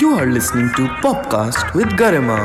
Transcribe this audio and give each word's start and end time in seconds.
You 0.00 0.14
are 0.14 0.26
listening 0.26 0.68
to 0.76 0.86
Popkast 1.02 1.74
with 1.74 1.88
Garima. 1.98 2.38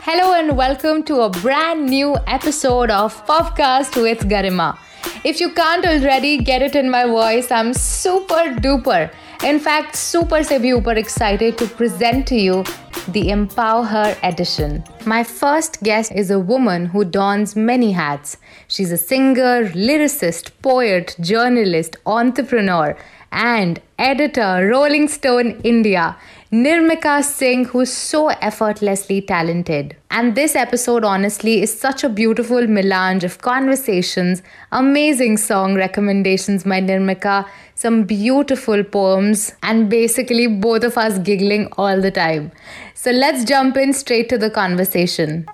Hello 0.00 0.34
and 0.34 0.56
welcome 0.56 1.04
to 1.04 1.20
a 1.20 1.30
brand 1.30 1.86
new 1.86 2.16
episode 2.26 2.90
of 2.90 3.14
Popkast 3.26 4.00
with 4.02 4.28
Garima. 4.28 4.76
If 5.22 5.40
you 5.40 5.52
can't 5.52 5.86
already 5.86 6.38
get 6.38 6.60
it 6.60 6.74
in 6.74 6.90
my 6.90 7.04
voice, 7.06 7.52
I'm 7.52 7.72
super 7.72 8.56
duper. 8.66 9.12
In 9.44 9.60
fact, 9.60 9.94
super 9.94 10.40
bhi 10.40 10.72
upar 10.80 10.96
excited 10.96 11.56
to 11.58 11.66
present 11.66 12.26
to 12.28 12.36
you 12.36 12.64
the 13.08 13.28
Empower 13.30 13.84
Her 13.84 14.16
edition. 14.24 14.82
My 15.04 15.22
first 15.22 15.82
guest 15.84 16.10
is 16.12 16.32
a 16.32 16.40
woman 16.40 16.86
who 16.86 17.04
dons 17.04 17.54
many 17.54 17.92
hats. 17.92 18.38
She's 18.66 18.90
a 18.90 18.96
singer, 18.96 19.68
lyricist, 19.68 20.50
poet, 20.62 21.14
journalist, 21.20 21.96
entrepreneur, 22.06 22.96
and 23.32 23.80
editor, 23.98 24.68
Rolling 24.70 25.08
Stone 25.08 25.60
India. 25.64 26.16
Nirmika 26.52 27.24
Singh, 27.24 27.64
who's 27.64 27.92
so 27.92 28.28
effortlessly 28.28 29.20
talented. 29.20 29.96
And 30.12 30.36
this 30.36 30.54
episode, 30.54 31.02
honestly, 31.02 31.60
is 31.60 31.76
such 31.76 32.04
a 32.04 32.08
beautiful 32.08 32.68
melange 32.68 33.24
of 33.24 33.38
conversations, 33.38 34.42
amazing 34.70 35.38
song 35.38 35.74
recommendations 35.74 36.62
by 36.62 36.80
Nirmika, 36.80 37.48
some 37.74 38.04
beautiful 38.04 38.84
poems, 38.84 39.54
and 39.64 39.90
basically 39.90 40.46
both 40.46 40.84
of 40.84 40.96
us 40.96 41.18
giggling 41.18 41.66
all 41.76 42.00
the 42.00 42.12
time. 42.12 42.52
So 42.94 43.10
let's 43.10 43.44
jump 43.44 43.76
in 43.76 43.92
straight 43.92 44.28
to 44.28 44.38
the 44.38 44.48
conversation. 44.48 45.46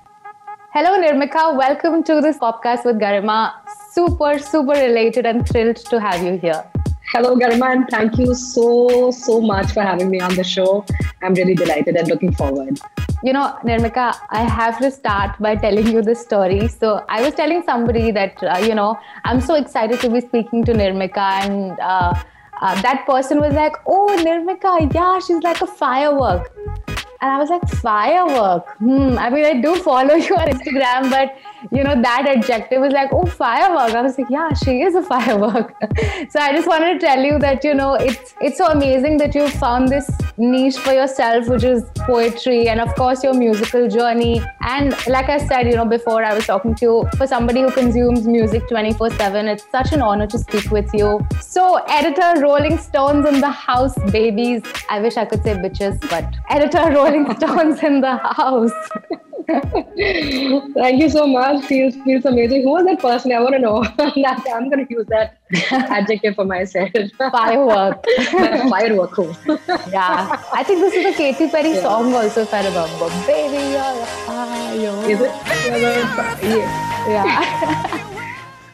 Hello, 0.75 1.01
Nirmika. 1.01 1.57
Welcome 1.57 2.03
to 2.05 2.21
this 2.21 2.37
podcast 2.37 2.85
with 2.85 2.97
Garima. 2.97 3.53
Super, 3.93 4.39
super 4.39 4.73
related 4.73 5.25
and 5.25 5.49
thrilled 5.49 5.77
to 5.77 5.99
have 5.99 6.23
you 6.23 6.39
here. 6.39 6.65
Hello, 7.15 7.37
Garima, 7.37 7.71
and 7.71 7.87
thank 7.91 8.17
you 8.17 8.35
so, 8.35 9.11
so 9.11 9.39
much 9.39 9.73
for 9.73 9.83
having 9.83 10.09
me 10.09 10.19
on 10.21 10.35
the 10.35 10.43
show. 10.43 10.83
I'm 11.23 11.35
really 11.35 11.55
delighted 11.55 11.95
and 11.95 12.09
looking 12.09 12.33
forward. 12.33 12.81
You 13.23 13.35
know, 13.35 13.55
Nirmika, 13.63 14.17
I 14.31 14.45
have 14.45 14.79
to 14.79 14.91
start 14.91 15.39
by 15.39 15.57
telling 15.57 15.89
you 15.89 16.01
this 16.01 16.23
story. 16.23 16.69
So, 16.69 17.05
I 17.11 17.21
was 17.21 17.35
telling 17.35 17.65
somebody 17.65 18.13
that, 18.13 18.43
uh, 18.43 18.57
you 18.67 18.75
know, 18.75 18.99
I'm 19.25 19.43
so 19.43 19.57
excited 19.57 20.01
to 20.01 20.09
be 20.09 20.23
speaking 20.23 20.65
to 20.65 20.73
Nirmika, 20.73 21.45
and 21.45 21.79
uh, 21.81 22.15
uh, 22.63 22.81
that 22.81 23.05
person 23.05 23.41
was 23.41 23.53
like, 23.53 23.77
Oh, 23.87 24.17
Nirmika, 24.21 24.95
yeah, 24.95 25.19
she's 25.19 25.43
like 25.43 25.61
a 25.61 25.67
firework. 25.67 26.51
And 27.21 27.31
I 27.31 27.39
was 27.39 27.51
like, 27.51 27.69
firework. 27.69 28.67
Hmm. 28.79 29.19
I 29.19 29.29
mean, 29.29 29.45
I 29.45 29.61
do 29.61 29.77
follow 29.77 30.15
you 30.29 30.35
on 30.35 30.49
Instagram, 30.49 31.11
but 31.11 31.37
you 31.71 31.85
know, 31.85 32.01
that 32.01 32.27
adjective 32.27 32.81
was 32.81 32.93
like, 32.93 33.11
oh, 33.13 33.27
firework. 33.27 33.95
I 33.95 34.03
was 34.03 34.19
like, 34.19 34.29
yeah, 34.31 34.53
she 34.53 34.83
is 34.83 34.95
a 34.95 35.03
firework. 35.13 35.75
so 36.31 36.41
I 36.41 36.53
just 36.53 36.67
wanted 36.67 37.01
to 37.01 37.07
tell 37.07 37.23
you 37.23 37.39
that, 37.39 37.65
you 37.65 37.75
know, 37.75 37.95
it's 37.95 38.35
it's 38.41 38.59
so 38.59 38.67
amazing 38.67 39.19
that 39.19 39.35
you 39.35 39.49
found 39.49 39.89
this 39.89 40.11
niche 40.37 40.77
for 40.79 40.93
yourself, 40.93 41.49
which 41.49 41.65
is 41.65 41.85
poetry, 41.99 42.69
and 42.69 42.81
of 42.81 42.95
course 42.95 43.23
your 43.23 43.35
musical 43.35 43.89
journey. 43.89 44.43
And 44.61 44.95
like 45.07 45.29
I 45.29 45.39
said, 45.47 45.67
you 45.67 45.77
know, 45.77 45.85
before 45.85 46.25
I 46.25 46.35
was 46.35 46.47
talking 46.47 46.75
to 46.77 46.85
you, 46.85 47.09
for 47.17 47.27
somebody 47.27 47.63
who 47.63 47.71
consumes 47.71 48.27
music 48.27 48.69
24-7, 48.69 49.45
it's 49.53 49.71
such 49.71 49.93
an 49.93 50.03
honor 50.03 50.27
to 50.27 50.39
speak 50.39 50.71
with 50.71 50.93
you. 50.95 51.27
So, 51.41 51.77
editor 51.89 52.41
Rolling 52.41 52.79
Stones 52.79 53.27
in 53.27 53.41
the 53.41 53.51
house, 53.51 53.95
babies. 54.11 54.63
I 54.89 55.01
wish 55.01 55.17
I 55.17 55.25
could 55.25 55.43
say 55.43 55.55
bitches, 55.55 56.01
but 56.11 56.25
editor 56.51 56.91
Rolling 56.93 57.35
Stones 57.37 57.83
in 57.83 58.01
the 58.01 58.17
house. 58.17 58.73
Thank 60.75 61.01
you 61.01 61.09
so 61.09 61.27
much. 61.27 61.65
Feels 61.65 61.95
feels 62.05 62.25
amazing. 62.25 62.63
Who 62.63 62.71
was 62.71 62.85
that 62.87 63.01
person? 63.01 63.33
I 63.33 63.41
want 63.41 63.55
to 63.55 63.61
know. 63.61 63.85
I'm 63.99 64.71
going 64.71 64.87
to 64.87 64.93
use 64.93 65.07
that 65.09 65.39
adjective 65.71 66.35
for 66.35 66.45
myself. 66.45 66.91
Firework. 67.19 68.05
Firework. 68.71 69.19
yeah. 69.91 70.43
I 70.53 70.63
think 70.63 70.81
this 70.81 70.95
is 70.95 71.07
a 71.07 71.17
Katy 71.17 71.49
Perry 71.49 71.75
yeah. 71.75 71.83
song 71.83 72.15
also, 72.15 72.43
if 72.43 72.55
I 72.55 72.65
remember. 72.67 73.09
Baby, 73.27 73.63
you're 73.73 73.81
a 73.81 74.07
fire. 74.27 75.11
Is 75.11 75.21
it? 75.21 75.33
Yeah. 76.43 77.25
yeah. 77.25 78.09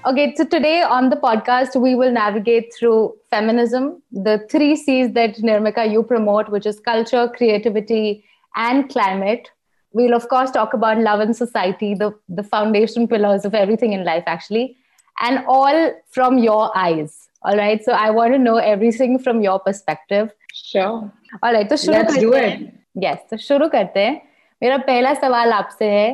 Okay, 0.06 0.34
so 0.36 0.44
today 0.44 0.80
on 0.80 1.10
the 1.10 1.16
podcast, 1.16 1.78
we 1.78 1.94
will 1.94 2.12
navigate 2.12 2.72
through 2.72 3.14
feminism, 3.30 4.00
the 4.10 4.46
three 4.50 4.74
C's 4.74 5.12
that 5.12 5.36
Nirmika 5.36 5.90
you 5.90 6.02
promote, 6.02 6.48
which 6.48 6.64
is 6.66 6.80
culture, 6.80 7.28
creativity, 7.36 8.24
and 8.54 8.88
climate 8.88 9.50
we'll 9.93 10.15
of 10.15 10.27
course 10.27 10.51
talk 10.51 10.73
about 10.73 10.97
love 10.97 11.19
and 11.19 11.35
society 11.35 11.93
the 11.93 12.11
the 12.29 12.43
foundation 12.43 13.07
pillars 13.07 13.45
of 13.45 13.53
everything 13.53 13.93
in 13.93 14.03
life 14.03 14.23
actually 14.25 14.75
and 15.17 15.43
all 15.47 15.79
from 16.11 16.37
your 16.37 16.75
eyes 16.77 17.29
all 17.43 17.57
right 17.57 17.83
so 17.85 17.91
i 17.93 18.09
want 18.09 18.33
to 18.33 18.39
know 18.39 18.55
everything 18.57 19.17
from 19.19 19.41
your 19.41 19.59
perspective 19.59 20.31
sure 20.53 21.11
all 21.41 21.53
right 21.53 21.77
so 21.79 21.91
let's 21.91 22.17
do 22.17 22.33
it 22.33 22.69
yes 23.03 23.17
तो 23.29 23.37
शुरू 23.37 23.67
करते 23.69 23.99
हैं 23.99 24.21
मेरा 24.61 24.77
पहला 24.77 25.13
सवाल 25.13 25.51
आपसे 25.53 25.85
है 25.89 26.09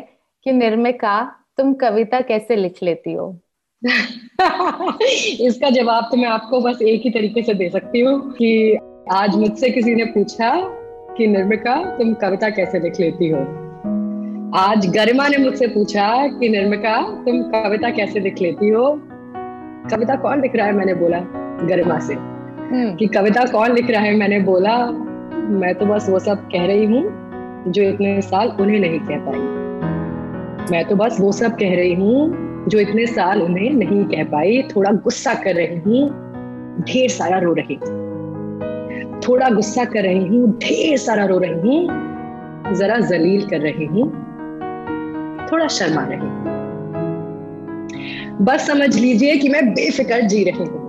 कि 0.46 0.52
निर्मिका 0.52 1.16
तुम 1.58 1.74
कविता 1.82 2.22
कैसे 2.32 2.56
लिख 2.56 2.84
लेती 2.84 3.14
हो 3.14 3.28
इसका 5.48 5.70
जवाब 5.70 6.08
तो 6.12 6.18
मैं 6.18 6.28
आपको 6.30 6.60
बस 6.62 6.82
एक 6.82 7.02
ही 7.04 7.10
तरीके 7.10 7.44
से 7.44 7.54
दे 7.54 7.70
सकती 7.70 8.02
हूँ 8.02 8.20
कि 8.34 8.52
आज 9.14 9.36
मुझसे 9.36 9.70
किसी 9.70 9.96
ने 9.96 10.06
पूछा 10.18 10.52
कि 11.18 11.28
निर्मिका 11.28 11.76
तुम 11.98 12.14
कविता 12.22 12.50
कैसे 12.60 12.80
लिख 12.80 13.00
लेती 13.00 13.30
हो 13.30 13.63
आज 14.57 14.87
गरिमा 14.87 15.29
ने 15.29 15.37
मुझसे 15.37 15.67
पूछा 15.67 16.27
कि 16.27 16.49
निर्मिका 16.49 17.03
तुम 17.03 17.43
कविता 17.43 17.91
कैसे 17.91 18.21
लिख 18.21 18.43
लेती 18.43 18.69
हो? 18.69 19.01
कविता 19.91 20.17
कौन 20.17 20.41
लिख 20.41 20.57
रहा 20.57 20.67
है? 20.67 20.73
मैंने 20.73 20.95
बोला 20.95 21.19
गरिमा 21.67 21.99
से। 21.99 22.15
हम्म। 22.15 22.95
कि 22.95 23.07
कविता 23.07 23.45
कौन 23.45 23.73
लिख 23.73 23.91
रहा 23.91 24.03
है? 24.03 24.17
मैंने 24.17 24.41
बोला 24.41 24.87
मैं 25.37 25.75
तो 25.75 25.87
बस 25.87 26.09
वो 26.11 26.19
सब 26.19 26.47
कह 26.47 26.67
रही 26.67 26.85
हूँ 26.85 27.03
जो 27.69 27.83
इतने 27.83 28.23
साल 28.23 28.49
उन्हें 28.49 28.81
नहीं 28.81 29.01
कह 29.01 29.17
पाई। 29.19 29.39
मैं 30.73 30.85
तो 30.85 30.97
बस 30.97 31.17
वो 31.21 31.33
सब 31.33 31.57
कह 31.57 31.77
रही 31.77 31.95
हूँ 31.95 32.67
जो 32.69 32.79
इतने 32.79 33.07
साल 33.07 33.43
उन्हें 33.43 33.71
नहीं 33.71 34.05
कह 34.05 34.25
पाई। 34.25 34.63
थोड़ा 34.77 34.91
गुस्सा 34.91 35.35
कर 35.35 35.55
रही 35.55 35.79
हूँ 35.79 36.11
ढेर 36.81 37.11
सारा 37.11 37.39
रो 37.39 37.53
रही 37.53 37.77
थोड़ा 39.21 39.51
गुस्सा 39.51 39.85
कर 39.85 40.03
रही 40.03 40.27
हूँ 40.27 40.59
ढेर 40.59 40.97
सारा 40.97 41.25
रो 41.25 41.39
रही 41.39 41.53
हूँ 41.53 42.75
जरा 42.75 42.99
जलील 42.99 43.47
कर 43.47 43.61
रही 43.61 43.87
हूँ। 43.87 44.24
थोड़ा 45.55 45.67
शर्मा 45.69 46.07
रही 46.11 46.55
बस 48.45 48.67
समझ 48.67 48.99
लीजिए 48.99 49.37
कि 49.37 49.49
मैं 49.49 49.71
बेफिक्र 49.71 50.21
जी 50.21 50.45
रही 50.45 50.65
हूँ। 50.65 50.85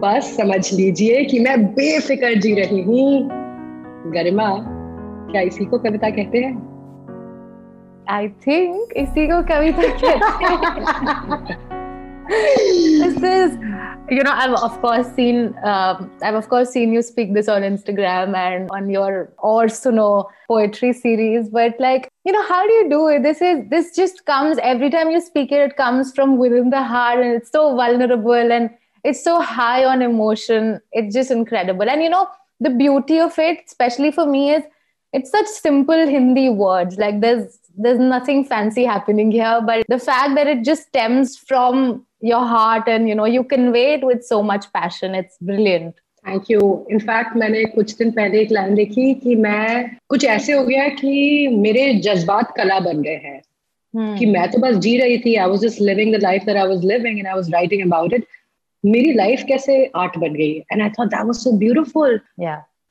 बस 0.00 0.36
समझ 0.36 0.72
लीजिए 0.72 1.24
कि 1.24 1.40
मैं 1.40 1.66
बेफिक्र 1.66 2.34
जी 2.34 2.54
रही 2.54 2.82
हूँ। 2.82 3.28
गरिमा 4.12 4.48
क्या 5.32 5.40
इसी 5.40 5.64
को 5.64 5.78
कविता 5.78 6.10
कहते 6.10 6.38
हैं? 6.38 6.52
आई 8.10 8.28
थिंक 8.28 8.92
इसी 8.96 9.26
को 9.26 9.42
कविता 9.42 9.88
कहते 9.88 10.44
हैं। 10.44 11.68
you 14.10 14.22
know 14.22 14.32
i've 14.32 14.54
of 14.62 14.80
course 14.80 15.06
seen 15.14 15.54
um, 15.64 16.10
i've 16.22 16.34
of 16.34 16.48
course 16.48 16.70
seen 16.70 16.92
you 16.92 17.02
speak 17.02 17.34
this 17.34 17.48
on 17.48 17.62
instagram 17.62 18.34
and 18.34 18.70
on 18.70 18.88
your 18.88 19.32
aur 19.38 19.66
suno 19.66 20.26
poetry 20.48 20.92
series. 20.92 21.48
But 21.50 21.78
like 21.78 22.08
you 22.24 22.32
know 22.32 22.42
how 22.42 22.66
do 22.66 22.72
you 22.72 22.90
do 22.90 23.08
it? 23.08 23.22
This 23.22 23.40
is 23.42 23.68
this 23.68 23.94
just 23.94 24.24
comes 24.24 24.58
every 24.62 24.90
time 24.90 25.10
you 25.10 25.20
speak 25.20 25.52
it 25.52 25.60
it 25.60 25.76
comes 25.76 26.12
from 26.12 26.38
within 26.38 26.70
the 26.70 26.82
heart 26.82 27.20
and 27.20 27.34
it's 27.34 27.52
so 27.52 27.76
vulnerable 27.76 28.52
and 28.58 28.70
it's 29.04 29.22
so 29.22 29.40
high 29.40 29.84
on 29.84 30.02
emotion. 30.02 30.80
It's 30.92 31.14
just 31.14 31.30
incredible. 31.30 31.88
And 31.88 32.02
you 32.02 32.10
know 32.10 32.26
the 32.60 32.70
beauty 32.70 33.20
of 33.20 33.38
it 33.38 33.60
especially 33.66 34.10
for 34.10 34.26
me 34.26 34.50
is 34.54 34.64
it's 35.12 35.30
such 35.30 35.46
simple 35.46 36.06
hindi 36.06 36.48
words. 36.48 36.96
Like 36.98 37.20
there's 37.20 37.58
there's 37.77 37.99
nothing 37.99 38.45
fancy 38.45 38.83
happening 38.83 39.31
here 39.31 39.59
but 39.65 39.85
the 39.87 39.99
fact 39.99 40.35
that 40.35 40.47
it 40.47 40.63
just 40.63 40.87
stems 40.87 41.37
from 41.37 42.05
your 42.21 42.45
heart 42.45 42.87
and 42.87 43.09
you 43.09 43.15
know 43.15 43.25
you 43.25 43.43
convey 43.43 43.93
it 43.95 44.03
with 44.03 44.23
so 44.23 44.41
much 44.43 44.71
passion 44.73 45.15
it's 45.15 45.37
brilliant 45.41 46.03
thank 46.25 46.51
you 46.51 46.59
in fact 46.91 47.35
मैंने 47.37 47.63
कुछ 47.71 47.95
दिन 47.97 48.11
पहले 48.11 48.41
एक 48.41 48.51
line 48.51 48.75
देखी 48.75 49.13
कि 49.23 49.35
मैं 49.45 49.89
कुछ 50.09 50.25
ऐसे 50.25 50.53
हो 50.53 50.63
गया 50.65 50.87
कि 50.99 51.47
मेरे 51.63 51.93
जज्बात 52.03 52.53
कला 52.57 52.79
बन 52.79 53.01
गए 53.01 53.15
हैं 53.23 53.39
hmm. 53.39 54.19
कि 54.19 54.25
मैं 54.25 54.49
तो 54.51 54.59
बस 54.59 54.75
जी 54.85 54.97
रही 54.97 55.17
थी 55.25 55.35
I 55.35 55.49
was 55.49 55.61
just 55.61 55.81
living 55.81 56.15
the 56.15 56.21
life 56.23 56.43
that 56.45 56.57
I 56.57 56.67
was 56.67 56.85
living 56.85 57.19
and 57.19 57.27
I 57.27 57.33
was 57.33 57.51
writing 57.53 57.81
about 57.87 58.13
it 58.13 58.25
मेरी 58.83 59.13
लाइफ 59.13 59.43
कैसे 59.47 59.75
आर्ट 59.95 60.17
बन 60.19 60.33
गई 60.33 60.51
and 60.71 60.81
I 60.81 60.89
thought 60.99 61.07
that 61.07 61.25
was 61.25 61.35
so 61.43 61.51
beautiful 61.65 62.19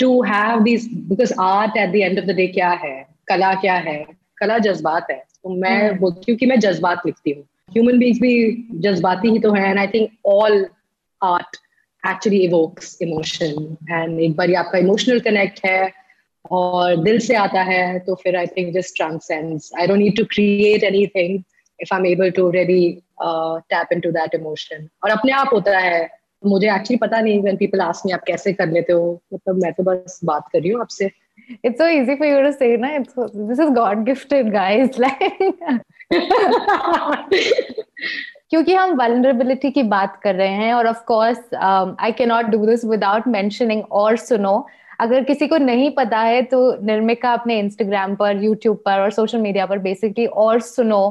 to 0.00 0.22
have 0.22 0.60
this 0.64 0.88
because 1.08 1.32
art 1.40 1.76
at 1.76 1.90
the 1.92 1.96
end 1.96 2.18
of 2.18 2.24
the 2.24 2.36
day 2.36 2.46
क्या 2.58 2.70
है 2.84 2.94
कला 3.28 3.54
क्या 3.64 3.74
है 3.88 3.98
कला 4.37 4.57
जज्बात 4.57 5.07
है। 5.11 5.17
तो 5.17 5.49
मैं 5.49 5.89
hmm. 5.89 5.99
बोलती 5.99 6.31
हूँ 6.31 6.37
कि 6.39 6.45
मैं 6.45 6.59
जज्बात 6.59 7.01
लिखती 7.05 7.31
हूँ। 7.31 7.43
ह्यूमन 7.73 7.97
बींग्स 7.99 8.19
भी 8.19 8.33
जज्बाती 8.79 9.29
ही 9.29 9.39
तो 9.39 9.53
है 9.53 9.69
and 9.69 9.79
I 9.79 9.87
think 9.87 10.09
all 10.25 10.65
art 11.21 11.57
actually 12.09 12.39
evokes 12.39 12.97
emotion 13.01 13.77
and 13.91 14.19
एक 14.19 14.35
बार 14.35 14.53
आपका 14.53 14.77
इमोशनल 14.77 15.19
कनेक्ट 15.19 15.59
है 15.65 15.91
और 16.51 16.95
दिल 16.95 17.19
से 17.19 17.35
आता 17.35 17.61
है 17.61 17.99
तो 17.99 18.15
फिर 18.15 18.35
I 18.35 18.47
think 18.47 18.73
just 18.73 18.95
transcends 18.95 19.71
I 19.79 19.87
don't 19.87 19.99
need 19.99 20.17
to 20.17 20.23
create 20.23 20.83
anything 20.83 21.39
if 21.81 21.93
I 21.93 21.99
am 21.99 22.05
able 22.05 22.31
to 22.31 22.49
really 22.49 23.01
tap 23.21 23.93
into 23.93 24.11
that 24.11 24.35
emotion 24.35 24.87
और 25.03 25.09
अपने 25.09 25.31
आप 25.31 25.49
होता 25.53 25.77
है 25.79 26.16
मुझे 26.43 26.67
एक्चुअली 26.67 26.97
पता 26.97 27.19
नहीं 27.21 27.41
व्हेन 27.41 27.55
पीपल 27.57 27.81
आस्क 27.81 28.05
मी 28.05 28.11
आप 28.11 28.23
कैसे 28.27 28.53
कर 28.53 28.67
लेते 28.71 28.93
हो 28.93 29.21
मतलब 29.33 29.61
मैं 29.63 29.71
तो 29.73 29.83
बस 29.83 30.19
बात 30.25 30.49
कर 30.53 30.59
रही 30.59 30.71
हूँ 30.71 30.81
आपसे 30.81 31.09
It's 31.63 31.77
so 31.77 31.87
easy 31.87 32.15
for 32.17 32.25
you 32.25 32.41
to 32.41 32.51
say, 32.51 32.75
na? 32.75 32.87
It's 32.95 33.13
this 33.13 33.59
is 33.59 33.69
God 33.75 34.05
gifted, 34.05 34.51
guys. 34.51 34.97
Like, 35.03 35.83
क्योंकि 38.49 38.73
हम 38.73 38.93
वल्नरेबिलिटी 38.97 39.69
की 39.71 39.83
बात 39.83 40.19
कर 40.23 40.35
रहे 40.35 40.49
हैं 40.49 40.73
और 40.73 40.87
of 40.87 41.03
course 41.07 41.53
I 41.55 42.11
can 42.11 42.29
not 42.29 42.45
do 42.45 42.65
this 42.65 42.85
without 42.85 43.27
mentioning 43.27 43.83
और 43.91 44.17
सुनो 44.17 44.55
अगर 44.99 45.23
किसी 45.23 45.47
को 45.47 45.57
नहीं 45.57 45.89
पता 45.95 46.19
है 46.19 46.41
तो 46.51 46.59
निर्मिका 46.85 47.33
अपने 47.33 47.59
इंस्टाग्राम 47.59 48.15
पर 48.15 48.43
यूट्यूब 48.43 48.77
पर 48.85 48.99
और 48.99 49.11
सोशल 49.11 49.41
मीडिया 49.41 49.65
पर 49.65 49.79
बेसिकली 49.79 50.25
और 50.25 50.59
सुनो 50.61 51.01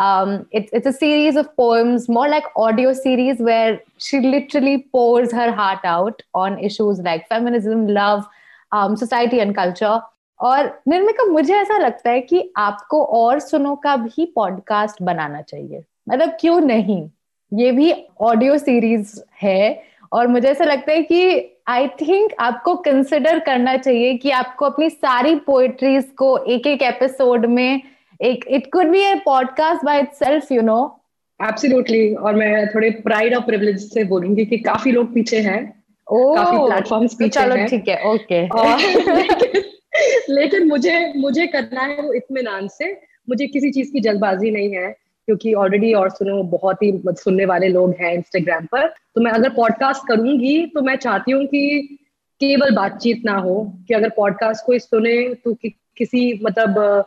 um, 0.00 0.46
it's 0.50 0.72
it's 0.72 0.86
a 0.86 0.92
series 0.92 1.36
of 1.36 1.54
poems, 1.56 2.08
more 2.08 2.28
like 2.28 2.44
audio 2.56 2.92
series, 2.94 3.38
where 3.38 3.80
she 3.98 4.20
literally 4.20 4.78
pours 4.92 5.32
her 5.32 5.52
heart 5.52 5.80
out 5.84 6.22
on 6.34 6.58
issues 6.58 7.00
like 7.00 7.28
feminism, 7.28 7.86
love, 7.86 8.24
um, 8.72 8.96
society, 8.96 9.40
and 9.40 9.54
culture. 9.54 10.00
और 10.40 10.66
निर्मिका 10.88 11.24
मुझे 11.24 11.54
ऐसा 11.54 11.76
लगता 11.78 12.10
है 12.10 12.20
कि 12.20 12.42
आपको 12.56 13.02
और 13.16 13.40
सुनो 13.40 13.74
का 13.82 13.96
भी 13.96 14.24
पॉडकास्ट 14.36 15.02
बनाना 15.02 15.40
चाहिए 15.40 15.82
मतलब 16.08 16.30
क्यों 16.40 16.60
नहीं 16.60 17.02
ये 17.52 17.72
भी 17.72 17.92
ऑडियो 18.20 18.56
सीरीज़ 18.58 19.12
है 19.42 19.82
और 20.12 20.26
मुझे 20.26 20.48
ऐसा 20.48 20.64
लगता 20.64 20.92
है 20.92 21.02
कि 21.02 21.20
आई 21.68 21.88
थिंक 22.00 22.32
आपको 22.40 22.74
कंसिडर 22.86 23.38
करना 23.48 23.76
चाहिए 23.76 24.16
कि 24.18 24.30
आपको 24.38 24.66
अपनी 24.66 24.88
सारी 24.90 25.34
पोएट्रीज 25.46 26.10
को 26.18 26.36
एक 26.54 26.66
एक 26.66 26.82
एपिसोड 26.82 27.46
में 27.46 27.82
एक 28.22 28.44
it 28.48 28.72
could 28.72 28.86
be 28.86 29.00
a 29.00 29.14
podcast 29.14 29.84
by 29.84 30.00
itself 30.00 30.52
you 30.52 30.62
know 30.62 31.00
absolutely 31.42 32.14
और 32.14 32.34
मैं 32.34 32.68
थोड़े 32.68 32.90
प्राइड 32.90 33.34
और 33.34 33.42
प्रिविलेज 33.42 33.92
से 33.92 34.04
बोलूँगी 34.04 34.44
कि 34.44 34.58
काफ़ी 34.58 34.92
लोग 34.92 35.14
पीछे 35.14 35.40
हैं। 35.40 35.82
oh, 36.12 36.36
काफ़ी 36.36 36.58
प्लेटफॉर्म्स 36.58 37.14
पीछे 37.14 37.40
चलो 37.40 37.56
ठीक 37.66 37.88
है 37.88 38.10
ओके 38.10 38.42
लेकिन, 38.42 39.62
लेकिन 40.30 40.66
मुझे 40.68 41.12
मुझे 41.16 41.46
करना 41.46 41.80
है 41.80 42.02
वो 42.02 42.12
इत्मीनान 42.12 42.68
से। 42.68 43.00
मुझे 43.28 43.46
किसी 43.46 43.70
चीज़ 43.70 43.92
की 43.92 44.00
जल्दबाजी 44.00 44.50
नहीं 44.50 44.74
है 44.74 44.92
क्योंकि 45.26 45.54
ऑलरेडी 45.54 45.92
और 45.94 46.10
सुनो 46.10 46.42
बहुत 46.42 46.82
ही 46.82 47.02
सुनने 47.06 47.44
वाले 47.44 47.68
लोग 47.68 47.94
हैं 48.00 48.14
इंस्टाग्राम 48.14 48.66
पर। 48.66 48.86
तो 48.86 49.20
मैं 49.20 49.32
अगर 49.32 49.48
पॉडकास्ट 49.48 50.08
करूँगी 50.08 50.66
तो 50.66 50.82
मैं 50.82 50.96
चाहती 50.96 51.32
हूँ 51.32 51.44
कि 51.46 51.96
केवल 52.40 52.70
बातचीत 52.70 53.22
ना 53.24 53.36
हो 53.36 53.72
कि 53.88 53.94
अगर 53.94 54.08
पॉडकास्ट 54.08 54.66
कोई 54.66 54.78
सुने 54.78 55.34
तो 55.34 55.54
कि, 55.54 55.68
किसी 55.96 56.40
मतलब 56.44 57.04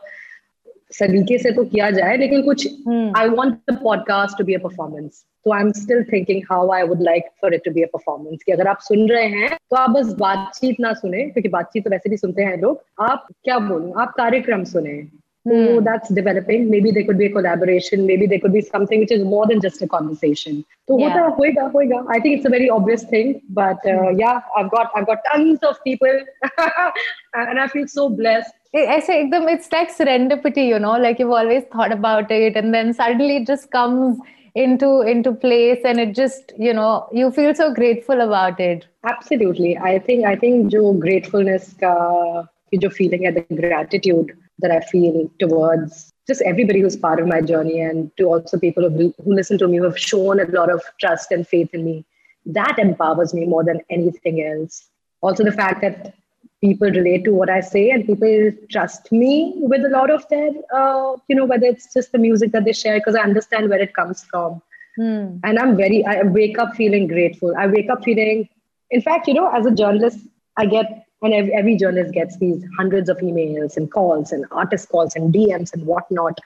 सलीके 0.92 1.38
से 1.38 1.50
तो 1.50 1.64
किया 1.64 1.90
जाए 1.90 2.16
लेकिन 2.16 2.42
कुछ 2.42 2.66
I 2.88 3.28
want 3.28 3.54
the 3.70 3.78
podcast 3.82 4.38
to 4.38 4.44
be 4.44 4.54
a 4.54 4.58
performance 4.58 5.24
तो 5.44 5.52
I 5.52 5.60
am 5.60 5.72
still 5.72 6.02
thinking 6.02 6.42
how 6.52 6.70
I 6.70 6.82
would 6.82 7.02
like 7.02 7.24
for 7.42 7.54
it 7.54 7.64
to 7.64 7.70
be 7.70 7.82
a 7.82 7.86
performance 7.86 8.38
कि 8.46 8.52
अगर 8.52 8.68
आप 8.68 8.78
सुन 8.80 9.08
रहे 9.08 9.26
हैं 9.26 9.56
तो 9.70 9.76
आप 9.76 9.90
बस 9.90 10.06
बातचीत 10.06 10.76
ना 10.80 10.92
सुने 10.92 11.22
क्योंकि 11.22 11.48
बातचीत 11.48 11.84
तो 11.84 11.90
वैसे 11.90 12.10
भी 12.10 12.16
सुनते 12.16 12.42
हैं 12.42 12.60
लोग। 12.60 12.82
आप 13.00 13.28
क्या 13.44 13.58
बोलूँ? 13.58 13.94
आप 13.96 14.14
कार्यक्रम 14.16 14.64
सुने। 14.64 15.23
So 15.46 15.52
mm. 15.52 15.84
that's 15.84 16.08
developing. 16.08 16.70
Maybe 16.70 16.90
there 16.90 17.04
could 17.04 17.18
be 17.18 17.26
a 17.26 17.30
collaboration. 17.30 18.06
Maybe 18.06 18.26
there 18.26 18.40
could 18.40 18.54
be 18.54 18.62
something 18.62 19.00
which 19.00 19.12
is 19.12 19.22
more 19.22 19.46
than 19.46 19.60
just 19.60 19.82
a 19.82 19.86
conversation. 19.86 20.64
So 20.88 20.98
yeah. 20.98 21.10
hota, 21.10 21.36
hoega, 21.36 21.70
hoega. 21.70 22.06
I 22.08 22.18
think 22.18 22.38
it's 22.38 22.46
a 22.46 22.48
very 22.48 22.70
obvious 22.70 23.04
thing, 23.04 23.42
but 23.50 23.76
uh, 23.86 24.10
hmm. 24.10 24.18
yeah, 24.18 24.40
I've 24.56 24.70
got 24.70 24.90
I've 24.94 25.06
got 25.06 25.18
tons 25.30 25.58
of 25.62 25.82
people, 25.84 26.18
and 27.34 27.60
I 27.60 27.68
feel 27.68 27.86
so 27.86 28.08
blessed. 28.08 28.52
I 28.74 29.00
say 29.00 29.28
it's 29.30 29.70
like 29.70 29.94
serendipity, 29.94 30.66
you 30.66 30.78
know, 30.78 30.92
like 30.92 31.18
you've 31.18 31.30
always 31.30 31.64
thought 31.70 31.92
about 31.92 32.30
it, 32.30 32.56
and 32.56 32.72
then 32.72 32.94
suddenly 32.94 33.36
it 33.36 33.46
just 33.46 33.70
comes 33.70 34.18
into 34.54 35.02
into 35.02 35.32
place 35.32 35.80
and 35.84 35.98
it 35.98 36.14
just 36.14 36.52
you 36.56 36.72
know 36.72 37.08
you 37.12 37.30
feel 37.32 37.52
so 37.52 37.74
grateful 37.74 38.20
about 38.20 38.60
it 38.60 38.86
absolutely 39.02 39.76
i 39.78 39.98
think 39.98 40.24
i 40.24 40.36
think 40.36 40.72
your 40.72 40.94
gratefulness 40.94 41.72
ka 41.80 42.44
your 42.70 42.90
feeling 42.90 43.26
at 43.26 43.34
the 43.34 43.56
gratitude 43.56 44.30
that 44.58 44.70
I 44.70 44.80
feel 44.80 45.30
towards 45.38 46.12
just 46.26 46.42
everybody 46.42 46.80
who's 46.80 46.96
part 46.96 47.20
of 47.20 47.26
my 47.26 47.40
journey 47.40 47.80
and 47.80 48.10
to 48.16 48.24
also 48.24 48.58
people 48.58 48.88
who, 48.88 49.14
who 49.22 49.34
listen 49.34 49.58
to 49.58 49.68
me 49.68 49.78
who 49.78 49.84
have 49.84 49.98
shown 49.98 50.40
a 50.40 50.46
lot 50.46 50.70
of 50.70 50.82
trust 51.00 51.30
and 51.30 51.46
faith 51.46 51.70
in 51.74 51.84
me. 51.84 52.04
That 52.46 52.78
empowers 52.78 53.34
me 53.34 53.46
more 53.46 53.64
than 53.64 53.80
anything 53.90 54.42
else. 54.44 54.88
Also 55.20 55.44
the 55.44 55.52
fact 55.52 55.80
that 55.82 56.14
people 56.60 56.88
relate 56.90 57.24
to 57.24 57.32
what 57.32 57.50
I 57.50 57.60
say 57.60 57.90
and 57.90 58.06
people 58.06 58.52
trust 58.70 59.10
me 59.12 59.52
with 59.56 59.84
a 59.84 59.88
lot 59.88 60.10
of 60.10 60.26
their, 60.28 60.50
uh, 60.74 61.16
you 61.28 61.36
know, 61.36 61.44
whether 61.44 61.66
it's 61.66 61.92
just 61.92 62.12
the 62.12 62.18
music 62.18 62.52
that 62.52 62.64
they 62.64 62.72
share 62.72 62.98
because 62.98 63.14
I 63.16 63.20
understand 63.22 63.68
where 63.68 63.80
it 63.80 63.94
comes 63.94 64.24
from 64.24 64.62
Hmm. 64.96 65.38
and 65.42 65.58
i'm 65.58 65.76
very 65.76 66.04
i 66.06 66.22
wake 66.22 66.58
up 66.58 66.74
feeling 66.76 67.08
grateful 67.08 67.52
i 67.58 67.66
wake 67.66 67.88
up 67.90 68.04
feeling 68.04 68.48
in 68.90 69.00
fact 69.02 69.26
you 69.26 69.34
know 69.34 69.48
as 69.48 69.66
a 69.66 69.70
journalist 69.72 70.18
i 70.56 70.66
get 70.66 71.06
and 71.21 71.33
every, 71.33 71.53
every 71.53 71.75
journalist 71.83 72.13
gets 72.13 72.37
these 72.37 72.63
hundreds 72.79 73.09
of 73.13 73.17
emails 73.29 73.77
and 73.77 73.91
calls 73.91 74.31
and 74.37 74.45
artist 74.63 74.89
calls 74.95 75.15
and 75.15 75.33
dms 75.37 75.73
and 75.77 75.85
whatnot 75.93 76.39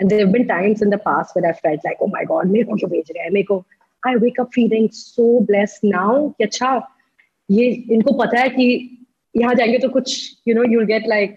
and 0.00 0.10
there 0.10 0.20
have 0.24 0.32
been 0.36 0.46
times 0.48 0.82
in 0.86 0.90
the 0.96 0.98
past 1.06 1.34
where 1.36 1.48
i 1.50 1.52
felt 1.66 1.84
like 1.90 1.98
oh 2.06 2.10
my 2.16 2.24
god 2.32 2.50
मेरे 2.56 2.64
को 2.70 2.76
क्यों 2.82 2.90
भेज 2.90 3.10
रहे 3.16 3.24
हैं? 3.24 3.30
मेरे 3.38 3.44
को 3.52 3.64
i 4.10 4.14
wake 4.24 4.38
up 4.44 4.52
feeling 4.58 4.88
so 5.00 5.26
blessed 5.52 5.84
now 5.94 6.14
कि 6.38 6.44
अच्छा 6.44 6.70
ये 7.50 7.66
इनको 7.98 8.12
पता 8.24 8.40
है 8.40 8.48
कि 8.58 8.66
यहाँ 9.36 9.54
जाएंगे 9.54 9.78
तो 9.78 9.88
कुछ 9.98 10.14
you 10.48 10.54
know 10.58 10.64
you'll 10.72 10.88
get 10.92 11.06
like 11.14 11.36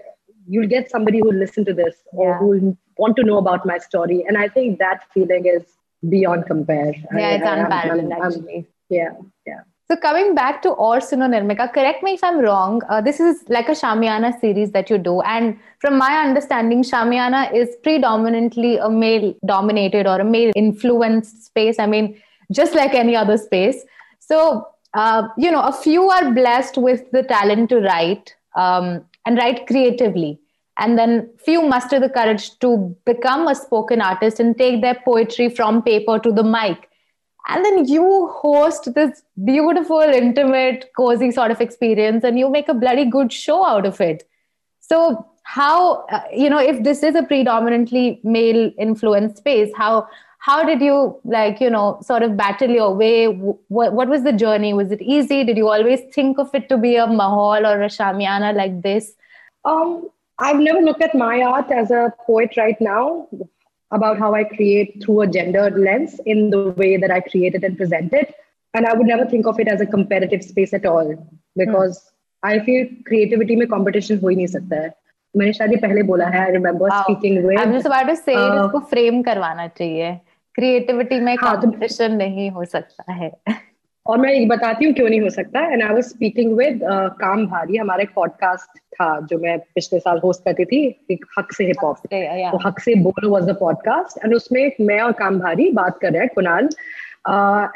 you'll 0.56 0.72
get 0.72 0.90
somebody 0.96 1.20
who 1.24 1.28
will 1.32 1.42
listen 1.44 1.66
to 1.72 1.74
this 1.82 1.96
or 2.14 2.26
Yeah. 2.30 2.38
who 2.40 2.48
will 2.54 2.74
want 3.04 3.16
to 3.20 3.24
know 3.30 3.38
about 3.44 3.64
my 3.70 3.78
story 3.86 4.18
and 4.32 4.40
i 4.42 4.48
think 4.58 4.76
that 4.82 5.06
feeling 5.16 5.48
is 5.54 5.64
beyond 6.04 6.46
compare 6.50 6.92
yeah 6.98 7.30
it's 7.38 7.48
I- 7.52 7.54
I'm- 7.54 7.64
unparalleled 7.66 8.12
I'm- 8.12 8.22
I'm- 8.22 8.28
actually 8.28 8.60
yeah 8.98 9.16
yeah 9.52 9.62
So 9.91 9.97
coming 9.97 10.37
back 10.37 10.63
to 10.63 10.71
Aur 10.71 10.99
Suno 10.99 11.27
Nirmika, 11.29 11.73
correct 11.75 12.05
me 12.05 12.13
if 12.13 12.23
I'm 12.23 12.39
wrong. 12.39 12.81
Uh, 12.89 13.01
this 13.01 13.19
is 13.19 13.43
like 13.49 13.69
a 13.69 13.73
Shamiana 13.73 14.41
series 14.41 14.71
that 14.71 14.89
you 14.89 14.99
do, 14.99 15.21
and 15.23 15.59
from 15.81 15.99
my 15.99 16.19
understanding, 16.19 16.85
Shamiana 16.85 17.53
is 17.53 17.71
predominantly 17.83 18.77
a 18.77 18.89
male-dominated 18.89 20.07
or 20.07 20.21
a 20.21 20.25
male-influenced 20.25 21.47
space. 21.47 21.81
I 21.81 21.87
mean, 21.87 22.23
just 22.53 22.77
like 22.77 22.95
any 22.95 23.17
other 23.17 23.37
space. 23.37 23.83
So 24.21 24.69
uh, 24.95 25.27
you 25.37 25.51
know, 25.51 25.63
a 25.63 25.73
few 25.73 26.09
are 26.09 26.31
blessed 26.31 26.79
with 26.79 27.11
the 27.11 27.25
talent 27.25 27.71
to 27.71 27.81
write 27.81 28.33
um, 28.55 29.05
and 29.27 29.39
write 29.39 29.67
creatively, 29.67 30.39
and 30.79 30.97
then 30.97 31.29
few 31.37 31.63
muster 31.63 31.99
the 31.99 32.09
courage 32.09 32.57
to 32.61 32.95
become 33.07 33.49
a 33.49 33.57
spoken 33.57 34.01
artist 34.01 34.39
and 34.39 34.57
take 34.57 34.83
their 34.83 35.03
poetry 35.05 35.49
from 35.49 35.83
paper 35.83 36.21
to 36.21 36.31
the 36.31 36.45
mic 36.45 36.87
and 37.49 37.65
then 37.65 37.87
you 37.87 38.29
host 38.29 38.93
this 38.95 39.23
beautiful 39.45 40.01
intimate 40.01 40.91
cozy 40.97 41.31
sort 41.31 41.51
of 41.51 41.61
experience 41.61 42.25
and 42.25 42.39
you 42.39 42.49
make 42.51 42.69
a 42.69 42.75
bloody 42.75 43.05
good 43.05 43.33
show 43.33 43.65
out 43.67 43.87
of 43.87 44.01
it. 44.01 44.29
So 44.81 45.27
how 45.43 46.05
uh, 46.07 46.23
you 46.33 46.51
know 46.51 46.61
if 46.61 46.83
this 46.83 47.03
is 47.03 47.15
a 47.15 47.23
predominantly 47.23 48.21
male 48.23 48.71
influenced 48.79 49.39
space 49.39 49.73
how 49.75 50.07
how 50.39 50.63
did 50.65 50.81
you 50.81 51.19
like 51.25 51.61
you 51.61 51.71
know 51.71 51.99
sort 52.03 52.23
of 52.23 52.37
battle 52.37 52.71
your 52.71 52.95
way? 52.95 53.27
What, 53.27 53.93
what 53.93 54.09
was 54.09 54.23
the 54.23 54.33
journey? 54.33 54.73
Was 54.73 54.91
it 54.91 55.03
easy? 55.03 55.45
Did 55.45 55.57
you 55.57 55.69
always 55.69 56.01
think 56.15 56.39
of 56.39 56.55
it 56.55 56.69
to 56.71 56.79
be 56.79 56.97
a 56.97 57.07
mahal 57.07 57.67
or 57.67 57.83
a 57.83 57.89
shamiana 57.89 58.55
like 58.55 58.83
this? 58.83 59.13
Um 59.65 60.09
i've 60.41 60.59
never 60.59 60.81
looked 60.81 61.03
at 61.03 61.15
my 61.15 61.43
art 61.43 61.71
as 61.71 61.91
a 61.91 62.13
poet 62.27 62.57
right 62.57 62.81
now 62.81 63.29
about 63.92 64.20
how 64.20 64.34
i 64.36 64.44
create 64.52 64.94
through 65.04 65.16
a 65.22 65.28
gendered 65.38 65.78
lens 65.88 66.14
in 66.34 66.40
the 66.54 66.62
way 66.82 66.92
that 67.04 67.12
i 67.12 67.20
create 67.30 67.56
it 67.60 67.66
and 67.70 67.78
present 67.82 68.14
it 68.22 68.34
and 68.74 68.88
i 68.92 68.94
would 69.00 69.10
never 69.14 69.26
think 69.34 69.50
of 69.54 69.60
it 69.64 69.70
as 69.74 69.82
a 69.86 69.90
competitive 69.96 70.44
space 70.46 70.74
at 70.80 70.86
all 70.94 71.12
because 71.62 72.00
i 72.44 72.54
feel 72.68 72.88
creativity 73.10 73.56
में 73.62 73.66
competition 73.76 74.22
हो 74.24 74.30
ही 74.30 74.36
नहीं 74.36 74.48
सकता 74.56 74.82
है 74.82 74.94
मैंने 75.34 75.54
शायद 75.54 75.72
ये 75.72 75.78
पहले 75.86 76.04
बोला 76.10 76.26
है 76.34 76.40
I 76.46 76.52
remember 76.52 76.90
Wow. 76.90 77.02
Speaking 77.04 77.46
with 77.46 77.60
I'm 77.62 77.74
just 77.78 77.88
about 77.92 78.10
to 78.12 78.16
say 78.22 78.36
Uh, 78.42 78.66
इसको 78.66 78.80
फ्रेम 78.92 79.22
करवाना 79.30 79.68
चाहिए 79.80 80.14
क्रिएटिविटी 80.56 81.20
में 81.20 81.36
हाँ, 81.42 81.56
तो- 81.56 81.64
कंपटीशन 81.64 82.12
नहीं 82.24 82.50
हो 82.58 82.66
सकता 82.76 83.14
है 83.14 83.32
और 84.07 84.19
मैं 84.19 84.33
ये 84.33 84.45
बताती 84.47 84.85
हूँ 84.85 84.93
क्यों 84.95 85.09
नहीं 85.09 85.21
हो 85.21 85.31
सकता? 85.31 85.61
And 85.73 85.83
I 85.83 85.93
was 85.95 86.05
speaking 86.05 86.57
with 86.57 86.81
काम 87.21 87.47
भारी 87.47 87.77
हमारा 87.77 88.03
एक 88.03 88.11
पॉडकास्ट 88.15 88.79
था 88.95 89.09
जो 89.21 89.39
मैं 89.39 89.59
पिछले 89.75 89.99
साल 89.99 90.21
होस्ट 90.25 90.45
करती 90.45 90.65
थी 90.65 90.81
एक 91.11 91.25
हक 91.39 91.53
से 91.53 91.65
हिप 91.65 91.85
हॉप. 91.85 91.97
तो 92.07 92.59
हक 92.69 92.81
से 92.81 92.95
बोलो 93.03 93.31
वाज 93.31 93.45
द 93.45 93.57
पॉडकास्ट 93.61 94.25
एंड 94.25 94.35
उसमें 94.35 94.71
मैं 94.81 95.01
और 95.01 95.13
काम 95.21 95.39
भारी 95.41 95.71
बात 95.73 95.99
कर 95.99 96.13
रहे 96.13 96.21
हैं 96.21 96.31
Kunal. 96.35 96.69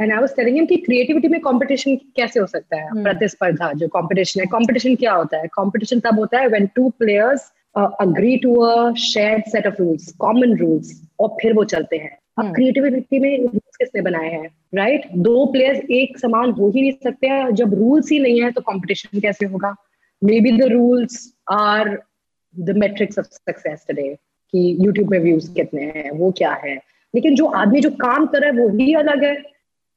And 0.01 0.13
I 0.13 0.19
was 0.19 0.35
telling 0.37 0.57
him 0.57 0.67
कि 0.67 0.77
क्रिएटिविटी 0.77 1.29
में 1.29 1.41
कंपटीशन 1.41 1.97
कैसे 2.17 2.41
हो 2.41 2.47
सकता 2.47 2.77
है? 2.77 2.89
Hmm. 2.89 3.03
प्रतिस्पर्धा 3.03 3.73
जो 3.73 3.89
कंपटीशन 3.89 4.41
है। 4.41 4.47
कंपटीशन 4.47 4.95
क्या 4.97 5.13
होता 5.13 5.39
है? 5.39 5.47
कंपटीशन 5.55 6.01
तब 6.01 6.19
होता 6.19 6.41
है 6.41 6.49
when 6.49 6.67
two 6.77 6.89
players 6.99 7.51
agree 7.77 8.37
to 8.37 8.55
a 8.57 8.93
shared 8.95 9.45
set 9.47 9.67
of 9.67 9.75
rules 9.79 10.13
common 10.19 10.57
rules 10.57 11.01
और 11.21 11.37
फिर 11.43 11.53
वो 11.53 11.65
चलते 11.65 11.97
हैं। 11.97 12.17
अब. 12.37 12.53
क्रिएटिविटी 12.55 13.19
में 13.19 13.39
रूल्स 13.39 13.77
किसने 13.77 14.01
बनाए 14.03 14.31
हैं 14.31 14.49
राइट 14.75 15.07
दो 15.27 15.45
प्लेयर्स 15.53 15.91
एक 15.93 16.19
समान 16.19 16.51
हो 16.51 16.71
ही 16.71 16.81
नहीं 16.81 16.93
सकते 17.05 17.27
हैं। 17.27 17.55
जब 17.55 17.75
रूल्स 17.75 18.11
ही 18.13 18.19
नहीं 18.19 18.43
है 18.43 18.51
तो 18.51 18.61
कंपटीशन 18.61 19.21
कैसे 19.21 19.47
होगा? 19.47 19.75
May 20.23 20.41
be 20.41 20.53
the 20.59 20.69
rules 20.73 21.33
are 21.53 21.99
the 22.55 22.77
metrics 22.79 23.19
of 23.19 23.27
success 23.27 23.85
today 23.89 24.09
कि 24.53 24.77
यूट्यूब 24.81 25.11
में 25.11 25.19
व्यूज़ 25.19 25.53
कितने 25.55 25.83
हैं 25.97 26.11
वो 26.11 26.31
क्या 26.39 26.53
है? 26.65 26.75
लेकिन 27.15 27.35
जो 27.35 27.47
आदमी 27.63 27.81
जो 27.81 27.91
काम 28.01 28.27
कर 28.27 28.41
रहा 28.41 28.51
है 28.51 28.57
वो 28.59 28.69
ही 28.79 28.95
अलग 28.95 29.25
है। 29.25 29.35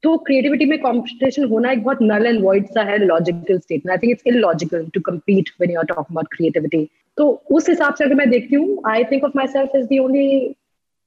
तो 0.02 0.16
क्रिएटिविटी 0.16 0.64
में 0.64 0.78
कंपटीशन 0.78 1.44
होना 1.44 1.70
एक 1.72 1.82
बहुत 1.84 1.98
नल 2.02 2.26
एंड 2.26 2.40
वॉइड 2.42 2.66
सा 2.66 2.82
है 2.82 2.98
logical 2.98 3.58
statement 3.58 3.90
I 3.90 3.96
think 3.98 4.10
it's 4.10 4.26
illogical 4.26 4.86
to 4.94 5.00
compete 5.00 5.48
when 5.60 5.72
you 5.72 5.78
are 5.78 5.84
talking 5.84 6.06
about 6.10 6.28
creativity 6.34 6.88
तो 7.16 7.26
उस 7.50 7.68
हिसाब 7.68 7.94
से 7.94 8.04
अगर 8.04 8.14
मैं 8.14 8.28
देखती 8.30 8.56
हूँ 8.56 8.82
I 8.86 9.04
think 9.04 9.24
of 9.24 9.32
myself 9.46 9.76
is 9.76 9.86
the 9.86 9.98
only 9.98 10.54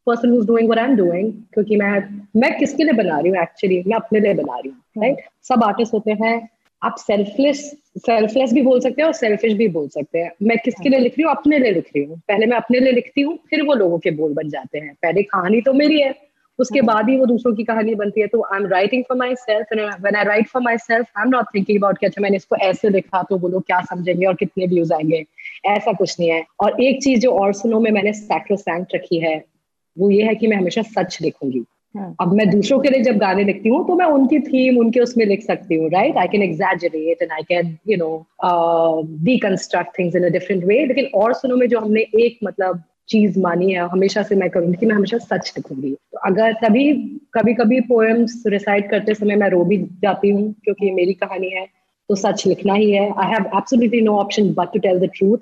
person 0.08 0.29
who's 0.29 0.48
doing 0.48 0.70
what 0.70 0.79
I 0.79 0.91
am 0.91 0.96
doing 0.96 1.31
क्योंकि 1.53 1.75
मैं 1.75 1.91
मैं 2.36 2.58
किसके 2.60 2.84
लिए 2.84 2.93
बना 2.93 3.20
रही 3.20 3.31
हूँ 3.31 3.41
एक्चुअली 3.41 3.84
मैं 3.88 3.96
अपने 3.96 4.20
लिए 4.20 4.34
बना 4.34 4.55
रही 4.55 4.70
हूँ 4.70 5.03
राइट 5.03 5.17
सब 5.43 5.63
आर्टिस्ट 5.63 5.93
होते 5.93 6.12
हैं 6.12 6.50
आप 6.81 6.96
सेल्फलेस 6.98 7.60
सेल्फलेस 7.98 8.53
भी 8.53 8.62
बोल 8.62 8.79
सकते 8.79 9.01
हैं 9.01 9.08
और 9.08 9.13
सेल्फिश 9.13 9.53
भी 9.53 9.67
बोल 9.67 9.88
सकते 9.88 10.20
हैं। 10.20 10.31
मैं 10.43 10.58
किसके 10.65 10.89
लिए 10.89 11.00
लिख 11.00 11.13
रही 11.13 11.24
हूँ? 11.24 11.31
अपने 11.31 11.60
लिए 11.60 11.72
लिख 11.72 11.89
रही 11.96 12.03
हूँ। 12.05 12.17
पहले 12.17 12.46
मैं 12.46 12.58
अपने 12.58 12.79
लिए 12.79 12.91
लिखती 12.91 13.22
हूँ 13.22 13.38
फिर 13.50 13.62
वो 13.63 13.74
लोगों 13.74 13.98
के 14.00 14.12
बोल 14.12 14.34
बन 14.34 14.50
जाते 14.50 14.79
हैं। 14.79 14.93
पहले 15.01 15.24
कहानी 15.24 15.62
तो 15.62 15.74
मेरी 15.74 16.00
है 16.01 16.13
उसके। 16.60 16.81
बाद 16.81 17.10
ही 17.10 17.17
वो 17.17 17.25
दूसरों 17.25 17.53
की 17.55 17.63
कहानी 17.63 17.96
बनती 17.96 18.22
है। 18.22 18.27
तो 18.27 18.41
I 18.43 18.60
am 18.60 18.67
writing 18.67 19.03
for 19.10 19.17
myself 19.36 19.67
when 19.74 20.15
I 20.15 20.24
write 20.24 20.48
for 20.48 20.62
myself 20.77 21.08
I 21.17 21.24
am 21.24 21.29
not 21.29 21.46
thinking 21.55 21.77
about 21.79 21.98
कि 21.98 22.05
अच्छा 22.05 22.22
मैंने 22.22 22.38
इसको 22.38 22.55
ऐसे 22.55 22.89
लिखा 22.89 23.24
तो 23.24 23.38
वो 23.38 23.48
लोग 23.48 23.65
क्या 23.65 23.81
समझेंगे 23.81 24.25
और 24.25 24.36
कितने 24.36 24.65
व्यूज़ 24.65 24.93
आएँगे। 24.93 25.25
ऐसा 25.65 25.93
कुछ 25.93 26.20
नहीं 26.20 26.29
है। 26.29 26.43
और 26.60 26.81
एक 26.81 27.03
चीज़ 27.03 27.20
जो 27.20 27.31
और 27.31 27.53
सुनो 27.53 27.79
में 27.79 27.91
मैंने 27.91 28.13
सैक्रोसैंक्ट 28.13 28.96
रखी 28.96 29.20
है। 29.20 29.50
वो 29.98 30.10
ये 30.12 30.24
है 30.24 30.36
कि 30.36 30.48
मैं 30.48 30.57
हमेशा 30.57 30.81
सच 30.81 31.17
लिखूँगी। 31.21 31.63
हाँ. 31.95 32.15
अब 32.21 32.33
मैं 32.33 32.50
दूसरों 32.50 32.79
के 32.79 32.89
लिए 32.89 33.01
जब 33.03 33.17
गाने 33.17 33.43
लिखती 33.43 33.69
हूँ 33.69 33.86
तो 33.88 33.95
मैं 33.95 34.05
उनकी 34.07 34.39
थीम 34.41 34.77
उनके 34.79 35.00
उसमें 35.00 35.25
लिख 35.25 35.41
सकती 35.43 35.75
हूँ 35.75 35.89
right 35.89 36.17
I 36.17 36.27
can 36.27 36.43
exaggerate 36.43 37.21
and 37.21 37.31
I 37.31 37.43
can 37.48 37.77
you 37.89 37.98
know 37.98 39.07
deconstruct 39.24 39.98
things 40.00 40.15
in 40.15 40.25
a 40.25 40.29
different 40.29 40.63
way 40.65 40.86
लेकिन 40.86 41.05
और 41.15 41.33
सुनो 41.33 41.55
में 41.55 41.67
जो 41.69 41.79
हमने 41.79 42.05
एक 42.19 42.38
मतलब 42.43 42.83
चीज़ 43.10 43.39
मानी 43.39 43.71
है 43.74 43.88
हमेशा 43.89 44.21
से 44.24 44.36
मैं 44.36 44.50
करूँगी 44.50 44.77
कि 44.77 44.86
मैं 44.86 44.95
हमेशा 44.95 45.17
सच 45.17 45.53
लिखूँगी। 45.57 45.91
तो 45.91 46.17
अगर 46.25 46.53
तभी 46.53 46.91
कभी 47.33 47.53
कभी 47.53 47.79
पोएम्स 47.89 48.43
रिसाइट 48.48 48.89
करते 48.91 49.13
समय 49.13 49.36
मैं 49.36 49.50
रो 49.50 49.63
भी 49.65 49.77
जाती 50.01 50.29
हूँ 50.29 50.51
क्योंकि 50.63 50.91
मेरी 50.91 51.13
कहानी 51.13 51.50
है 51.50 51.65
तो 52.10 52.15
सच 52.15 52.45
लिखना 52.48 52.74
ही 52.74 52.91
है। 52.91 53.10
I 53.13 53.31
have 53.31 53.50
absolutely 53.57 54.01
no 54.01 54.15
option 54.17 54.53
but 54.53 54.74
to 54.74 54.79
tell 54.79 55.00
the 55.00 55.10
truth 55.15 55.38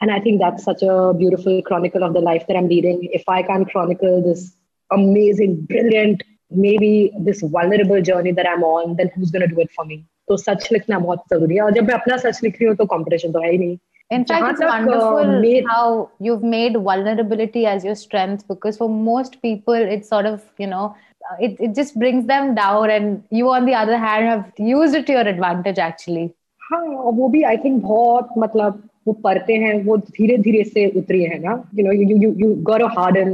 And 0.00 0.10
I 0.10 0.20
think 0.20 0.40
that's 0.40 0.64
such 0.64 0.82
a 0.82 1.14
beautiful 1.14 1.62
chronicle 1.62 2.02
of 2.04 2.12
the 2.14 2.20
life 2.20 2.46
that 2.48 2.56
I'm 2.56 2.68
leading. 2.68 3.04
If 3.04 3.22
I 3.28 3.42
can't 3.42 3.68
chronicle 3.70 4.22
this 4.22 4.54
amazing, 4.90 5.62
brilliant, 5.62 6.22
maybe 6.50 7.12
this 7.18 7.40
vulnerable 7.42 8.02
journey 8.02 8.32
that 8.32 8.48
I'm 8.48 8.62
on, 8.64 8.96
then 8.96 9.10
who's 9.14 9.30
going 9.30 9.48
to 9.48 9.54
do 9.54 9.60
it 9.60 9.70
for 9.72 9.84
me? 9.84 10.04
तो 10.28 10.36
सच 10.36 10.68
लिखना 10.72 10.98
बहुत 10.98 11.22
जरूरी 11.30 11.54
है 11.54 11.62
और 11.62 11.72
जब 11.72 11.86
मैं 11.88 11.94
अपना 11.94 12.16
सच 12.16 12.42
लिख 12.42 12.54
रही 12.60 12.68
हूँ 12.68 12.76
तो 12.76 12.84
कंपटीशन 12.92 13.32
तो 13.32 13.40
है 13.42 13.50
ही 13.50 13.58
नहीं 13.58 13.78
In 14.10 14.24
fact, 14.26 14.50
it's 14.50 14.60
wonderful 14.60 15.16
uh, 15.16 15.40
made, 15.40 15.64
how 15.66 16.10
you've 16.20 16.42
made 16.42 16.74
vulnerability 16.88 17.64
as 17.66 17.84
your 17.84 17.94
strength 17.94 18.46
because 18.46 18.76
for 18.76 18.88
most 18.88 19.40
people, 19.40 19.74
it's 19.94 20.10
sort 20.10 20.26
of, 20.26 20.42
you 20.58 20.66
know, 20.66 20.94
uh, 21.30 21.36
it, 21.40 21.56
it 21.58 21.74
just 21.74 21.98
brings 21.98 22.26
them 22.26 22.54
down. 22.54 22.90
And 22.90 23.24
you, 23.30 23.50
on 23.50 23.64
the 23.64 23.74
other 23.74 23.96
hand, 23.96 24.26
have 24.26 24.52
used 24.58 24.94
it 24.94 25.06
to 25.06 25.12
your 25.12 25.26
advantage 25.34 25.78
actually. 25.78 26.26
हाँ 26.70 26.80
वो 27.20 27.28
भी 27.28 27.42
I 27.52 27.56
think 27.64 27.82
बहुत 27.82 28.28
मतलब 28.38 28.82
वो 29.07 29.13
पढ़ते 29.23 29.53
हैं 29.63 29.73
वो 29.83 29.97
धीरे 29.97 30.37
धीरे 30.37 30.63
से 30.63 30.85
उतरी 30.99 31.23
है 31.23 31.39
ना? 31.39 31.63
You 31.75 31.85
know 31.85 31.91
you 31.91 32.17
you 32.17 32.33
you 32.39 32.53
got 32.69 32.81
a 32.81 32.87
hard 32.97 33.17
in 33.17 33.29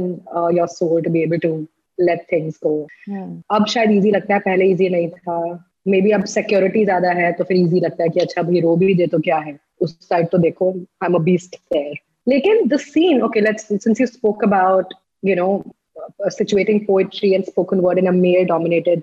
your 0.58 0.66
soul 0.68 1.02
to 1.02 1.10
be 1.10 1.22
able 1.22 1.38
to 1.38 1.54
let 1.98 2.26
things 2.32 2.58
go 2.66 2.74
अब 3.56 3.66
शायद 3.74 3.90
इजी 3.90 4.10
लगता 4.10 4.34
है 4.34 4.40
पहले 4.40 4.70
इजी 4.70 4.88
नहीं 4.88 5.08
था। 5.08 5.38
मे 5.88 6.00
बी 6.00 6.10
अब 6.10 6.24
सिक्योरिटी 6.24 6.84
ज़्यादा 6.84 7.10
है 7.20 7.32
तो 7.32 7.44
फिर 7.44 7.56
इजी 7.56 7.80
लगता 7.80 8.02
है 8.02 8.08
कि 8.08 8.20
अच्छा 8.20 8.42
भाई 8.42 8.60
रो 8.60 8.76
भी 8.76 8.94
दे 8.94 9.06
तो 9.06 9.18
क्या 9.28 9.38
है? 9.38 9.58
उस 9.80 9.98
साइड 10.08 10.28
तो 10.32 10.38
देखो 10.38 10.70
I 10.72 11.06
am 11.06 11.14
a 11.14 11.18
beast 11.30 11.56
there 11.72 11.94
लेकिन 12.28 12.68
the 12.68 12.76
scene 12.80 13.22
okay 13.22 13.40
let's 13.40 13.68
since 13.82 14.00
you 14.00 14.06
spoke 14.06 14.44
about 14.44 14.94
you 15.24 15.36
know 15.36 15.48
situating 16.34 16.78
poetry 16.86 17.28
and 17.36 17.46
spoken 17.50 17.80
word 17.84 17.98
in 18.00 18.08
a 18.08 18.12
male 18.16 18.44
dominated 18.48 19.02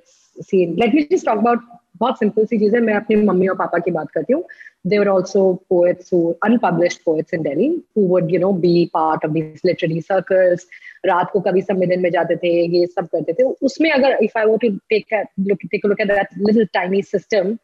scene 0.49 0.75
let 0.81 0.93
me 0.97 1.01
just 1.13 1.25
talk 1.29 1.39
about 1.43 1.63
बहुत 2.03 2.19
simple 2.19 2.45
सी 2.45 2.57
चीज़ 2.59 2.75
है। 2.75 2.81
मैं 2.81 2.93
अपने 2.93 3.15
mummy 3.23 3.47
और 3.47 3.55
पापा 3.55 3.79
की 3.79 3.91
बात 3.91 4.11
करती 4.11 4.33
हूँ। 4.33 4.43
There were 4.87 5.07
also 5.07 5.41
poets 5.69 6.09
unpublished 6.45 6.95
poets 7.05 7.33
in 7.33 7.43
Delhi 7.43 7.67
who 7.97 8.07
would 8.07 8.31
you 8.31 8.39
know 8.39 8.51
be 8.63 8.85
part 8.93 9.25
of 9.25 9.31
these 9.31 9.61
literary 9.65 10.01
circles 10.01 10.65
रात 11.05 11.29
को 11.31 11.39
कभी 11.39 11.61
सम्मेलन 11.61 12.01
में 12.01 12.09
जाते 12.11 12.35
थे 12.35 12.49
ये 12.77 12.85
सब 12.87 13.07
करते 13.07 13.33
थे। 13.33 13.43
उसमें 13.43 13.89
अगर 13.91 14.17
इफ़ 14.23 14.37
आई 14.39 14.45
वो 14.45 14.57
to 14.57 14.69
take 14.89 15.13
look 15.39 15.59
take 15.71 15.85
look 15.85 16.01
at 16.01 16.07
that 16.07 16.27
little 16.39 16.65
tiny 16.73 17.01
system 17.01 17.57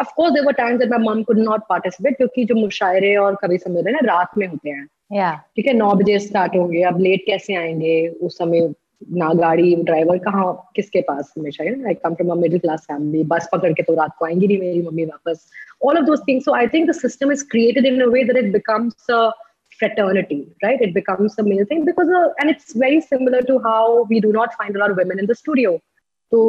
of 0.00 0.12
course 0.16 0.32
there 0.32 0.46
were 0.46 0.52
times 0.52 0.80
that 0.80 0.90
my 0.90 0.98
mum 1.04 1.22
could 1.22 1.38
not 1.38 1.60
participate 1.68 2.16
क्योंकि 2.16 2.44
जो 2.44 2.54
मुशायरे 2.54 3.14
और 3.16 3.36
कवि 3.42 3.58
सम्मेलन 3.58 3.94
है 3.94 4.00
रात 4.06 4.38
में 4.38 4.46
होते 4.46 4.70
हैं। 4.70 4.86
ठीक 5.56 5.66
है 5.66 5.72
नौ 5.72 5.92
बजे 5.94 6.18
स्टार्ट 6.18 6.56
होंगे 6.56 6.82
अब 6.82 7.00
लेट 7.00 7.24
कैसे 7.26 7.54
आएँगे? 7.54 7.96
उस 8.08 8.38
समय 8.38 8.72
ना 9.18 9.32
गाड़ी 9.34 9.74
ड्राइवर 9.84 10.18
कहाँ 10.24 10.52
किसके 10.76 11.00
पास 11.02 11.32
हमेशा 11.38 11.64
I 11.64 11.94
come 12.04 12.14
from 12.14 12.30
a 12.30 12.40
middle 12.40 12.58
class 12.58 12.80
family 12.90 13.22
bus 13.34 13.48
पकड़ 13.52 13.72
के 13.72 13.82
तो 13.82 13.94
रात 13.94 14.16
को 14.18 14.26
आएँगी 14.26 14.46
नहीं 14.46 14.58
मेरी 14.58 14.82
मम्मी 14.86 15.04
वापस 15.04 15.46
all 15.84 15.98
of 15.98 16.04
those 16.06 16.22
things 16.28 16.44
so 16.44 16.54
I 16.54 16.66
think 16.74 16.88
the 16.90 16.94
system 16.94 17.32
is 17.32 17.44
created 17.50 17.86
in 17.86 18.00
a 18.00 18.06
way 18.16 18.24
that 18.24 18.44
it 18.44 18.52
becomes 18.52 19.10
a 19.10 19.30
fraternity, 19.80 20.36
right? 20.62 20.80
It 20.80 20.92
becomes 20.94 21.38
a 21.38 21.42
male 21.42 21.64
thing 21.68 21.84
because, 21.84 22.10
uh, 22.10 22.28
and 22.38 22.50
it's 22.50 22.74
very 22.74 23.00
similar 23.02 23.40
to 23.42 23.58
how 23.60 24.02
we 24.10 24.20
do 24.20 24.32
not 24.32 24.52
find 24.54 24.76
a 24.76 24.78
lot 24.78 24.90
of 24.90 24.98
women 24.98 25.18
in 25.18 25.26
the 25.26 25.34
studio. 25.34 25.78
So 26.32 26.42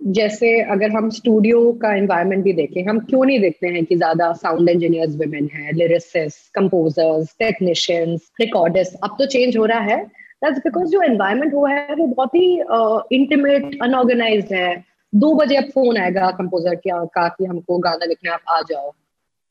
जैसे 0.00 0.48
अगर 0.72 0.90
हम 0.90 1.08
studio 1.10 1.60
का 1.82 1.94
environment 1.96 2.42
भी 2.44 2.52
देखें 2.52 2.82
हम 2.88 2.98
क्यों 3.00 3.24
नहीं 3.24 3.38
देखते 3.40 3.66
हैं 3.66 3.84
कि 3.84 3.96
ज़्यादा 3.96 4.32
साउंड 4.40 4.68
इंजीनियर्स 4.68 5.14
वुमेन 5.16 5.48
है 5.52 5.72
लिरिसिस्ट 5.72 6.52
कंपोजर्स 6.54 7.34
टेक्नीशियंस 7.38 8.30
रिकॉर्डिस्ट 8.40 8.98
अब 9.04 9.16
तो 9.18 9.26
चेंज 9.34 9.56
हो 9.56 9.64
रहा 9.72 9.80
है 9.92 9.98
दैट्स 10.46 10.58
बिकॉज़ 10.58 10.90
जो 10.90 11.02
एनवायरमेंट 11.02 11.54
हुआ 11.54 11.70
है 11.70 11.94
वो 11.94 12.06
बहुत 12.06 12.34
ही 12.34 13.16
इंटीमेट 13.16 13.78
अनऑर्गेनाइज 13.82 14.52
है। 14.52 14.84
दो 15.12 15.34
बजे 15.34 15.56
अब 15.56 15.64
फ़ोन 15.64 15.96
आएगा 15.96 16.30
कंपोजर 16.30 16.74
के 16.76 16.90
का 17.08 17.28
कि 17.28 17.44
हमको 17.44 17.78
गाना 17.78 18.04
लिखना 18.04 18.32
आप 18.32 18.42
आ 18.50 18.60
जाओ। 18.68 18.90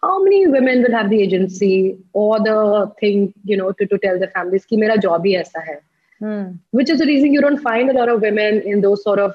How 0.03 0.23
many 0.23 0.45
women 0.45 0.83
will 0.83 0.95
have 0.95 1.07
the 1.07 1.13
agency 1.13 1.75
और 2.15 2.39
the 2.39 2.91
thing 3.03 3.27
you 3.47 3.57
know 3.57 3.69
to 3.71 3.85
to 3.85 3.97
tell 3.97 4.19
the 4.19 4.25
families 4.25 4.65
कि 4.69 4.77
मेरा 4.77 4.95
जॉब 4.95 5.25
ही 5.25 5.35
ऐसा 5.35 5.61
है। 5.61 5.79
Which 6.75 6.89
is 6.89 6.99
the 6.99 7.05
reason 7.07 7.33
you 7.35 7.41
don't 7.41 7.59
find 7.59 7.89
a lot 7.89 8.09
of 8.09 8.21
women 8.21 8.61
in 8.65 8.81
those 8.81 8.95
sort 8.95 9.21
of 9.21 9.33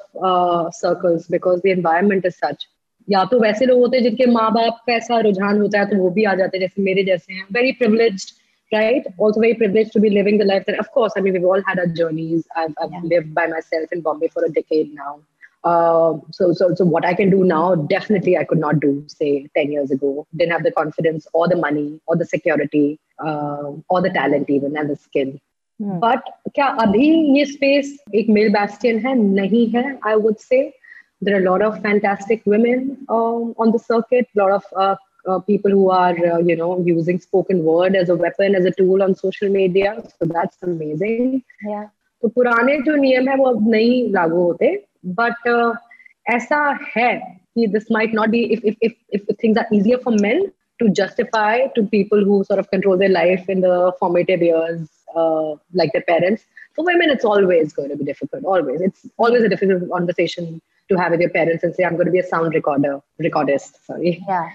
circles 0.77 1.31
because 1.31 1.61
the 1.61 1.67
environment 1.67 2.27
is 2.27 2.35
such 2.35 2.67
या 3.09 3.25
तो 3.25 3.39
वैसे 3.41 3.67
लोग 3.67 3.79
होते 3.81 3.97
हैं 3.97 4.05
जिनके 4.05 4.27
माँ 4.27 4.51
बाप 4.53 4.83
का 4.91 5.19
रुझान 5.21 5.61
होता 5.61 5.79
है 5.79 5.87
तो 5.87 5.97
वो 5.97 6.11
भी 6.11 6.25
आ 6.25 6.35
जाते 6.35 6.59
हैं 6.59 6.61
जैसे 6.61 6.83
मेरे 6.83 7.05
जैसे 7.05 7.33
हैं। 7.33 7.47
Very 7.53 7.73
privileged 7.73 8.31
right 8.74 9.06
also 9.18 9.40
very 9.40 9.54
privileged 9.54 9.92
to 9.92 10.00
be 10.00 10.10
living 10.10 10.38
the 10.38 10.46
life 10.46 10.66
that 10.66 10.80
of 10.80 10.92
course 10.92 11.14
i 11.18 11.22
mean 11.22 11.34
we've 11.34 11.46
all 11.54 11.64
had 11.68 11.80
our 11.80 11.88
journeys 11.88 12.46
i've, 12.56 12.74
I've 12.82 12.92
yeah. 12.92 13.02
lived 13.04 13.34
by 13.34 13.48
myself 13.48 13.92
in 13.92 14.02
bombay 14.02 14.28
for 14.28 14.44
a 14.46 14.50
decade 14.50 14.94
now 14.94 15.20
uh, 15.66 16.20
so, 16.32 16.54
so, 16.54 16.76
so 16.76 16.86
what 16.86 17.04
I 17.04 17.16
can 17.16 17.32
do 17.32 17.44
now, 17.44 17.74
definitely 17.74 18.38
I 18.38 18.44
could 18.44 18.60
not 18.60 18.80
do, 18.80 19.04
say, 19.08 19.50
10 19.58 19.72
years 19.72 19.90
ago. 19.90 20.28
Didn't 20.36 20.52
have 20.52 20.62
the 20.62 20.72
confidence 20.72 21.28
or 21.34 21.48
the 21.48 21.56
money 21.56 22.00
or 22.06 22.16
the 22.16 22.24
security 22.24 23.00
uh, 23.18 23.72
or 23.90 24.02
the 24.04 24.12
talent 24.12 24.48
even 24.48 24.78
and 24.78 24.90
the 24.90 24.96
skill. 24.96 25.34
But 25.82 26.20
hmm. 26.20 26.52
क्या 26.56 26.66
अभी 26.82 27.08
ये 27.38 27.46
space 27.46 27.88
एक 28.16 28.30
mail 28.36 28.50
Bastian 28.52 29.00
है 29.06 29.14
नहीं 29.16 29.68
है 29.70 29.84
I 30.08 30.16
would 30.26 30.36
say 30.44 30.60
there 31.22 31.36
are 31.36 31.42
a 31.42 31.46
lot 31.46 31.62
of 31.62 31.82
fantastic 31.82 32.46
women 32.46 32.98
um, 33.10 33.54
on 33.58 33.72
the 33.72 33.80
circuit, 33.80 34.28
a 34.36 34.40
lot 34.40 34.52
of 34.52 34.64
uh, 34.78 34.96
uh, 35.26 35.40
people 35.40 35.72
who 35.72 35.90
are, 35.90 36.16
uh, 36.32 36.40
you 36.40 36.56
know, 36.56 36.72
using 36.86 37.20
spoken 37.20 37.64
word 37.64 37.96
as 37.96 38.10
a 38.10 38.16
weapon, 38.16 38.56
as 38.56 38.66
a 38.66 38.72
tool 38.72 39.04
on 39.04 39.16
social 39.16 39.50
media. 39.50 39.96
So 40.18 40.32
that's 40.36 40.58
amazing. 40.72 41.44
Yeah. 41.64 41.86
तो 42.22 42.30
पुराने 42.36 42.78
जो 42.82 42.96
नियम 42.96 43.28
है 43.30 43.36
वो 43.38 43.46
अब 43.46 43.70
नहीं 43.70 44.12
लागू 44.14 44.42
होते 44.44 44.68
बट 45.20 45.48
uh, 45.50 45.74
ऐसा 46.36 46.58
है 46.96 47.14
कि 47.56 47.68
this 47.74 47.92
might 47.92 48.14
not 48.16 48.30
B 48.30 48.40
if 48.54 48.66
if 48.66 48.76
if 48.84 48.94
if 49.14 49.26
things 49.44 49.58
are 49.60 49.76
easier 49.76 49.98
for 50.06 50.16
main 50.22 50.46
to 50.80 50.88
justify 51.00 51.68
to 51.76 51.84
people 51.92 52.24
who 52.28 52.42
sort 52.44 52.60
of 52.60 52.68
control 52.72 52.98
their 53.00 53.12
life 53.12 53.50
in 53.50 53.62
the 53.62 53.92
formative 54.00 54.44
years 54.44 54.88
uh, 55.16 55.56
like 55.74 55.92
their 55.94 56.02
parents. 56.02 56.44
For 56.74 56.84
women, 56.84 57.10
it's 57.10 57.26
always 57.26 57.74
going 57.74 57.90
to 57.90 57.96
be 57.96 58.04
difficult. 58.04 58.44
Always, 58.44 58.82
it's 58.82 59.06
always 59.18 59.44
a 59.44 59.50
difficult 59.50 59.90
conversation 59.90 60.62
to 60.90 60.98
have 60.98 61.12
with 61.12 61.22
your 61.22 61.30
parents 61.30 61.64
and 61.64 61.74
say, 61.74 61.86
"I'm 61.86 61.96
going 61.96 62.08
to 62.08 62.12
be 62.12 62.20
a 62.20 62.28
sound 62.28 62.54
recorder, 62.54 63.00
recordist." 63.22 63.80
Sorry. 63.86 64.24
Yeah, 64.28 64.50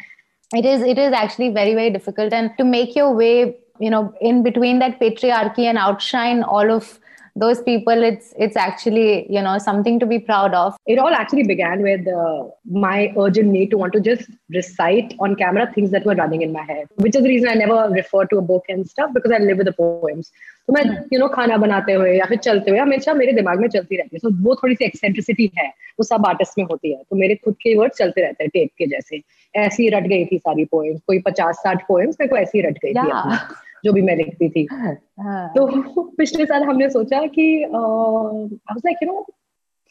it 0.53 0.65
is. 0.65 0.81
It 0.81 0.97
is 0.97 1.13
actually 1.13 1.49
very, 1.49 1.73
very 1.73 1.89
difficult, 1.89 2.33
and 2.33 2.51
to 2.57 2.63
make 2.63 2.95
your 2.95 3.13
way, 3.13 3.57
you 3.79 3.89
know, 3.89 4.13
in 4.21 4.43
between 4.43 4.79
that 4.79 4.99
patriarchy 4.99 5.65
and 5.65 5.77
outshine 5.77 6.43
all 6.43 6.71
of 6.71 6.99
those 7.37 7.61
people 7.61 8.01
it's 8.01 8.33
it's 8.37 8.55
actually 8.55 9.29
you 9.31 9.41
know 9.41 9.57
something 9.57 9.99
to 9.99 10.05
be 10.05 10.17
proud 10.17 10.53
of 10.53 10.75
it 10.85 10.97
all 10.97 11.13
actually 11.13 11.43
began 11.43 11.81
with 11.81 12.07
uh, 12.07 12.45
my 12.63 13.13
urgent 13.17 13.49
need 13.49 13.69
to 13.69 13.77
want 13.77 13.91
to 13.91 13.99
just 13.99 14.29
recite 14.49 15.13
on 15.19 15.35
camera 15.35 15.69
things 15.73 15.91
that 15.91 16.05
were 16.05 16.15
running 16.15 16.41
in 16.41 16.53
my 16.53 16.63
head 16.63 16.87
which 16.95 17.15
is 17.15 17.23
the 17.23 17.27
reason 17.27 17.49
i 17.49 17.53
never 17.53 17.89
refer 17.91 18.25
to 18.25 18.37
a 18.37 18.41
book 18.41 18.63
and 18.69 18.89
stuff 18.89 19.11
because 19.13 19.31
i 19.31 19.37
live 19.37 19.57
with 19.57 19.67
the 19.67 19.73
poems 19.73 20.31
तो 20.67 20.73
मैं 20.73 20.83
you 21.13 21.19
know 21.19 21.27
खाना 21.27 21.57
बनाते 21.57 21.93
हुए 21.93 22.17
या 22.17 22.25
फिर 22.25 22.37
चलते 22.37 22.71
हुए 22.71 22.79
हमेशा 22.79 23.13
मेरे 23.13 23.31
दिमाग 23.31 23.59
में 23.59 23.67
चलती 23.67 23.97
रहती 23.97 24.15
है। 24.15 24.19
सो 24.19 24.29
वो 24.43 24.55
थोड़ी 24.55 24.75
सी 24.75 24.85
एक्सेंट्रिसिटी 24.85 25.49
है 25.57 25.67
वो 25.99 26.03
सब 26.03 26.25
आर्टिस्ट 26.25 26.57
में 26.57 26.65
होती 26.65 26.91
है। 26.91 27.01
तो 27.09 27.15
मेरे 27.15 27.35
खुद 27.35 27.55
के 27.61 27.75
वर्ड 27.75 27.93
चलते 27.93 28.21
रहते 28.21 28.43
हैं 28.43 28.49
टेप 28.53 28.69
के 28.77 28.87
जैसे। 28.87 29.21
ऐसी 29.55 29.89
रट 29.89 30.07
गई 30.07 30.25
थी 30.25 30.37
सारी 30.37 30.65
पोएम्स 30.65 31.01
कोई 31.07 31.19
पचास 31.19 31.55
साठ 31.55 31.83
पोएम्स 31.87 32.17
मेरे 32.21 32.29
को 32.29 32.37
ऐसी 32.37 32.61
रट 32.61 32.77
गई 32.85 32.93
थी 32.93 33.37
जो 33.85 33.93
भी 33.93 34.01
मैं 34.01 34.15
लिखती 34.15 34.49
थी। 34.49 34.67
हाँ। 34.71 35.51
तो 35.55 36.01
पिछले 36.17 36.45
साल 36.45 36.63
हमने 36.63 36.89
सोचा 36.89 37.25
कि 37.27 37.47
लाइक 37.65 38.97
यू 39.03 39.11
नो 39.11 39.25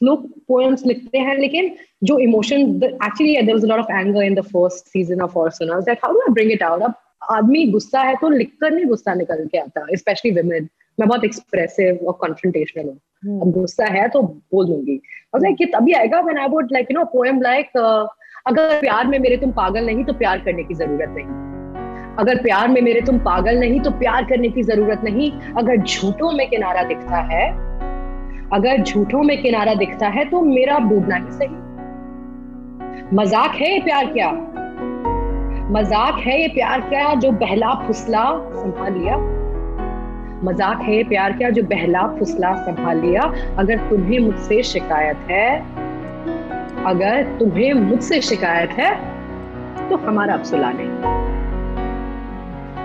लोग 0.01 0.29
पोएम्स 0.49 0.85
लिखते 0.87 1.19
हैं 1.19 1.37
लेकिन 1.39 1.71
जो 2.05 2.19
emotion 2.19 2.61
actually 2.85 3.35
there 3.37 3.55
was 3.55 3.65
a 3.65 3.67
lot 3.67 3.81
of 3.81 3.93
anger 3.93 4.23
in 4.23 4.35
the 4.35 4.41
first 4.41 4.87
season 4.87 5.21
of 5.21 5.39
ऑर्सनल्स 5.39 5.85
that 5.85 5.99
how 6.05 6.13
do 6.13 6.21
I 6.21 6.33
bring 6.33 6.53
it 6.53 6.63
out 6.63 6.83
अब 6.83 6.95
आदमी 7.31 7.65
गुस्सा 7.67 8.01
है 8.01 8.15
तो 8.17 8.29
लिखकर 8.29 8.71
नहीं 8.71 8.87
गुस्सा 8.87 9.15
निकल 9.15 9.45
के 9.47 9.59
आता 9.59 9.87
स्पेशली 9.95 10.31
विमेन 10.33 10.69
मैं 10.99 11.09
बहुत 11.09 11.25
एक्सप्रेसिव 11.25 12.07
और 12.07 12.13
कॉन्फ्रंटेशनल 12.21 12.85
हूँ। 12.85 12.95
hmm. 12.95 13.43
अब 13.43 13.53
गुस्सा 13.53 13.87
है 13.93 14.09
तो 14.09 14.23
बोल 14.23 14.67
दूँगी। 14.67 15.01
और 15.35 15.41
लाइक 15.41 15.57
ये 15.61 15.67
तभी 15.67 15.93
आएगा 15.93 16.21
when 16.21 16.39
I 16.39 16.49
would 16.49 16.73
like 16.73 16.91
you 16.91 16.99
know 16.99 17.05
poem 17.05 17.41
like 17.43 17.77
अगर 18.47 18.81
प्यार 18.81 19.07
में 19.07 19.19
मेरे 19.19 19.37
तुम 19.37 19.53
पागल 19.53 19.87
नहीं 19.87 20.05
तो 20.05 20.13
प्यार 20.13 20.39
करने 20.39 20.63
की 20.63 20.75
ज़रूरत 20.75 21.09
नहीं। 21.09 21.43
अगर 22.19 22.43
प्यार 22.43 22.69
में 22.69 22.81
मेरे 22.83 23.01
तुम 23.01 23.19
पागल 23.19 23.59
नहीं 23.59 23.81
तो 23.81 23.91
प्यार 23.91 24.25
करने 24.25 24.49
की 24.49 24.63
ज़रूरत 24.63 25.01
नहीं। 25.05 25.31
अगर 25.59 25.77
झूठों 25.77 26.33
में 26.33 26.49
किनारा 26.51 26.83
दिखता 26.83 27.21
है 27.33 27.47
अगर 28.53 28.83
झूठों 28.83 29.23
में 29.23 29.41
किनारा 29.43 29.75
दिखता 29.75 30.09
है 30.09 30.25
तो 30.31 30.41
मेरा 30.43 30.79
डूबना 30.79 31.17
ही 31.17 31.33
सही। 31.33 31.63
मज़ाक 33.17 33.55
है 33.55 33.79
प्यार 33.85 34.13
क्या? 34.13 34.31
मज़ाक 35.65 36.19
है 36.19 36.41
ये 36.41 36.49
प्यार 36.49 36.81
क्या 36.81 37.15
जो 37.15 37.31
बहला 37.33 37.69
फुसला 37.87 38.23
संभाल 38.55 38.93
लिया? 38.93 39.17
मज़ाक 40.45 40.81
है 40.81 40.97
ये 40.97 41.05
प्यार 41.05 41.33
क्या 41.33 41.51
जो 41.51 41.63
बहला 41.63 42.03
फुसला 42.19 42.53
संभाल 42.57 42.99
लिया? 43.01 43.23
अगर 43.59 43.79
तुम्हें 43.91 44.19
मुझसे 44.19 44.63
शिकायत 44.63 45.19
है, 45.31 45.47
अगर 46.85 47.23
तुम्हें 47.39 47.73
मुझसे 47.75 48.21
शिकायत 48.23 48.71
है 48.71 48.91
तो 49.89 49.97
हमारा 49.99 50.35
अब 50.35 50.43
सुला 50.43 50.73
नहीं। 50.73 50.89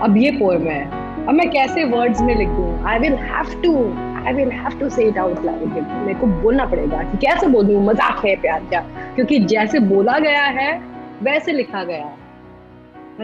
अब 0.00 0.16
ये 0.16 0.30
पोएम 0.38 0.66
है। 0.66 0.84
अब 1.26 1.34
मैं 1.34 1.48
कैसे 1.50 1.84
वर्ड्स 1.86 2.20
में 2.20 2.34
लिख 2.36 2.48
दूँ? 2.48 2.82
I 2.84 2.98
will 2.98 3.14
have 3.14 3.60
to 3.62 3.74
I 4.26 4.32
will 4.34 4.50
have 4.52 4.78
to 4.80 4.88
say 4.88 5.04
it 5.08 5.18
out 5.18 5.44
loud 5.44 5.76
मेरे 5.98 6.14
को 6.14 6.26
बोलना 6.42 6.66
पड़ेगा 6.66 7.02
कि 7.02 7.18
कैसे 7.26 7.46
बोल? 7.46 7.76
मज़ाक 7.88 8.24
है 8.26 8.34
प्यार 8.40 8.64
क्या? 8.68 8.80
क्योंकि 9.14 9.38
जैसे 9.46 9.78
बोला 9.86 10.18
गया 10.18 10.44
है, 10.58 10.72
वैसे 11.22 11.52
लिखा 11.52 11.84
गया 11.84 12.04
है। 12.06 12.19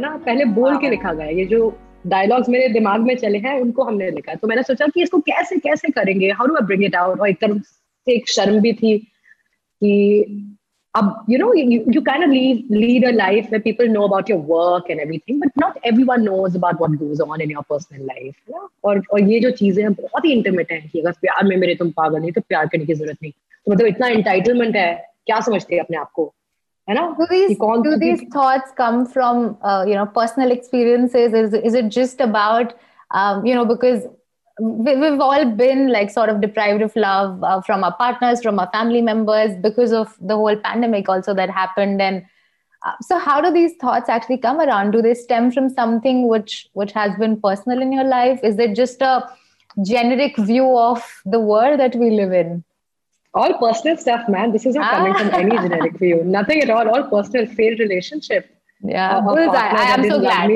ना? 0.00 0.16
पहले 0.26 0.44
बोल 0.60 0.76
के 0.78 0.90
लिखा 0.90 1.12
गया 1.12 1.26
ये 1.26 1.44
जो 1.44 1.76
डायलॉग्स 2.06 2.48
मेरे 2.48 2.68
दिमाग 2.68 3.00
में 3.00 3.14
चले 3.16 3.38
हैं 3.38 3.60
उनको 3.60 3.84
हमने 3.84 4.10
लिखा 4.10 4.34
तो 4.34 4.48
मैंने 4.48 4.62
सोचा 4.62 4.86
कि 4.86 5.02
इसको 5.02 5.18
कैसे 5.30 5.58
कैसे 5.58 5.88
करेंगे? 5.92 6.30
How 6.30 6.46
do 6.46 6.54
I 6.54 6.66
bring 6.66 6.84
it 6.84 6.96
out 6.96 7.20
और 7.20 7.28
एक 7.28 7.40
तरफ़ 7.40 7.62
से 7.62 8.14
एक 8.14 8.28
शर्म 8.30 8.60
भी 8.60 8.72
थी 8.72 8.98
कि 8.98 10.42
you 11.28 11.38
know, 11.40 11.52
you, 11.52 11.78
you 11.94 12.00
kind 12.00 12.24
of 12.24 12.30
lead, 12.30 12.70
lead 12.70 13.04
a 13.04 13.10
life 13.12 13.50
where 13.50 13.60
people 13.60 13.86
know 13.86 14.04
about 14.04 14.30
your 14.30 14.38
work 14.52 14.86
and 14.88 14.98
everything, 14.98 15.40
but 15.40 15.58
not 15.62 15.74
everyone 15.90 16.24
knows 16.24 16.54
about 16.54 16.80
what 16.80 16.94
goes 17.00 17.20
on 17.20 17.42
in 17.46 17.50
your 17.50 17.64
personal 17.72 18.06
life. 18.10 18.38
You 18.46 18.54
know? 18.54 18.68
और 18.84 19.02
और 19.12 19.20
ये 19.32 19.40
जो 19.40 19.50
चीज़ें 19.58 19.82
हैं 19.82 19.92
बहुत 19.92 20.24
ही 20.24 20.32
intimate 20.32 20.72
हैं 20.72 20.88
कि 20.88 21.00
अगर 21.00 21.12
प्यार 21.20 21.44
में 21.48 21.56
मेरे 21.56 21.74
तुम 21.74 21.90
पागल 21.98 22.20
नहीं 22.20 22.32
तो 22.32 22.40
प्यार 22.48 22.66
करने 22.72 22.86
की 22.86 22.94
ज़रूरत 22.94 23.18
नहीं। 23.22 23.32
तो 23.32 23.72
मतलब 23.72 23.86
इतना 23.86 24.08
एंटाइटलमेंट 24.08 24.76
है 24.76 24.92
क्या 25.26 25.40
समझते 25.40 25.74
हैं 25.74 25.82
अपने 25.82 25.96
आप 25.96 26.10
को? 26.14 26.32
है 26.88 26.94
ना? 26.94 27.16
Do 27.18 27.26
these, 27.30 27.58
do 27.58 27.96
these 27.98 28.22
thoughts 28.32 28.70
come 28.76 29.06
from 29.06 29.58
uh, 29.62 29.84
you 29.86 29.94
know 29.94 30.06
personal 30.06 30.50
experiences? 30.50 31.32
Is, 31.32 31.54
is 31.54 31.74
it 31.74 31.88
just 31.88 32.20
about 32.20 32.74
um, 33.10 33.44
you 33.44 33.54
know 33.54 33.64
because 33.64 34.04
we've 34.60 35.20
all 35.20 35.44
been 35.44 35.88
like 35.92 36.10
sort 36.10 36.28
of 36.28 36.40
deprived 36.40 36.82
of 36.82 36.94
love 36.96 37.42
uh, 37.44 37.60
from 37.60 37.84
our 37.84 37.94
partners 37.96 38.42
from 38.42 38.58
our 38.58 38.70
family 38.72 39.02
members 39.02 39.54
because 39.60 39.92
of 39.92 40.16
the 40.20 40.34
whole 40.34 40.56
pandemic 40.56 41.10
also 41.10 41.34
that 41.34 41.50
happened 41.50 42.00
and 42.00 42.24
uh, 42.86 42.92
so 43.02 43.18
how 43.18 43.40
do 43.40 43.52
these 43.52 43.74
thoughts 43.80 44.08
actually 44.08 44.38
come 44.38 44.60
around? 44.60 44.92
Do 44.92 45.02
they 45.02 45.14
stem 45.14 45.50
from 45.50 45.68
something 45.68 46.28
which 46.28 46.68
which 46.74 46.92
has 46.92 47.16
been 47.18 47.40
personal 47.40 47.82
in 47.82 47.92
your 47.92 48.04
life? 48.04 48.40
Is 48.42 48.58
it 48.58 48.76
just 48.76 49.02
a 49.02 49.28
generic 49.82 50.36
view 50.36 50.78
of 50.78 51.04
the 51.24 51.40
world 51.40 51.80
that 51.80 51.96
we 51.96 52.10
live 52.10 52.32
in 52.32 52.64
all 53.38 53.54
personal 53.62 53.96
stuff 54.04 54.28
man 54.34 54.52
this 54.56 54.66
is 54.70 54.76
not 54.80 54.90
coming 54.96 55.14
from 55.20 55.30
any 55.40 55.56
ah. 55.56 55.62
generic 55.62 55.96
view 56.02 56.18
nothing 56.36 56.62
at 56.64 56.70
all 56.76 56.92
all 56.94 57.04
personal 57.14 57.46
failed 57.58 57.82
relationship 57.86 58.52
yeah 58.82 59.16
uh, 59.16 59.34
I, 59.34 59.68
I 59.82 59.86
am 59.94 60.04
so 60.10 60.18
glad 60.20 60.50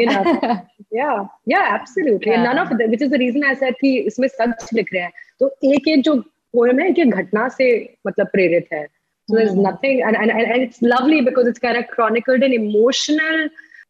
yeah 0.90 1.24
yeah 1.46 1.66
absolutely 1.78 2.32
yeah. 2.32 2.42
none 2.42 2.58
of 2.58 2.68
the, 2.78 2.86
which 2.86 3.02
is 3.02 3.10
the 3.10 3.18
reason 3.18 3.44
i 3.44 3.54
said 3.54 3.74
कि 3.82 3.96
इसमें 4.10 4.28
सच 4.28 4.68
लिख 4.74 4.92
रहे 4.94 5.02
हैं 5.02 5.12
तो 5.40 5.50
एक 5.74 5.88
एक 5.88 6.02
जो 6.04 6.14
poem 6.56 6.80
है 6.80 6.90
कि 6.92 7.04
घटना 7.04 7.48
से 7.58 7.68
मतलब 8.06 8.26
प्रेरित 8.36 8.68
है 8.72 8.86
so 9.28 9.36
there's 9.36 9.52
hmm. 9.52 9.62
nothing 9.62 10.02
and, 10.02 10.16
and 10.16 10.30
and 10.30 10.62
it's 10.62 10.82
lovely 10.82 11.20
because 11.20 11.46
it's 11.46 11.60
kind 11.64 11.76
of 11.80 11.84
chronicled 11.88 12.42
an 12.42 12.52
emotional 12.52 13.48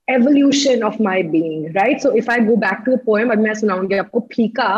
evolution 0.08 0.82
of 0.82 0.98
my 1.00 1.22
being 1.34 1.72
right 1.72 2.02
so 2.02 2.10
if 2.22 2.28
i 2.28 2.38
go 2.48 2.56
back 2.64 2.84
to 2.86 2.96
a 2.96 2.98
poem 3.06 3.30
अब 3.32 3.38
मैं 3.46 3.54
सुनाऊँगी 3.60 3.98
आपको 4.04 4.20
फीका 4.32 4.70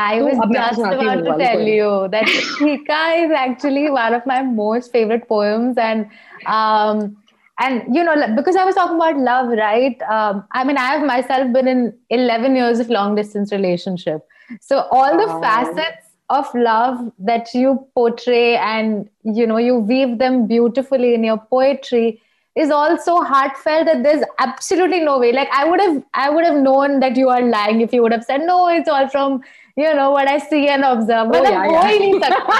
I 0.00 0.22
was 0.22 0.38
just 0.52 0.78
about 0.80 1.24
to 1.24 1.36
tell 1.44 1.60
you 1.60 2.08
that 2.12 2.26
Phika 2.58 3.24
is 3.24 3.32
actually 3.44 3.90
one 3.90 4.14
of 4.14 4.26
my 4.26 4.42
most 4.42 4.92
favorite 4.92 5.28
poems, 5.28 5.76
and 5.76 6.06
um, 6.46 7.16
and 7.60 7.94
you 7.94 8.02
know 8.02 8.14
because 8.34 8.56
i 8.56 8.64
was 8.64 8.74
talking 8.74 8.96
about 8.96 9.18
love 9.18 9.50
right? 9.58 10.02
Um, 10.18 10.44
i 10.52 10.64
mean 10.64 10.78
i 10.84 10.86
have 10.92 11.06
myself 11.06 11.52
been 11.52 11.68
in 11.68 11.82
11 12.10 12.56
years 12.56 12.80
of 12.80 12.88
long 12.88 13.14
distance 13.14 13.52
relationship. 13.52 14.26
So 14.60 14.78
all 14.90 15.16
the 15.16 15.28
facets 15.42 16.08
of 16.30 16.48
love 16.54 17.12
that 17.18 17.52
you 17.54 17.86
portray 17.94 18.56
and 18.56 19.08
you 19.22 19.46
know 19.46 19.58
you 19.58 19.76
weave 19.76 20.18
them 20.18 20.46
beautifully 20.46 21.14
in 21.14 21.24
your 21.24 21.38
poetry 21.38 22.20
is 22.56 22.70
also 22.70 23.16
heartfelt 23.20 23.86
that 23.86 24.02
there's 24.02 24.24
absolutely 24.38 25.00
no 25.00 25.18
way. 25.18 25.32
Like 25.32 25.48
i 25.52 25.64
would 25.70 25.80
have 25.80 26.02
i 26.14 26.28
would 26.30 26.44
have 26.44 26.60
known 26.68 27.00
that 27.00 27.16
you 27.16 27.28
are 27.28 27.42
lying 27.42 27.80
if 27.88 27.92
you 27.92 28.02
would 28.02 28.12
have 28.12 28.24
said 28.24 28.46
no 28.52 28.68
it's 28.68 28.88
all 28.88 29.08
from 29.08 29.42
you 29.78 29.92
know 29.94 30.10
what 30.12 30.28
I 30.28 30.38
see 30.40 30.64
and 30.66 30.84
observe 30.84 31.28
मतलब 31.28 31.54
हो 31.76 31.82
ही 31.86 31.98
नहीं 31.98 32.20
सकता। 32.20 32.54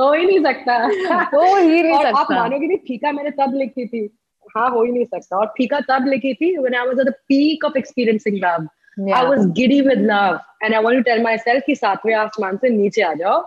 हो 0.00 0.12
ही 0.12 0.24
नहीं 0.26 0.42
सकता। 0.44 0.76
हो 1.34 1.56
ही 1.56 1.82
नहीं 1.82 2.02
सकता 2.02 2.18
आप 2.20 2.32
मानोगे 2.32 2.66
नहीं 2.66 2.78
फीका 2.88 3.12
मैंने 3.12 3.30
तब 3.40 3.54
लिखी 3.54 3.86
थी। 3.86 4.08
हाँ 4.56 4.68
हो 4.70 4.82
ही 4.84 4.92
नहीं 4.92 5.04
सकता। 5.04 5.36
और 5.38 5.46
फीका 5.56 5.80
तब 5.88 6.06
लिखी 6.08 6.32
थी 6.34 6.56
when 6.58 6.74
I 6.74 6.86
was 6.86 7.00
at 7.00 7.06
the 7.06 7.14
peak 7.28 7.64
of 7.64 7.78
experiencing 7.78 8.36
love 8.44 8.68
I 9.14 9.26
was 9.26 9.46
giddy 9.58 9.80
with 9.80 10.00
love 10.10 10.38
and 10.62 10.74
I 10.74 10.82
want 10.82 10.96
to 10.96 11.02
tell 11.10 11.22
myself 11.38 11.62
कि 11.66 11.74
सातवें 11.74 12.14
आसमान 12.14 12.56
से 12.56 12.68
नीचे 12.70 13.02
आ 13.02 13.12
जाओ 13.14 13.40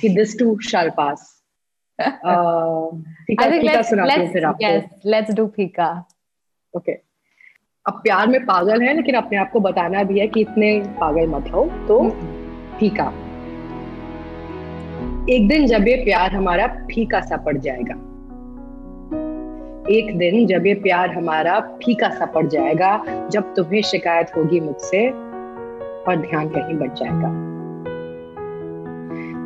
कि 0.00 0.08
दिस 0.08 0.38
टू 0.38 0.58
शैल 0.68 0.90
पास 0.96 1.32
फीका 1.98 3.48
फीका 3.50 3.82
सुनाती 3.82 4.20
हूँ 4.20 4.32
फिर 4.32 4.44
आपको। 4.44 5.10
लेट्स 5.10 5.34
डू 5.34 5.46
फीका। 5.56 5.88
ओके 6.74 6.92
अब 7.88 7.94
प्यार 7.94 8.26
में 8.26 8.44
पागल 8.44 8.82
है 8.82 8.94
लेकिन 8.96 9.14
अपने 9.14 9.38
आप 9.38 9.50
को 9.50 9.60
बताना 9.60 10.02
भी 10.02 10.18
है 10.18 10.26
कि 10.26 10.40
इतने 10.40 10.80
पागल 10.80 11.26
मत 11.26 11.50
हो 11.54 11.64
तो 11.88 12.10
फीका। 12.80 13.04
एक 15.30 15.48
दिन 15.48 15.66
जब 15.66 15.88
ये 15.88 15.94
प्यार 16.04 16.34
हमारा 16.34 16.66
फीका 16.66 17.20
सा 17.20 17.36
पड़ 17.36 17.56
जाएगा। 17.58 17.94
एक 19.90 20.16
दिन 20.18 20.46
जब 20.46 20.66
ये 20.66 20.74
प्यार 20.74 21.10
हमारा 21.10 21.60
फीका 21.60 22.08
सा 22.08 22.26
पड़ 22.26 22.46
जाएगा 22.46 23.04
जब 23.30 23.54
तुम्हें 23.54 23.82
शिकायत 23.82 24.36
होगी 24.36 24.60
मुझसे 24.60 25.08
और 25.08 26.16
ध्यान 26.16 26.48
कहीं 26.48 26.74
बच 26.74 26.98
जाएगा। 27.00 27.55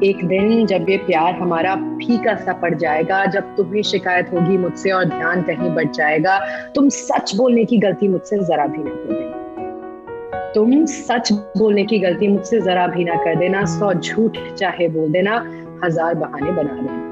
एक 0.04 0.24
दिन 0.24 0.66
जब 0.66 0.88
ये 0.88 0.96
प्यार 0.96 1.34
हमारा 1.34 1.74
फीका 1.76 2.34
सा 2.34 2.52
पड़ 2.52 2.74
जाएगा, 2.74 3.24
जब 3.26 3.56
तुम्हें 3.56 3.82
शिकायत 3.82 4.30
होगी 4.32 4.56
मुझसे 4.56 4.90
और 4.90 5.04
ध्यान 5.04 5.42
कहीं 5.42 5.70
बढ़ 5.70 5.90
जाएगा, 5.90 6.38
तुम 6.74 6.88
सच 6.88 7.34
बोलने 7.36 7.64
की 7.64 7.78
गलती 7.78 8.08
मुझसे 8.08 8.38
जरा 8.38 8.66
भी 8.66 8.82
ना 8.84 8.90
कर 8.90 9.12
देना। 9.12 10.52
तुम 10.54 10.84
सच 10.86 11.32
बोलने 11.32 11.84
की 11.84 11.98
गलती 11.98 12.28
मुझसे 12.28 12.60
जरा 12.60 12.86
भी 12.86 13.04
ना 13.04 13.14
कर 13.14 13.36
देना, 13.36 13.64
सौ 13.64 13.92
झूठ 13.94 14.38
चाहे 14.54 14.88
बोल 14.88 15.10
देना, 15.12 15.36
हज़ार 15.84 16.14
बहाने 16.14 16.52
बना 16.52 16.74
लेना। 16.74 17.08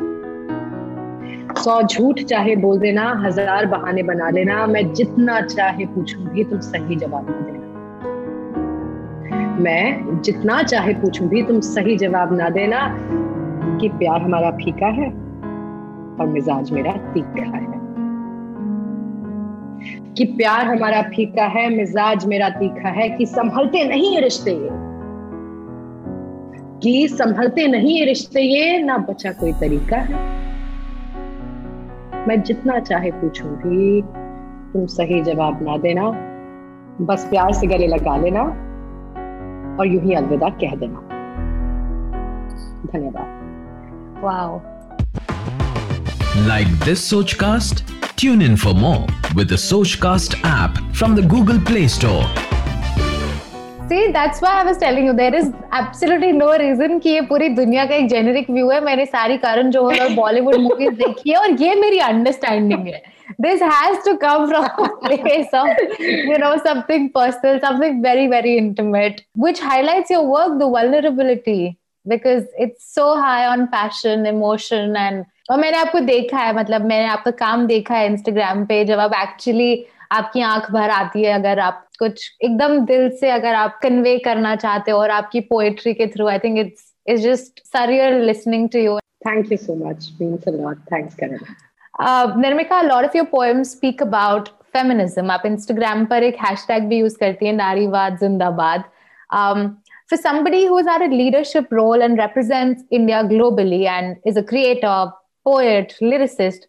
सौ 1.62 1.82
झूठ 1.82 2.20
चाहे 2.20 2.56
बोल 2.56 2.78
देना, 2.78 3.22
हज़ार 3.26 3.66
बहाने 3.66 4.02
बना 4.02 4.30
लेना, 4.30 4.66
मैं 4.66 4.92
जितना 4.94 5.40
चाहे 5.40 5.86
पूछूँगी, 5.86 6.44
तुम 6.44 6.60
सही 6.60 6.96
जवाब 6.96 7.30
ना 7.30 7.40
देना 7.40 7.57
मैं 9.58 10.20
जितना 10.22 10.62
चाहे 10.62 10.92
पूछूँ 10.92 11.28
भी 11.28 11.42
तुम 11.42 11.60
सही 11.60 11.96
जवाब 11.96 12.36
ना 12.36 12.48
देना 12.48 12.96
कि 13.78 13.88
प्यार 13.88 14.22
हमारा 14.22 14.50
फीका 14.50 14.86
है 14.86 15.08
और 16.20 16.26
मिजाज 16.26 16.70
मेरा 16.70 16.92
तीखा 16.92 17.56
है। 17.56 17.78
कि 20.14 20.24
प्यार 20.24 20.66
हमारा 20.66 21.02
फीका 21.02 21.44
है, 21.44 21.76
मिजाज 21.76 22.26
मेरा 22.26 22.48
तीखा 22.48 22.88
है, 22.88 23.08
कि 23.08 23.26
संभलते 23.26 23.88
नहीं 23.88 24.14
ये 24.14 24.20
रिश्ते 24.20 24.50
ये। 24.50 24.68
कि 26.82 27.08
संभलते 27.08 27.66
नहीं 27.66 27.98
ये 27.98 28.04
रिश्ते 28.04 28.40
ये, 28.40 28.82
ना 28.82 28.98
बचा 28.98 29.30
कोई 29.30 29.52
तरीका 29.52 29.96
है। 29.96 30.14
मैं 32.28 32.42
जितना 32.42 32.80
चाहे 32.80 33.10
पूछूँ 33.10 33.56
भी 33.56 34.02
तुम 34.72 34.86
सही 34.86 35.22
जवाब 35.22 35.58
ना 35.62 35.76
देना, 35.76 36.10
बस 37.04 37.26
प्यार 37.30 37.52
से 37.52 37.66
गले 37.66 37.86
लगा 37.86 38.16
लेना। 38.16 38.67
और 39.80 39.86
यूँ 39.86 40.02
ही 40.02 40.14
अलविदा 40.14 40.48
कह 40.62 40.74
देना। 40.76 41.00
धन्यवाद। 42.92 43.36
Wow 44.24 44.60
like 46.46 46.68
this 46.84 47.08
Sochcast 47.34 47.84
tune 48.18 48.42
in 48.42 48.56
for 48.56 48.74
more 48.74 49.34
with 49.36 49.52
the 49.52 49.56
Sochcast 49.56 50.34
app 50.46 50.92
from 50.92 51.16
the 51.16 51.26
Google 51.28 51.58
Play 51.60 51.88
Store 51.88 52.47
See, 53.88 54.12
that's 54.12 54.40
why 54.42 54.60
I 54.60 54.64
was 54.64 54.76
telling 54.76 55.06
you 55.06 55.14
there 55.14 55.34
is 55.34 55.50
absolutely 55.72 56.32
no 56.32 56.48
reason 56.62 56.98
कि 57.00 57.10
ये 57.10 57.20
पूरी 57.28 57.48
दुनिया 57.58 57.84
का 57.86 57.94
एक 57.94 58.08
जेनेरिक 58.08 58.50
व्यू 58.50 58.68
है 58.70 58.80
मैंने 58.84 59.06
सारी 59.06 59.36
करण 59.44 59.70
जौहर 59.70 60.02
और 60.04 60.14
बॉलीवुड 60.14 60.56
मूवीज़ 60.62 60.94
देखी 60.94 61.30
है 61.30 61.36
और 61.36 61.50
ये 61.62 61.74
मेरी 61.80 61.98
अंडरस्टैंडिंग 62.08 62.86
है 62.86 63.02
this 63.44 63.60
has 63.70 63.98
to 64.04 64.12
come 64.20 64.44
from 64.50 64.64
a 64.84 64.88
place 65.00 65.50
of 65.58 65.80
you 66.28 66.38
know 66.42 66.52
something 66.66 67.08
personal 67.16 67.58
something 67.64 67.98
very 68.06 68.26
very 68.34 68.54
intimate 68.60 69.20
which 69.44 69.60
highlights 69.66 70.14
your 70.14 70.22
work 70.30 70.54
the 70.62 70.68
vulnerability 70.76 71.58
because 72.06 72.46
it's 72.66 72.88
so 72.94 73.06
high 73.24 73.46
on 73.50 73.66
passion 73.74 74.30
emotion 74.34 74.96
and 75.06 75.26
और 75.50 75.58
मैंने 75.58 75.76
आपको 75.78 76.00
देखा 76.06 76.38
है 76.38 76.54
मतलब 76.56 76.84
मैंने 76.86 77.06
आपका 77.08 77.30
काम 77.44 77.66
देखा 77.66 77.94
है 77.94 78.06
इंस्टाग्राम 78.06 78.64
पे 78.66 78.84
जब 78.84 78.98
आप 79.00 79.12
एक्चुअली 79.22 79.70
आपकी 80.12 80.40
आँख 80.40 80.70
भर 80.72 80.90
आती 80.90 81.22
है 81.22 81.32
अगर 81.32 81.58
आप 81.60 81.87
कुछ 81.98 82.30
एकदम 82.44 82.78
दिल 82.86 83.08
से 83.20 83.30
अगर 83.30 83.54
आप 83.54 83.78
कन्वे 83.82 84.18
करना 84.24 84.54
चाहते 84.56 84.90
हो 84.90 84.98
और 84.98 85.10
आपकी 85.10 85.40
पोएट्री 85.52 85.94
के 85.94 86.06
through 86.06 86.28
I 86.28 86.38
think 86.44 86.58
it's 86.58 86.92
it's 87.08 87.22
just 87.22 87.60
surreal 87.66 88.22
listening 88.26 88.68
to 88.72 88.78
you 88.78 88.98
Thank 89.26 89.50
you 89.50 89.56
so 89.56 89.74
much. 89.74 90.04
Means 90.18 90.44
a 90.46 90.52
lot. 90.52 90.76
Thanks, 90.88 91.14
Karan. 91.14 91.40
Uh, 91.98 92.34
Nirmika, 92.34 92.82
a 92.82 92.86
lot 92.86 93.04
of 93.04 93.14
your 93.14 93.26
poems 93.26 93.70
speak 93.70 94.00
about 94.00 94.50
feminism. 94.76 95.30
आप 95.30 95.42
Instagram 95.46 96.06
पर 96.10 96.22
एक 96.22 96.36
hashtag 96.44 96.88
भी 96.88 97.00
use 97.02 97.16
करती 97.22 97.46
हैं 97.46 97.52
नारीवाद 97.52 98.18
जिंदाबाद. 98.20 98.84
Um, 99.30 99.64
for 100.08 100.16
somebody 100.16 100.66
who's 100.66 100.86
had 100.86 101.02
a 101.02 101.08
leadership 101.14 101.66
role 101.70 102.02
and 102.02 102.16
represents 102.16 102.82
India 102.90 103.22
globally 103.24 103.84
and 103.86 104.16
is 104.24 104.36
a 104.36 104.42
creator, 104.42 105.12
poet, 105.44 105.94
lyricist, 106.00 106.68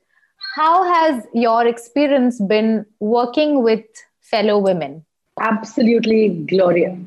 how 0.56 0.84
has 0.84 1.26
your 1.34 1.68
experience 1.68 2.42
been 2.42 2.86
working 3.00 3.64
with 3.64 3.86
fellow 4.22 4.58
women? 4.58 5.06
Absolutely 5.40 6.30
glorious. 6.30 6.98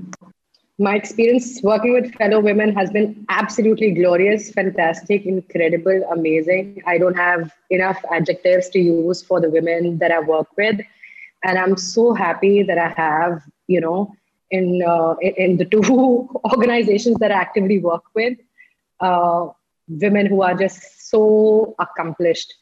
My 0.79 0.97
experience 0.97 1.61
working 1.63 1.93
with 1.93 2.15
fellow 2.15 2.41
women 2.41 2.75
has 2.75 2.91
been 2.91 3.25
absolutely 3.29 3.93
glorious, 3.93 4.51
fantastic, 4.51 5.27
incredible, 5.27 6.03
amazing. 6.11 6.83
I 6.87 6.99
don't 6.99 7.15
have 7.15 7.53
enough 7.71 8.03
adjectives 8.11 8.69
to 8.71 8.81
use 8.81 9.23
for 9.23 9.41
the 9.41 9.51
women 9.51 9.99
that 9.99 10.11
I 10.11 10.21
work 10.21 10.49
with. 10.57 10.81
And 11.45 11.59
I'm 11.59 11.77
so 11.77 12.15
happy 12.15 12.63
that 12.63 12.79
I 12.79 12.89
have, 12.89 13.43
you 13.67 13.81
know, 13.81 14.15
in, 14.51 14.83
uh, 14.83 15.15
in, 15.21 15.59
the 15.59 15.65
two 15.65 16.29
organizations 16.53 17.19
that 17.19 17.31
I 17.31 17.35
actively 17.35 17.79
work 17.79 18.05
with, 18.15 18.39
uh, 19.01 19.49
women 19.89 20.27
who 20.27 20.43
are 20.43 20.55
just 20.55 21.11
so 21.11 21.75
accomplished. 21.79 22.53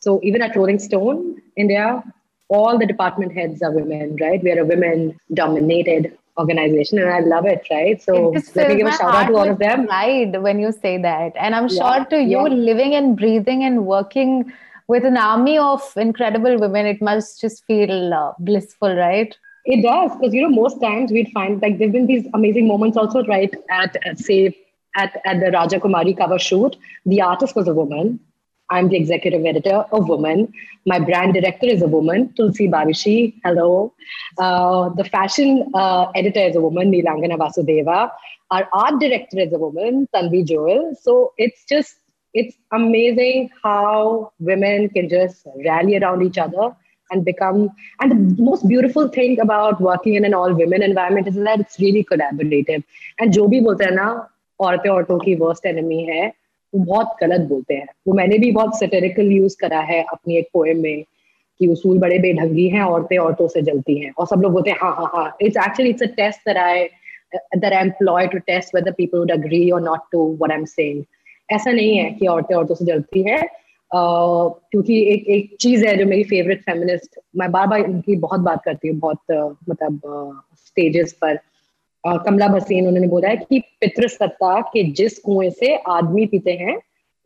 So 0.00 0.20
even 0.22 0.40
at 0.40 0.54
Rolling 0.54 0.78
Stone 0.78 1.42
India, 1.56 2.02
all 2.48 2.78
the 2.78 2.86
department 2.86 3.32
heads 3.32 3.62
are 3.62 3.72
women, 3.72 4.16
right? 4.20 4.42
We 4.42 4.52
are 4.52 4.60
a 4.60 4.64
women 4.64 5.18
dominated 5.34 6.16
organization 6.38 6.98
and 6.98 7.10
I 7.10 7.20
love 7.20 7.46
it, 7.46 7.66
right? 7.70 8.00
So 8.00 8.34
It 8.34 8.44
let 8.54 8.68
me 8.68 8.76
give 8.76 8.86
a 8.86 8.92
shout 8.92 9.14
out 9.14 9.26
to 9.28 9.36
all 9.36 9.50
of 9.50 9.58
them. 9.58 9.86
Pride 9.86 10.40
when 10.42 10.58
you 10.58 10.72
say 10.72 10.98
that, 10.98 11.32
and 11.36 11.54
I'm 11.54 11.68
Yeah, 11.68 11.94
sure 11.96 12.04
to 12.06 12.22
you, 12.22 12.42
yeah. 12.48 12.54
living 12.54 12.94
and 12.94 13.16
breathing 13.16 13.64
and 13.64 13.86
working 13.86 14.52
with 14.88 15.04
an 15.04 15.16
army 15.16 15.58
of 15.58 15.82
incredible 15.96 16.58
women, 16.58 16.86
it 16.86 17.02
must 17.02 17.40
just 17.40 17.64
feel 17.64 18.14
uh, 18.14 18.32
blissful, 18.38 18.94
right? 18.94 19.36
It 19.64 19.82
does, 19.82 20.12
because 20.16 20.32
you 20.32 20.42
know, 20.42 20.48
most 20.48 20.80
times 20.80 21.10
we'd 21.10 21.30
find 21.32 21.60
like 21.60 21.78
there've 21.78 21.90
been 21.90 22.06
these 22.06 22.28
amazing 22.34 22.68
moments 22.68 22.96
also, 22.96 23.24
right? 23.24 23.52
At, 23.70 23.96
at 24.06 24.18
say 24.18 24.56
at, 24.94 25.20
at 25.24 25.40
the 25.40 25.50
Raja 25.50 25.80
Kumari 25.80 26.16
cover 26.16 26.38
shoot, 26.38 26.76
the 27.04 27.20
artist 27.20 27.56
was 27.56 27.66
a 27.66 27.74
woman. 27.74 28.20
I'm 28.71 28.87
the 28.87 28.95
executive 28.95 29.45
editor, 29.45 29.85
a 29.91 29.99
woman. 29.99 30.53
My 30.85 30.97
brand 30.97 31.33
director 31.33 31.67
is 31.67 31.81
a 31.81 31.87
woman, 31.87 32.33
Tulsi 32.35 32.69
Barishi. 32.69 33.33
Hello. 33.43 33.93
Uh, 34.37 34.89
the 34.89 35.03
fashion 35.03 35.69
uh, 35.73 36.09
editor 36.15 36.39
is 36.39 36.55
a 36.55 36.61
woman, 36.61 36.91
Nilangana 36.91 37.37
Vasudeva. 37.37 38.11
Our 38.49 38.67
art 38.73 38.99
director 38.99 39.39
is 39.39 39.51
a 39.51 39.59
woman, 39.59 40.07
Tanvi 40.15 40.45
Joel. 40.45 40.95
So 41.01 41.33
it's 41.37 41.65
just, 41.65 41.95
it's 42.33 42.55
amazing 42.71 43.49
how 43.61 44.31
women 44.39 44.89
can 44.89 45.09
just 45.09 45.45
rally 45.65 45.97
around 45.97 46.23
each 46.23 46.37
other 46.37 46.73
and 47.11 47.25
become 47.25 47.69
and 47.99 48.11
the 48.11 48.41
most 48.41 48.67
beautiful 48.67 49.09
thing 49.09 49.39
about 49.41 49.81
working 49.81 50.15
in 50.15 50.23
an 50.23 50.33
all 50.33 50.53
women 50.53 50.81
environment 50.81 51.27
is 51.27 51.35
that 51.35 51.59
it's 51.59 51.77
really 51.79 52.05
collaborative 52.11 52.83
and 53.19 53.33
जो 53.33 53.47
भी 53.47 53.59
बोलते 53.61 53.85
हैं 53.85 53.91
ना 53.91 54.07
औरतें 54.59 54.89
औरतों 54.89 55.17
की 55.19 55.35
worst 55.35 55.65
enemy 55.65 56.03
है 56.05 56.31
वो 56.76 56.84
बहुत 56.84 57.16
गलत 57.20 57.40
बोलते 57.40 57.74
हैं। 57.74 57.86
वो 58.08 58.14
मैंने 58.14 58.38
भी 58.38 58.50
बहुत 58.50 58.78
सेटेरिकल 58.78 59.32
यूज़ 59.32 59.56
करा 59.60 59.80
है 59.80 60.02
अपनी 60.02 60.36
एक 60.36 60.48
पोएम 60.52 60.82
में 60.82 61.04
कि 61.60 61.66
उसूल 61.66 61.98
बड़े 61.98 62.18
बेढंगी 62.18 62.68
हैं 62.68 62.82
औरतें 62.82 63.18
औरतों 63.18 63.48
से 63.48 63.62
जलती 63.62 63.98
हैं। 64.00 64.12
और 64.18 64.26
सब 64.26 64.42
लोग 64.42 64.52
बोलते 64.52 64.70
हैं 64.70 64.78
हाँ 64.82 64.94
हाँ 64.94 65.10
हाँ 65.14 65.36
it's 65.40 65.56
actually 65.56 65.90
it's 65.90 66.02
a 66.02 66.06
test 66.06 66.40
that 66.40 66.56
I 66.56 66.88
that 67.58 67.72
I 67.72 67.78
employ 67.82 68.20
to 68.28 68.40
test 68.48 68.74
whether 68.74 68.92
people 68.92 69.18
would 69.18 69.30
agree 69.30 69.72
or 69.72 69.80
not 69.80 70.04
to 70.12 70.18
what 70.42 70.52
I'm 70.52 70.66
saying. 70.66 71.04
ऐसा 71.50 71.72
नहीं 71.72 71.98
है 71.98 72.10
कि 72.10 72.26
औरतें 72.26 72.54
औरतों 72.54 72.74
से 72.74 72.84
जलती 72.84 73.22
हैं। 73.22 73.42
uh, 73.90 74.90
एक 74.90 75.28
एक 75.28 75.56
चीज़ 75.60 75.86
है 75.86 75.96
जो 75.96 76.06
मेरी 76.06 76.24
फेवरेट 76.24 76.60
फेमिनिस्ट 76.60 77.18
मैं 77.36 77.52
बार 77.52 77.66
बार 77.66 77.80
इनकी 77.80 78.16
बहुत 78.16 78.40
बात 78.40 78.62
करती 78.64 78.88
हूँ 78.88 78.96
बहुत 78.96 79.20
uh, 79.32 79.56
मतलब 79.68 80.00
स्टेजेस 80.66 81.12
uh, 81.12 81.20
पर। 81.20 81.38
कमला 82.06 82.48
भसीन, 82.48 82.86
उन्होंने 82.86 83.08
बोला 83.08 83.28
है 83.28 83.36
कि 83.36 83.58
पितृसत्ता 83.80 84.60
के 84.62 84.82
जिस 84.92 85.18
कुएँ 85.18 85.50
से 85.50 85.74
आदमी 85.88 86.26
पीते 86.26 86.52
हैं, 86.52 86.76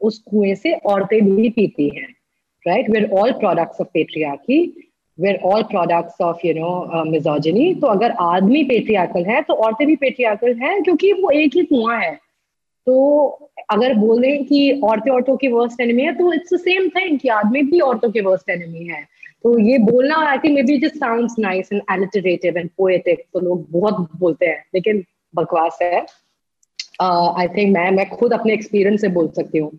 उस 0.00 0.18
कुएँ 0.30 0.54
से 0.54 0.72
औरतें 0.72 1.20
भी 1.26 1.48
पीती 1.48 1.88
हैं 1.96 2.06
right 2.66 2.90
we're 2.90 3.10
all 3.12 3.32
products 3.32 3.80
of 3.80 3.88
patriarchy 3.94 4.58
we're 5.18 5.40
all 5.44 5.62
products 5.62 6.20
of 6.20 6.46
you 6.46 6.52
know 6.54 7.04
misogyny 7.04 7.74
तो 7.74 7.86
अगर 7.86 8.10
आदमी 8.20 8.62
पेट्रियाकल 8.64 9.24
है 9.24 9.40
तो 9.42 9.54
औरतें 9.54 9.86
भी 9.86 9.96
पेट्रियाकल 9.96 10.54
हैं, 10.54 10.82
क्योंकि 10.82 11.12
वो 11.12 11.30
एक 11.30 11.56
ही 11.56 11.64
कुआँ 11.64 12.00
है। 12.00 12.18
तो 12.90 13.48
अगर 13.70 13.94
बोलें 13.94 14.44
कि 14.44 14.60
औरतें 14.84 15.10
औरतों 15.12 15.36
की 15.36 15.48
वर्स्ट 15.48 15.80
एनिमी 15.80 16.02
है 16.02 16.14
तो 16.16 16.32
इट्स 16.32 16.54
द 16.54 16.58
सेम 16.60 16.88
थिंग 16.96 17.18
कि 17.18 17.28
आदमी 17.38 17.62
भी 17.70 17.80
औरतों 17.88 18.10
के 18.12 18.20
वर्स्ट 18.20 18.50
एनिमी 18.50 18.84
है 18.86 19.02
तो 19.42 19.58
ये 19.58 19.76
बोलना 19.90 20.16
I 20.30 20.38
think 20.38 20.54
maybe 20.70 20.78
just 20.86 20.96
sounds 20.96 21.38
nice 21.38 21.72
and 21.72 21.82
alliterative 21.92 22.58
and 22.58 22.70
poetic 22.78 23.24
तो 23.34 23.40
लोग 23.40 23.66
बहुत 23.78 24.08
बोलते 24.20 24.46
हैं 24.46 24.64
लेकिन 24.74 25.04
बकवास 25.34 25.78
है 25.82 26.00
आई 27.02 27.48
थिंक 27.56 27.72
मैं 27.76 27.90
मैं 27.96 28.08
खुद 28.10 28.32
अपने 28.32 28.54
एक्सपीरियंस 28.54 29.00
से 29.00 29.08
बोल 29.18 29.28
सकती 29.36 29.58
हूँ 29.58 29.70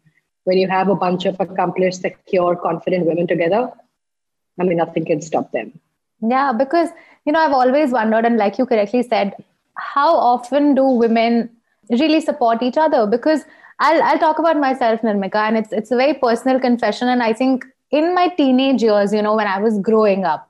when 0.47 0.58
you 0.58 0.67
have 0.67 0.88
a 0.89 0.95
bunch 0.95 1.26
of 1.26 1.39
accomplished, 1.39 2.02
secure, 2.02 2.56
confident 2.56 3.06
women 3.06 3.28
together, 3.28 3.71
I 4.58 4.63
mean, 4.63 4.78
nothing 4.78 5.06
can 5.06 5.21
stop 5.21 5.52
them. 5.52 5.80
Yeah, 6.21 6.52
because 6.52 6.89
you 7.26 7.32
know, 7.34 7.39
I've 7.39 7.54
always 7.54 7.91
wondered, 7.91 8.26
and 8.26 8.38
like 8.38 8.58
you 8.58 8.65
correctly 8.65 9.04
said, 9.04 9.36
how 9.78 10.15
often 10.15 10.74
do 10.76 10.84
women 10.84 11.50
really 11.99 12.21
support 12.21 12.62
each 12.62 12.77
other? 12.77 13.06
Because 13.06 13.43
I'll 13.80 14.01
I'll 14.04 14.19
talk 14.19 14.39
about 14.39 14.58
myself, 14.58 15.01
Nirmika, 15.01 15.36
and 15.36 15.58
it's 15.58 15.71
it's 15.71 15.91
a 15.91 15.95
very 15.95 16.13
personal 16.13 16.60
confession. 16.60 17.08
And 17.08 17.23
I 17.23 17.34
think 17.34 17.65
in 17.91 18.15
my 18.15 18.30
teenage 18.30 18.82
years, 18.84 19.13
you 19.13 19.21
know, 19.21 19.36
when 19.36 19.47
I 19.47 19.60
was 19.60 19.80
growing 19.80 20.23
up, 20.23 20.49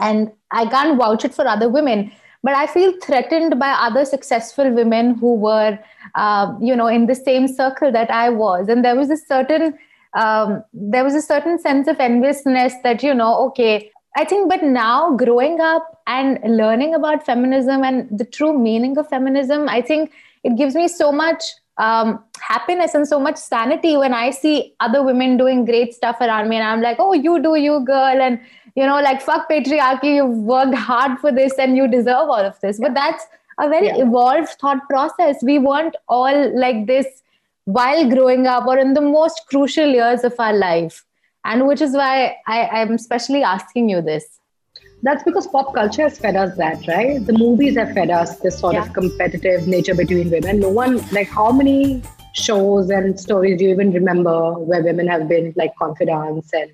and 0.00 0.30
I 0.50 0.66
can't 0.66 0.98
vouch 0.98 1.24
it 1.24 1.34
for 1.34 1.46
other 1.46 1.68
women, 1.68 2.12
but 2.42 2.54
I 2.54 2.66
feel 2.66 2.92
threatened 3.02 3.58
by 3.58 3.70
other 3.70 4.04
successful 4.04 4.70
women 4.70 5.14
who 5.14 5.34
were, 5.34 5.78
uh, 6.14 6.54
you 6.60 6.76
know, 6.76 6.86
in 6.86 7.06
the 7.06 7.14
same 7.14 7.48
circle 7.48 7.90
that 7.92 8.10
I 8.10 8.30
was, 8.30 8.68
and 8.68 8.84
there 8.84 8.96
was 8.96 9.10
a 9.10 9.16
certain 9.16 9.78
um, 10.14 10.62
there 10.72 11.04
was 11.04 11.14
a 11.14 11.22
certain 11.22 11.58
sense 11.58 11.88
of 11.88 12.00
enviousness 12.00 12.74
that 12.82 13.02
you 13.02 13.14
know, 13.14 13.36
okay, 13.46 13.90
I 14.16 14.24
think, 14.24 14.48
but 14.48 14.62
now 14.62 15.16
growing 15.16 15.60
up 15.60 16.02
and 16.06 16.40
learning 16.56 16.94
about 16.94 17.24
feminism 17.24 17.84
and 17.84 18.18
the 18.18 18.24
true 18.24 18.58
meaning 18.58 18.96
of 18.98 19.08
feminism, 19.08 19.68
I 19.68 19.82
think 19.82 20.12
it 20.44 20.56
gives 20.56 20.74
me 20.74 20.88
so 20.88 21.10
much 21.12 21.42
um, 21.78 22.24
happiness 22.40 22.94
and 22.94 23.06
so 23.06 23.20
much 23.20 23.36
sanity 23.36 23.96
when 23.96 24.12
I 24.12 24.30
see 24.30 24.74
other 24.80 25.02
women 25.02 25.36
doing 25.36 25.64
great 25.64 25.94
stuff 25.94 26.16
around 26.20 26.48
me, 26.48 26.56
and 26.56 26.64
I'm 26.64 26.80
like, 26.80 26.96
oh, 26.98 27.12
you 27.12 27.40
do 27.40 27.54
you, 27.54 27.80
girl, 27.80 28.20
and 28.20 28.40
you 28.74 28.86
know, 28.86 29.00
like 29.00 29.22
fuck 29.22 29.48
patriarchy, 29.50 30.16
you've 30.16 30.36
worked 30.38 30.74
hard 30.74 31.18
for 31.18 31.32
this 31.32 31.54
and 31.58 31.76
you 31.76 31.88
deserve 31.88 32.28
all 32.28 32.44
of 32.50 32.58
this. 32.60 32.78
But 32.78 32.94
that's 32.94 33.24
a 33.58 33.68
very 33.68 33.86
Yeah. 33.88 34.04
evolved 34.04 34.50
thought 34.60 34.88
process. 34.88 35.42
We 35.42 35.58
weren't 35.58 35.96
all 36.08 36.56
like 36.56 36.86
this 36.86 37.06
while 37.64 38.08
growing 38.08 38.46
up 38.46 38.66
or 38.66 38.78
in 38.78 38.94
the 38.94 39.00
most 39.00 39.42
crucial 39.48 39.86
years 39.88 40.22
of 40.22 40.34
our 40.38 40.52
life. 40.52 41.04
And 41.44 41.66
which 41.66 41.80
is 41.80 41.92
why 41.92 42.36
I, 42.46 42.66
I'm 42.68 42.92
especially 42.92 43.42
asking 43.42 43.88
you 43.88 44.00
this. 44.00 44.38
That's 45.02 45.22
because 45.22 45.46
pop 45.46 45.74
culture 45.74 46.02
has 46.02 46.18
fed 46.18 46.34
us 46.36 46.56
that, 46.56 46.86
right? 46.88 47.24
The 47.24 47.32
movies 47.32 47.76
have 47.76 47.92
fed 47.92 48.10
us 48.10 48.36
this 48.40 48.58
sort 48.58 48.74
Yeah. 48.74 48.82
of 48.82 48.92
competitive 48.92 49.68
nature 49.68 49.94
between 49.94 50.30
women. 50.30 50.60
No 50.60 50.70
one, 50.70 51.00
like, 51.12 51.28
how 51.28 51.52
many 51.52 52.02
shows 52.34 52.90
and 52.90 53.18
stories 53.18 53.58
do 53.58 53.64
you 53.64 53.70
even 53.70 53.92
remember 53.92 54.52
where 54.58 54.82
women 54.82 55.06
have 55.08 55.28
been 55.28 55.52
like 55.56 55.74
confidants 55.76 56.52
and 56.52 56.70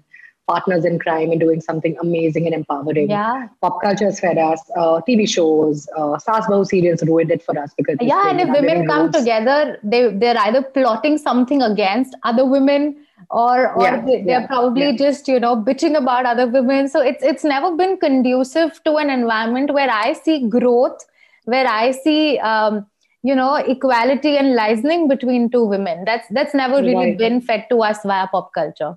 partners 0.46 0.84
in 0.84 0.98
crime 0.98 1.30
and 1.30 1.40
doing 1.40 1.60
something 1.60 1.96
amazing 2.00 2.46
and 2.46 2.54
empowering? 2.54 3.08
Yeah. 3.10 3.48
Pop 3.62 3.80
culture 3.82 4.04
has 4.06 4.20
fed 4.20 4.38
us. 4.38 4.60
Uh, 4.76 5.00
TV 5.08 5.28
shows, 5.28 5.88
uh, 5.96 6.18
Saas 6.18 6.46
Bahu 6.46 6.66
serials 6.66 7.02
ruined 7.02 7.30
it 7.30 7.42
for 7.42 7.58
us 7.58 7.72
because 7.76 7.96
yeah 8.00 8.30
and 8.30 8.40
if 8.40 8.48
women 8.48 8.56
are 8.56 8.60
women 8.60 8.76
living 8.78 8.88
come 8.88 9.02
roles. 9.06 9.14
together 9.16 9.78
they 9.82 10.02
they're 10.24 10.38
either 10.46 10.62
plotting 10.62 11.18
something 11.18 11.62
against 11.62 12.16
other 12.24 12.44
women 12.44 12.96
or 13.30 13.72
or 13.74 13.82
Yeah, 13.84 14.00
they, 14.04 14.22
they're 14.22 14.40
yeah, 14.40 14.46
probably 14.46 14.86
yeah. 14.90 14.96
just 14.96 15.28
you 15.28 15.40
know 15.40 15.56
bitching 15.56 15.96
about 15.96 16.26
other 16.26 16.46
women 16.46 16.88
so 16.88 17.00
it's 17.00 17.22
it's 17.22 17.44
never 17.44 17.74
been 17.76 17.96
conducive 17.96 18.82
to 18.84 18.96
an 18.96 19.10
environment 19.10 19.72
where 19.72 19.90
i 19.90 20.12
see 20.12 20.48
growth 20.48 21.04
where 21.46 21.66
I 21.66 21.90
see, 21.90 22.38
um, 22.38 22.86
you 23.22 23.34
know, 23.34 23.56
equality 23.56 24.36
and 24.38 24.54
listening 24.54 25.08
between 25.08 25.50
two 25.50 25.64
women. 25.66 26.04
That's 26.06 26.26
that's 26.30 26.54
never 26.54 26.76
really 26.76 26.94
Right. 26.94 27.18
been 27.18 27.40
fed 27.42 27.66
to 27.70 27.82
us 27.82 27.98
via 28.02 28.26
pop 28.28 28.52
culture. 28.54 28.94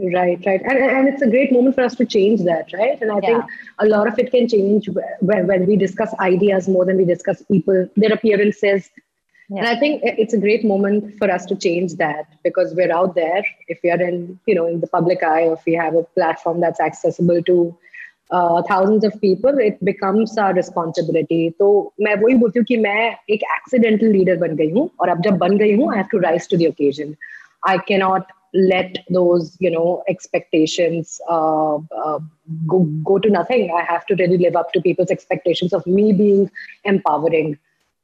Right, 0.00 0.40
right. 0.46 0.62
And, 0.62 0.78
and 0.78 1.08
it's 1.08 1.22
a 1.22 1.26
great 1.26 1.50
moment 1.52 1.74
for 1.74 1.80
us 1.80 1.96
to 1.96 2.06
change 2.06 2.42
that, 2.44 2.72
right? 2.72 3.00
And 3.02 3.10
I 3.10 3.18
think 3.20 3.44
a 3.80 3.86
lot 3.86 4.06
of 4.06 4.16
it 4.16 4.30
can 4.30 4.46
change 4.46 4.88
when, 4.88 5.48
when 5.48 5.66
we 5.66 5.76
discuss 5.76 6.14
ideas 6.20 6.68
more 6.68 6.84
than 6.84 6.96
we 6.96 7.04
discuss 7.04 7.42
people, 7.42 7.88
their 7.96 8.12
appearances. 8.12 8.88
And 9.50 9.64
Yeah. 9.64 9.70
I 9.70 9.76
think 9.80 10.02
it's 10.04 10.34
a 10.34 10.38
great 10.38 10.64
moment 10.64 11.18
for 11.18 11.30
us 11.30 11.46
to 11.46 11.56
change 11.56 11.94
that 11.96 12.26
because 12.44 12.74
we're 12.74 12.92
out 12.92 13.14
there. 13.14 13.42
If 13.66 13.80
we 13.82 13.90
are 13.90 14.00
in, 14.00 14.38
you 14.46 14.54
know, 14.54 14.66
in 14.66 14.80
the 14.80 14.86
public 14.86 15.22
eye, 15.22 15.44
or 15.48 15.54
if 15.54 15.64
we 15.66 15.72
have 15.72 15.94
a 15.94 16.02
platform 16.18 16.60
that's 16.60 16.80
accessible 16.80 17.42
to 17.44 17.76
uh, 18.30 18.62
thousands 18.68 19.04
of 19.04 19.18
people, 19.20 19.58
it 19.58 19.82
becomes 19.84 20.36
our 20.38 20.54
responsibility. 20.54 21.54
तो 21.58 21.92
मैं 22.00 22.14
वही 22.22 22.34
बोलती 22.34 22.58
हूँ 22.58 22.64
कि 22.66 22.76
मैं 22.76 23.16
एक 23.30 23.40
accidental 23.58 24.12
leader 24.16 24.38
बन 24.40 24.56
गई 24.56 24.70
हूँ 24.70 24.90
और 25.00 25.08
अब 25.08 25.22
जब 25.22 25.38
बन 25.38 25.56
गई 25.58 25.76
हूँ, 25.76 25.92
I 25.94 25.96
have 25.96 26.10
to 26.10 26.20
rise 26.28 26.46
to 26.46 26.56
the 26.56 26.66
occasion. 26.66 27.16
I 27.66 27.78
cannot 27.78 28.26
let 28.54 28.96
those 29.10 29.56
you 29.60 29.70
know 29.70 30.02
expectations 30.08 31.20
uh, 31.28 31.76
uh, 31.76 32.18
go 32.66 32.80
go 33.04 33.18
to 33.18 33.30
nothing. 33.30 33.70
I 33.76 33.82
have 33.82 34.06
to 34.06 34.14
really 34.16 34.38
live 34.38 34.56
up 34.56 34.72
to 34.72 34.80
people's 34.80 35.10
expectations 35.10 35.72
of 35.72 35.86
me 35.86 36.12
being 36.12 36.50
empowering. 36.84 37.56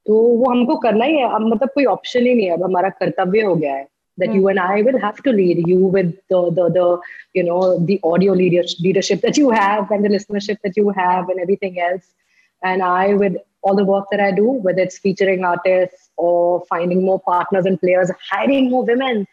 तो 0.06 0.14
वो 0.14 0.50
हमको 0.50 0.76
करना 0.76 1.04
ही 1.04 1.16
है 1.18 1.28
अब 1.34 1.40
मतलब 1.40 1.68
कोई 1.74 1.84
option 1.90 2.26
ही 2.26 2.34
नहीं 2.34 2.46
है 2.46 2.52
अब 2.52 2.62
हमारा 2.62 2.88
कर्तव्य 3.00 3.42
हो 3.42 3.54
गया 3.56 3.74
है 3.74 3.86
that 4.18 4.32
you 4.32 4.48
and 4.48 4.60
I 4.60 4.82
will 4.82 4.98
have 5.00 5.22
to 5.22 5.32
lead 5.32 5.66
you 5.66 5.78
with 5.78 6.10
the 6.28 6.50
the 6.50 6.68
the 6.76 7.00
you 7.38 7.42
know 7.42 7.78
the 7.86 8.00
audio 8.04 8.32
leadership 8.32 8.78
leadership 8.80 9.20
that 9.22 9.36
you 9.36 9.50
have 9.50 9.90
and 9.90 10.04
the 10.04 10.08
listenership 10.08 10.58
that 10.62 10.76
you 10.76 10.90
have 10.90 11.28
and 11.28 11.40
everything 11.40 11.80
else 11.80 12.12
and 12.62 12.82
I 12.82 13.14
with 13.14 13.36
all 13.62 13.74
the 13.74 13.84
work 13.84 14.06
that 14.12 14.20
I 14.20 14.30
do 14.30 14.44
whether 14.66 14.82
it's 14.82 14.98
featuring 14.98 15.44
artists 15.44 16.10
or 16.16 16.64
finding 16.68 17.04
more 17.04 17.20
partners 17.20 17.66
and 17.66 17.80
players 17.80 18.12
hiring 18.30 18.70
more 18.70 18.84
women 18.84 19.26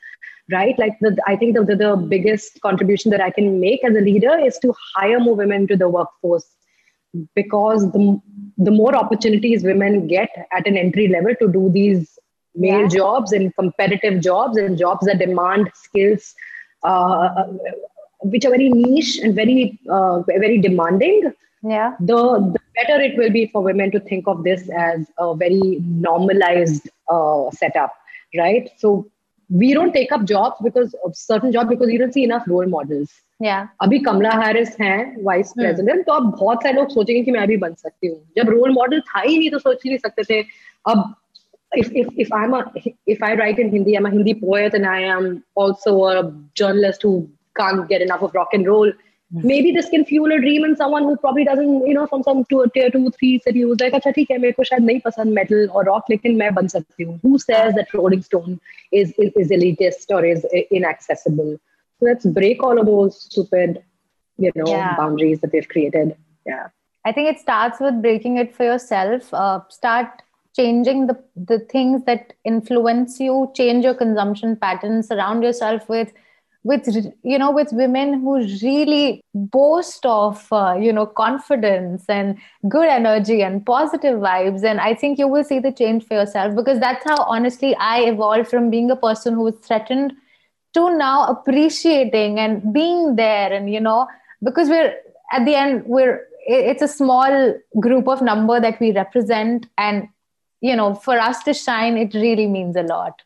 right 0.52 0.78
like 0.78 0.96
the, 1.00 1.16
I 1.26 1.36
think 1.36 1.56
the, 1.56 1.64
the 1.64 1.76
the 1.76 1.96
biggest 1.96 2.60
contribution 2.60 3.10
that 3.10 3.20
I 3.20 3.30
can 3.30 3.60
make 3.60 3.84
as 3.84 3.96
a 3.96 4.00
leader 4.00 4.38
is 4.38 4.58
to 4.58 4.74
hire 4.94 5.18
more 5.20 5.34
women 5.34 5.66
to 5.68 5.76
the 5.76 5.88
workforce 5.88 6.46
because 7.34 7.90
the, 7.92 8.20
the 8.58 8.70
more 8.70 8.94
opportunities 8.94 9.64
women 9.64 10.06
get 10.06 10.28
at 10.52 10.66
an 10.66 10.76
entry 10.76 11.08
level 11.08 11.34
to 11.40 11.48
do 11.50 11.70
these 11.72 12.18
male 12.54 12.82
Yeah. 12.82 12.88
jobs 12.88 13.32
and 13.32 13.54
competitive 13.56 14.20
jobs 14.20 14.56
and 14.56 14.78
jobs 14.78 15.06
that 15.06 15.18
demand 15.18 15.70
skills 15.74 16.34
uh, 16.82 17.44
which 18.20 18.44
are 18.44 18.50
very 18.50 18.68
niche 18.70 19.18
and 19.18 19.34
very 19.34 19.78
uh, 19.90 20.20
very 20.22 20.58
demanding 20.58 21.32
Yeah. 21.62 21.94
the, 22.00 22.16
the 22.54 22.60
better 22.78 23.00
it 23.02 23.16
will 23.16 23.30
be 23.30 23.46
for 23.48 23.62
women 23.62 23.90
to 23.90 24.00
think 24.00 24.26
of 24.28 24.44
this 24.44 24.68
as 24.70 25.06
a 25.18 25.34
very 25.34 25.80
normalized 25.82 26.88
uh, 27.10 27.50
setup 27.50 27.92
right 28.38 28.70
so 28.76 29.06
we 29.49 29.73
don't 29.73 29.93
take 29.93 30.11
up 30.15 30.23
jobs 30.23 30.55
because 30.63 30.95
of 31.05 31.15
certain 31.15 31.51
jobs 31.51 31.69
because 31.69 31.89
you 31.91 31.99
don't 31.99 32.13
see 32.13 32.23
enough 32.23 32.47
role 32.47 32.71
models 32.77 33.19
Yeah. 33.43 33.65
अभी 33.81 33.97
Kamala 34.05 34.31
Harris 34.39 34.75
हैं 34.81 35.23
vice 35.23 35.51
president 35.59 36.05
तो 36.07 36.13
अब 36.13 36.29
बहुत 36.39 36.63
सारे 36.63 36.73
लोग 36.75 36.89
सोचेंगे 36.89 37.21
कि 37.23 37.31
मैं 37.31 37.47
भी 37.47 37.55
बन 37.57 37.73
सकती 37.73 38.07
हूँ 38.07 38.17
जब 38.37 38.49
रोल 38.49 38.73
मॉडल 38.73 38.99
था 39.07 39.21
ही 39.21 39.37
नहीं 39.37 39.49
तो 39.51 39.59
सोच 39.59 39.81
ही 39.85 39.89
नहीं 39.89 39.99
सकते 39.99 40.23
थे 40.29 40.41
अब 40.91 41.13
if 41.71 41.91
if 42.01 42.07
if 42.17 42.31
I'm 42.33 42.53
a 42.53 42.61
if 43.07 43.21
I 43.23 43.35
write 43.35 43.59
in 43.59 43.69
Hindi, 43.71 43.95
I'm 43.95 44.05
a 44.05 44.09
Hindi 44.09 44.33
poet 44.33 44.73
and 44.73 44.85
I 44.85 44.99
am 45.01 45.43
also 45.55 45.93
a 46.05 46.33
journalist 46.53 47.01
who 47.01 47.29
can't 47.55 47.87
get 47.87 48.01
enough 48.01 48.21
of 48.21 48.33
rock 48.33 48.53
and 48.53 48.67
roll. 48.67 48.91
Maybe 49.33 49.71
this 49.71 49.89
can 49.89 50.03
fuel 50.03 50.31
a 50.33 50.37
dream 50.39 50.65
in 50.65 50.75
someone 50.75 51.03
who 51.03 51.15
probably 51.15 51.43
doesn't, 51.45 51.87
you 51.87 51.93
know, 51.93 52.05
from 52.05 52.23
some 52.23 52.43
two, 52.49 52.65
tier 52.73 52.89
two, 52.89 53.09
three 53.11 53.39
city 53.39 53.61
who's 53.61 53.79
like, 53.79 53.93
अच्छा 53.93 54.11
ठीक 54.15 54.31
है 54.31 54.37
मेरे 54.37 54.51
को 54.51 54.63
शायद 54.63 54.83
नहीं 54.83 54.99
पसंद 55.05 55.37
metal 55.37 55.69
और 55.69 55.85
rock 55.89 56.09
लेकिन 56.09 56.35
मैं 56.37 56.53
बन 56.53 56.67
सकती 56.67 57.03
हूँ. 57.03 57.19
Who 57.21 57.39
says 57.43 57.77
that 57.77 57.93
Rolling 57.93 58.23
Stone 58.25 58.59
is 59.01 59.13
is, 59.17 59.31
is 59.43 59.53
elitist 59.57 60.11
or 60.17 60.25
is 60.31 60.45
inaccessible? 60.79 61.53
So 61.99 62.09
let's 62.09 62.25
break 62.25 62.63
all 62.63 62.81
of 62.81 62.85
those 62.85 63.21
stupid, 63.21 63.79
you 64.37 64.51
know, 64.55 64.67
Yeah. 64.71 64.97
boundaries 64.97 65.39
that 65.41 65.53
we've 65.53 65.69
created. 65.75 66.11
Yeah. 66.45 66.67
I 67.05 67.13
think 67.13 67.29
it 67.29 67.39
starts 67.39 67.79
with 67.79 68.01
breaking 68.01 68.37
it 68.37 68.53
for 68.55 68.65
yourself. 68.65 69.33
Uh, 69.33 69.61
start 69.69 70.21
changing 70.59 71.07
the 71.07 71.17
the 71.53 71.59
things 71.75 72.03
that 72.11 72.33
influence 72.43 73.17
you. 73.19 73.39
Change 73.61 73.85
your 73.85 73.93
consumption 74.03 74.57
patterns. 74.65 75.07
Surround 75.07 75.49
yourself 75.49 75.87
with 75.87 76.11
with 76.66 76.86
you 77.22 77.38
know 77.38 77.50
with 77.52 77.72
women 77.72 78.14
who 78.20 78.36
really 78.60 79.22
boast 79.34 80.04
of 80.04 80.46
uh, 80.52 80.76
you 80.86 80.92
know 80.92 81.06
confidence 81.06 82.04
and 82.08 82.36
good 82.68 82.88
energy 82.88 83.42
and 83.42 83.64
positive 83.64 84.18
vibes. 84.18 84.64
And 84.64 84.80
i 84.80 84.94
think 84.94 85.18
you 85.18 85.28
will 85.28 85.44
see 85.44 85.60
the 85.60 85.72
change 85.72 86.06
for 86.06 86.14
yourself 86.14 86.56
because 86.56 86.80
that's 86.80 87.04
how 87.04 87.18
honestly 87.34 87.74
i 87.76 88.00
evolved 88.12 88.48
from 88.48 88.70
being 88.70 88.90
a 88.90 88.96
person 88.96 89.34
who 89.34 89.44
was 89.48 89.58
threatened 89.66 90.14
to 90.74 90.96
now 90.96 91.26
appreciating 91.26 92.38
and 92.38 92.72
being 92.72 93.16
there. 93.16 93.52
And 93.52 93.72
you 93.72 93.80
know 93.80 94.08
because 94.42 94.68
we're 94.68 94.94
at 95.32 95.44
the 95.44 95.54
end 95.54 95.84
we're 95.86 96.26
it's 96.48 96.82
a 96.82 96.88
small 96.88 97.54
group 97.80 98.08
of 98.08 98.22
number 98.22 98.60
that 98.60 98.80
we 98.80 98.92
represent. 98.92 99.66
And 99.78 100.08
you 100.60 100.74
know 100.74 100.94
for 100.94 101.18
us 101.30 101.42
to 101.44 101.54
shine 101.54 101.96
it 101.96 102.14
really 102.14 102.46
means 102.58 102.76
a 102.76 102.82
lot 102.82 103.22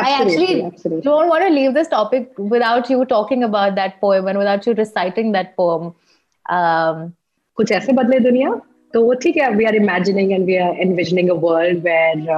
i 0.00 0.10
actually 0.14 0.62
absolutely. 0.62 1.02
don't 1.02 1.28
want 1.28 1.44
to 1.44 1.50
leave 1.50 1.74
this 1.74 1.88
topic 1.88 2.42
without 2.54 2.90
you 2.90 3.04
talking 3.04 3.44
about 3.44 3.74
that 3.74 4.00
poem 4.00 4.28
and 4.28 4.38
without 4.38 4.66
you 4.66 4.74
reciting 4.74 5.32
that 5.32 5.54
poem 5.56 5.92
um, 6.46 7.08
कुछ 7.58 7.72
ऐसे 7.72 7.92
बदले 7.92 8.18
दुनिया 8.20 8.50
तो 8.94 9.02
वो 9.04 9.14
ठीक 9.22 9.36
है 9.36 9.50
we 9.54 9.64
are 9.64 9.74
imagining 9.74 10.32
and 10.32 10.44
we 10.46 10.56
are 10.56 10.76
envisioning 10.80 11.30
a 11.30 11.34
world 11.46 11.82
where 11.84 12.30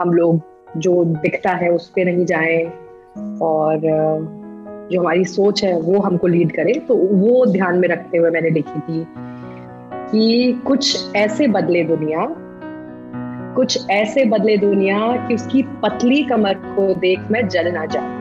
हम 0.00 0.12
लोग 0.14 0.42
जो 0.76 1.04
दिखता 1.04 1.52
है 1.62 1.70
उस 1.72 1.88
पे 1.94 2.04
नहीं 2.04 2.24
जाएँ 2.26 2.64
और 3.42 3.76
uh, 3.76 4.38
जो 4.90 5.00
हमारी 5.00 5.24
सोच 5.24 5.62
है 5.64 5.78
वो 5.80 6.00
हमको 6.00 6.26
लीड 6.26 6.52
करे 6.52 6.74
तो 6.88 6.94
वो 6.96 7.44
ध्यान 7.46 7.78
में 7.78 7.88
रखते 7.88 8.18
हुए 8.18 8.30
मैंने 8.30 8.50
लिखी 8.50 8.80
थी 8.80 9.04
कि 10.10 10.52
कुछ 10.66 11.14
ऐसे 11.16 11.46
बदले 11.46 11.82
दुनिया 11.84 12.26
कुछ 13.54 13.90
ऐसे 13.90 14.24
बदले 14.24 14.56
दुनिया 14.56 15.26
कि 15.28 15.34
उसकी 15.34 15.62
पतली 15.62 16.22
कमर 16.22 16.54
को 16.54 16.94
देख 16.94 17.20
मैं 17.30 17.48
जल 17.48 17.72
ना 17.72 17.86
जाऊँ। 17.86 18.18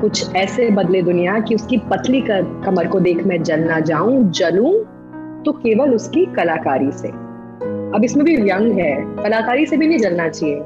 कुछ 0.00 0.36
ऐसे 0.36 0.70
बदले 0.70 1.02
दुनिया 1.02 1.40
कि 1.40 1.54
उसकी 1.54 1.76
पतली 1.76 2.20
कमर 2.30 2.86
को 2.86 3.00
देख 3.00 3.26
मैं 3.26 3.42
जल 3.42 3.60
ना 3.60 3.80
जाऊँ 3.80 4.30
जलूं 4.30 4.72
तो 5.42 5.52
केवल 5.52 5.94
उसकी 5.94 6.26
कलाकारी 6.26 6.92
से। 6.92 7.08
अब 7.96 8.00
इसमें 8.04 8.26
भी 8.26 8.36
व्यंग 8.36 8.78
है 8.78 9.22
कलाकारी 9.22 9.66
से 9.66 9.76
भी 9.76 9.86
नहीं 9.86 9.98
जलना 9.98 10.28
चाहिए। 10.28 10.56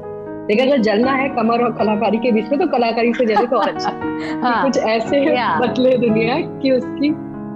लेकिन 0.41 0.67
अगर 0.67 0.77
जलना 0.77 1.11
है 1.11 1.29
कमर 1.29 1.63
और 1.63 1.71
कलाकारी 1.71 2.17
के 2.17 2.31
बीच 2.31 2.49
में 2.49 2.59
तो 2.59 2.67
कलाकारी 2.67 3.13
से 3.13 3.25
जले 3.25 3.47
तो 3.47 3.57
और 3.57 3.69
अच्छा। 3.69 3.89
हाँ, 4.43 4.63
कुछ 4.63 4.77
ऐसे. 4.77 5.25
बदले 5.67 5.97
दुनिया 5.97 6.35
कि 6.39 6.71
उसकी 6.71 7.13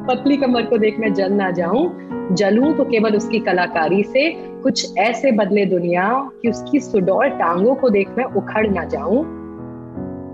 पतली 0.07 0.37
कमर 0.37 0.61
को 0.61 0.77
देख 0.77 0.99
मैं 0.99 1.13
जल 1.13 1.33
ना 1.33 1.51
जाऊँ 1.51 2.09
जलूं 2.31 2.73
तो 2.73 2.83
केवल 2.83 3.15
उसकी 3.15 3.39
कलाकारी 3.39 4.03
से 4.03 4.54
कुछ 4.65 4.97
ऐसे 4.97 5.31
बदले 5.31 5.65
दुनिया 5.65 6.29
कि 6.41 6.49
उसकी 6.49 6.79
सुडौल 6.79 7.29
टांगों 7.29 7.75
को 7.75 7.89
देख 7.89 8.09
मैं 8.17 8.23
उखड़ 8.23 8.67
ना 8.67 8.83
जाऊँ। 8.83 9.19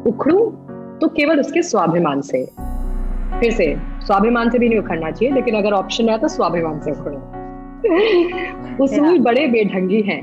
उखड़ू 0.08 0.40
तो 1.02 1.08
केवल 1.08 1.40
उसके 1.40 1.62
स्वाभिमान 1.62 2.22
से। 2.22 2.46
फिर 3.40 3.52
से 3.52 3.76
स्वाभिमान 3.80 4.50
से 4.50 4.60
भी 4.60 4.70
नहीं 4.70 4.80
उखड़ना 4.80 5.12
चाहिए 5.12 5.36
लेकिन 5.36 5.56
अगर 5.56 5.72
ऑप्शन 5.72 6.10
है 6.10 6.18
तो 6.18 6.28
स्वाभिमान 6.28 6.80
से 6.80 6.92
उखड़ो। 6.92 8.84
उसूल 8.84 9.20
बड़े 9.20 9.48
बेढंगी 9.48 10.02
हैं। 10.02 10.22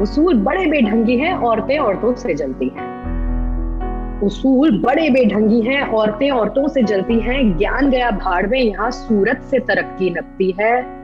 उसूल 0.00 0.34
बड़े 0.34 0.66
बेढंगी 0.66 1.16
हैं 1.16 1.34
औरतें 1.34 1.78
औरतों 1.78 2.14
से 2.14 2.34
जलती 2.34 2.68
हैं। 2.68 4.20
उसूल 4.22 4.82
बड़े 4.82 5.10
बेढंगी 5.10 5.60
हैं 5.60 5.82
औरतें 5.82 6.30
औरतों 6.30 6.68
से 6.68 6.82
जलती 6.82 7.20
हैं। 7.20 7.58
ज्ञान 7.58 7.90
गया 7.90 8.10
भाड़ 8.10 8.46
में 8.46 8.60
यहाँ 8.60 8.90
सूरत 8.90 9.42
से 9.50 9.58
तरक्की 9.58 10.10
नपती 10.10 10.54
है। 10.60 10.99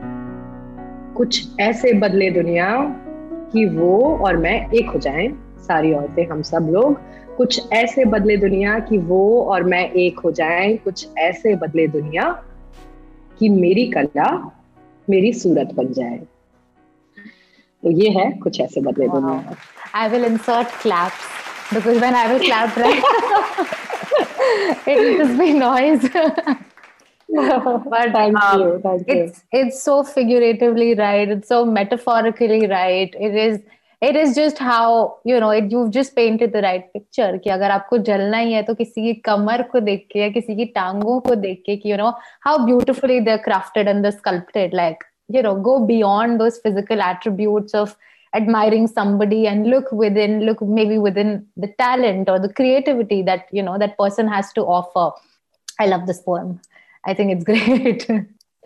कुछ 1.17 1.59
ऐसे 1.59 1.93
बदले 1.93 2.31
दुनिया 2.31 2.75
कि 3.53 3.65
वो 3.65 4.17
और 4.17 4.37
मैं 4.37 4.71
एक 4.71 4.89
हो 4.89 4.99
जाएँ 4.99 5.55
सारी 5.59 5.93
औरतें 5.93 6.27
हम 6.27 6.41
सब 6.41 6.67
लोग। 6.71 7.01
कुछ 7.37 7.73
ऐसे 7.73 8.05
बदले 8.05 8.37
दुनिया 8.37 8.79
कि 8.79 8.97
वो 8.97 9.43
और 9.43 9.63
मैं 9.63 9.91
एक 9.91 10.19
हो 10.19 10.31
जाएँ। 10.31 10.77
कुछ 10.77 11.07
ऐसे 11.17 11.55
बदले 11.55 11.87
दुनिया 11.87 12.43
कि 13.39 13.49
मेरी 13.49 13.85
कला 13.87 14.51
मेरी 15.09 15.33
सूरत 15.33 15.69
बन 15.73 15.93
जाए। 15.93 16.17
तो 17.83 17.91
ये 17.91 18.09
है 18.09 18.31
कुछ 18.31 18.61
ऐसे 18.61 18.81
बदले. 18.81 19.07
दुनिया। 19.07 19.55
I 19.95 20.09
will 20.09 20.25
insert 20.25 20.67
claps 20.67 21.37
because 21.73 22.01
when 22.01 22.15
I 22.15 22.25
will 22.31 22.39
clap, 22.39 22.77
right, 22.77 23.03
it 24.87 24.99
will 24.99 25.17
just 25.17 25.37
be 25.37 25.53
noise. 25.53 26.57
but 27.28 28.12
thank 28.12 28.42
um, 28.42 28.60
you 28.60 28.80
thank 28.82 29.08
you 29.08 29.14
it's 29.14 29.44
it's 29.52 29.82
so 29.82 30.02
figuratively 30.02 30.94
right. 30.94 31.28
It's 31.28 31.48
so 31.48 31.64
metaphorically 31.64 32.66
right. 32.66 33.14
It 33.18 33.34
is 33.34 33.60
it 34.02 34.16
is 34.16 34.34
just 34.34 34.58
how 34.58 35.18
you 35.24 35.38
know 35.40 35.50
it. 35.50 35.70
You've 35.70 35.92
just 35.92 36.14
painted 36.14 36.52
the 36.52 36.62
right 36.62 36.92
picture. 36.92 37.38
कि 37.38 37.50
अगर 37.50 37.70
आपको 37.70 37.98
जलना 38.08 38.38
ही 38.38 38.52
है 38.52 38.62
तो 38.62 38.74
किसी 38.74 39.06
की 39.06 39.14
कमर 39.30 39.62
को 39.72 39.80
देख 39.80 40.06
के 40.12 40.20
या 40.20 40.28
किसी 40.36 40.56
की 40.56 40.64
टांगों 40.78 41.20
को 41.28 41.34
देख 41.46 41.62
के 41.66 41.76
कि 41.76 41.90
you 41.90 41.96
know 42.02 42.12
how 42.46 42.56
beautifully 42.66 43.20
they're 43.20 43.44
crafted 43.48 43.88
and 43.94 44.04
they're 44.04 44.18
sculpted. 44.18 44.74
Like 44.82 45.04
you 45.28 45.42
know 45.42 45.54
go 45.68 45.78
beyond 45.86 46.40
those 46.40 46.58
physical 46.58 47.00
attributes 47.00 47.74
of 47.74 47.96
admiring 48.34 48.86
somebody 48.86 49.46
and 49.46 49.66
look 49.66 49.90
within 49.92 50.40
look 50.46 50.60
maybe 50.62 50.98
within 50.98 51.46
the 51.56 51.68
talent 51.78 52.28
or 52.28 52.38
the 52.38 52.52
creativity 52.52 53.22
that 53.22 53.46
you 53.52 53.62
know 53.62 53.78
that 53.78 53.96
person 53.98 54.26
has 54.26 54.52
to 54.52 54.62
offer 54.62 55.10
i 55.78 55.86
love 55.86 56.06
this 56.06 56.20
poem 56.20 56.58
i 57.07 57.13
think 57.13 57.31
it's 57.31 57.43
great 57.51 58.05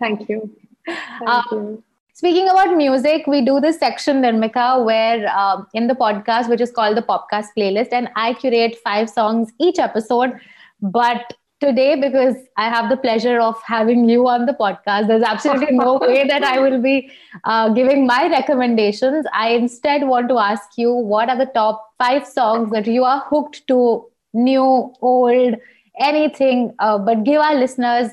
thank 0.00 0.28
you 0.28 0.50
thank 0.86 1.28
um, 1.28 1.46
you 1.52 1.82
Speaking 2.14 2.48
about 2.48 2.76
music, 2.76 3.26
we 3.26 3.42
do 3.44 3.58
this 3.58 3.78
section, 3.78 4.20
Nirmika, 4.22 4.84
where 4.84 5.26
um, 5.36 5.66
in 5.72 5.86
the 5.86 5.94
podcast, 5.94 6.48
which 6.48 6.60
is 6.60 6.70
called 6.70 6.96
the 6.96 7.02
Popkast 7.02 7.46
playlist, 7.56 7.88
and 7.90 8.10
I 8.14 8.34
curate 8.34 8.76
five 8.84 9.08
songs 9.08 9.50
each 9.58 9.78
episode. 9.78 10.38
But 10.82 11.32
today, 11.58 11.98
because 11.98 12.36
I 12.58 12.68
have 12.68 12.90
the 12.90 12.98
pleasure 12.98 13.40
of 13.40 13.56
having 13.64 14.08
you 14.08 14.28
on 14.28 14.44
the 14.44 14.52
podcast, 14.52 15.08
there's 15.08 15.22
absolutely 15.22 15.74
no 15.74 15.98
way 16.00 16.26
that 16.28 16.44
I 16.44 16.60
will 16.60 16.82
be 16.82 17.10
uh, 17.44 17.70
giving 17.70 18.06
my 18.06 18.28
recommendations. 18.28 19.24
I 19.32 19.48
instead 19.50 20.06
want 20.06 20.28
to 20.28 20.38
ask 20.38 20.76
you 20.76 20.92
what 20.92 21.30
are 21.30 21.38
the 21.38 21.50
top 21.54 21.94
five 21.98 22.26
songs 22.26 22.70
that 22.72 22.86
you 22.86 23.04
are 23.04 23.20
hooked 23.20 23.66
to, 23.68 24.06
new, 24.34 24.94
old, 25.00 25.54
anything, 25.98 26.74
uh, 26.78 26.98
but 26.98 27.24
give 27.24 27.40
our 27.40 27.54
listeners 27.54 28.10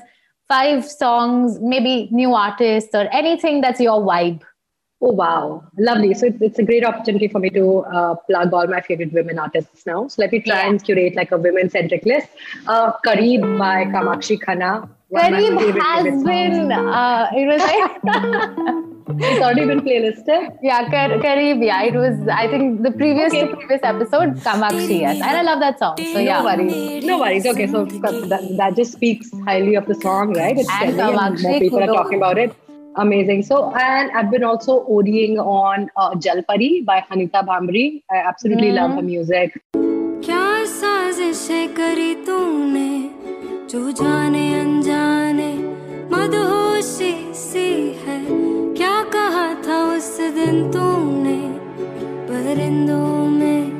five 0.50 0.84
songs, 0.84 1.58
maybe 1.60 2.08
new 2.10 2.34
artists 2.34 2.94
or 3.00 3.08
anything 3.22 3.60
that's 3.60 3.80
your 3.80 4.00
vibe? 4.00 4.42
Oh, 5.02 5.12
wow. 5.12 5.64
Lovely. 5.78 6.12
So 6.12 6.26
it's, 6.26 6.42
it's 6.42 6.58
a 6.58 6.62
great 6.62 6.84
opportunity 6.84 7.28
for 7.28 7.38
me 7.38 7.50
to 7.50 7.78
uh, 7.98 8.14
plug 8.28 8.52
all 8.52 8.66
my 8.66 8.82
favorite 8.82 9.14
women 9.14 9.38
artists 9.38 9.86
now. 9.86 10.08
So 10.08 10.20
let 10.22 10.32
me 10.32 10.40
try 10.40 10.62
yeah. 10.62 10.68
and 10.68 10.84
curate 10.84 11.16
like 11.16 11.32
a 11.32 11.38
women 11.38 11.70
centric 11.70 12.04
list. 12.04 12.28
Uh, 12.66 12.92
Kareeb 13.06 13.58
by 13.58 13.86
Kamakshi 13.86 14.38
Khanna. 14.44 14.88
Kareeb 15.14 15.80
has 15.80 16.22
been, 16.22 16.70
uh, 16.72 17.30
it 17.32 17.46
was 17.46 17.62
like. 17.70 18.86
It's 19.18 19.42
already 19.42 19.66
been 19.66 19.80
playlisted. 19.80 20.56
Yeah, 20.62 20.88
Kar- 20.90 21.18
Kareeb. 21.18 21.64
Yeah, 21.64 21.82
it 21.82 21.94
was. 21.94 22.16
I 22.28 22.48
think 22.48 22.82
the 22.82 22.90
previous 22.92 23.32
okay. 23.32 23.46
previous 23.54 23.80
episode, 23.82 24.34
Kamakshi. 24.46 25.00
Yes, 25.00 25.16
and 25.16 25.36
I 25.36 25.42
love 25.42 25.60
that 25.60 25.78
song. 25.78 25.96
So 25.98 26.18
yeah, 26.18 26.40
no 26.40 26.44
worries. 26.44 27.04
No 27.04 27.18
worries. 27.18 27.46
Okay, 27.46 27.66
so 27.66 27.84
that, 27.84 28.54
that 28.56 28.76
just 28.76 28.92
speaks 28.92 29.30
highly 29.44 29.74
of 29.74 29.86
the 29.86 29.94
song, 29.94 30.34
right? 30.34 30.56
It's 30.56 30.68
and 30.70 30.94
Kamakshi, 30.94 31.42
more 31.42 31.60
people 31.60 31.78
Kudo. 31.78 31.88
are 31.88 32.02
talking 32.02 32.18
about 32.18 32.38
it. 32.38 32.54
Amazing. 32.96 33.42
So, 33.44 33.72
and 33.74 34.10
I've 34.12 34.30
been 34.30 34.42
also 34.44 34.84
ODing 34.86 35.38
on 35.38 35.88
uh, 35.96 36.10
Jalpari 36.14 36.84
by 36.84 37.00
Hanita 37.08 37.46
Bhambre. 37.46 38.02
I 38.10 38.16
absolutely 38.16 38.70
mm. 38.70 38.74
love 38.74 38.92
her 38.92 39.02
music. 39.02 39.60
क्या 40.24 40.64
साजिशें 40.68 41.68
करी 41.74 42.14
तूने 42.26 42.90
जो 43.72 43.90
जाने 44.00 44.42
अनजाने 44.60 45.52
मदहोशी 46.12 47.12
सी 47.34 47.68
है 48.04 48.18
दिन 50.29 50.71
तूने 50.71 51.37
परिंदों 52.29 53.27
में 53.27 53.71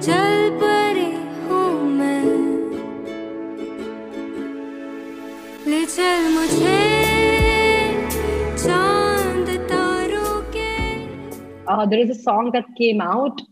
चल 0.00 0.50
परी 0.60 1.06
हूँ 1.46 1.82
मैं 1.98 2.22
ले 5.70 5.84
चल 5.86 6.28
मुझे 6.34 6.78
चांद 8.56 9.48
तारों 9.72 10.40
के 10.56 10.70
Uh, 11.66 11.86
there 11.86 12.00
is 12.00 12.10
a 12.10 12.20
song 12.22 12.52
that 12.52 12.64
came 12.78 13.00
out 13.00 13.42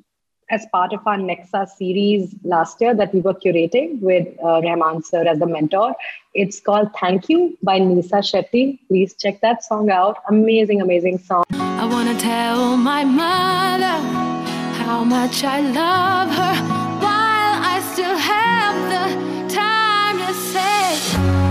as 0.50 0.66
part 0.72 0.92
of 0.92 1.00
our 1.06 1.16
Nexa 1.16 1.66
series 1.68 2.34
last 2.44 2.80
year 2.80 2.94
that 2.94 3.12
we 3.14 3.20
were 3.20 3.34
curating 3.34 4.00
with 4.00 4.28
uh, 4.44 4.60
Rahman 4.62 5.02
sir 5.02 5.24
as 5.26 5.38
the 5.40 5.46
mentor. 5.46 5.94
It's 6.34 6.60
called 6.60 6.90
Thank 7.00 7.28
You 7.28 7.56
by 7.62 7.78
Nisa 7.80 8.22
Shetty. 8.30 8.78
Please 8.88 9.14
check 9.14 9.40
that 9.40 9.64
song 9.64 9.90
out. 9.90 10.18
Amazing, 10.28 10.80
amazing 10.82 11.18
song. 11.18 11.44
I 11.85 11.87
want 11.87 12.09
to 12.09 12.17
tell 12.17 12.77
my 12.77 13.03
mother 13.03 13.97
how 14.81 15.03
much 15.03 15.43
I 15.43 15.59
love 15.61 16.29
her 16.29 16.55
while 16.99 17.55
I 17.73 17.79
still 17.93 18.17
have 18.17 18.75
the 18.89 19.53
time 19.53 20.17
to 20.17 20.33
say. 20.33 21.45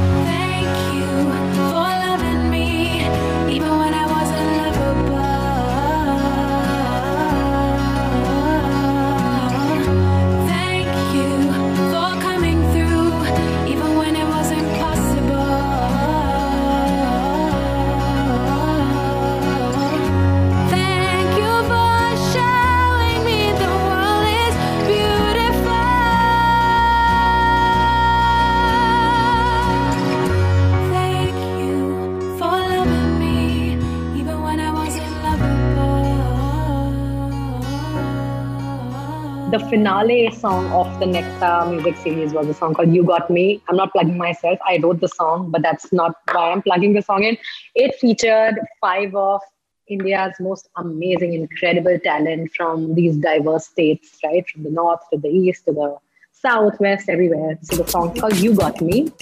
The 39.54 39.68
finale 39.68 40.32
song 40.32 40.66
of 40.72 40.98
the 40.98 41.06
Nexa 41.06 41.70
music 41.70 41.96
series 41.98 42.32
was 42.32 42.48
a 42.48 42.54
song 42.54 42.74
called 42.74 42.92
You 42.92 43.04
Got 43.04 43.30
Me. 43.30 43.62
I'm 43.68 43.76
not 43.76 43.92
plugging 43.92 44.18
myself. 44.18 44.58
I 44.66 44.80
wrote 44.82 44.98
the 45.00 45.06
song, 45.06 45.52
but 45.52 45.62
that's 45.62 45.92
not 45.92 46.16
why 46.32 46.50
I'm 46.50 46.60
plugging 46.60 46.92
the 46.92 47.02
song 47.02 47.22
in. 47.22 47.36
It 47.76 47.94
featured 48.00 48.56
five 48.80 49.14
of 49.14 49.40
India's 49.86 50.34
most 50.40 50.68
amazing, 50.76 51.34
incredible 51.34 51.96
talent 52.00 52.50
from 52.56 52.96
these 52.96 53.16
diverse 53.16 53.68
states, 53.68 54.18
right? 54.24 54.44
From 54.48 54.64
the 54.64 54.70
north 54.70 55.02
to 55.12 55.20
the 55.20 55.28
east 55.28 55.66
to 55.66 55.72
the 55.72 55.98
south, 56.32 56.80
west, 56.80 57.08
everywhere. 57.08 57.56
So 57.62 57.76
the 57.76 57.88
song 57.88 58.12
called 58.12 58.36
You 58.36 58.56
Got 58.56 58.80
Me. 58.80 59.12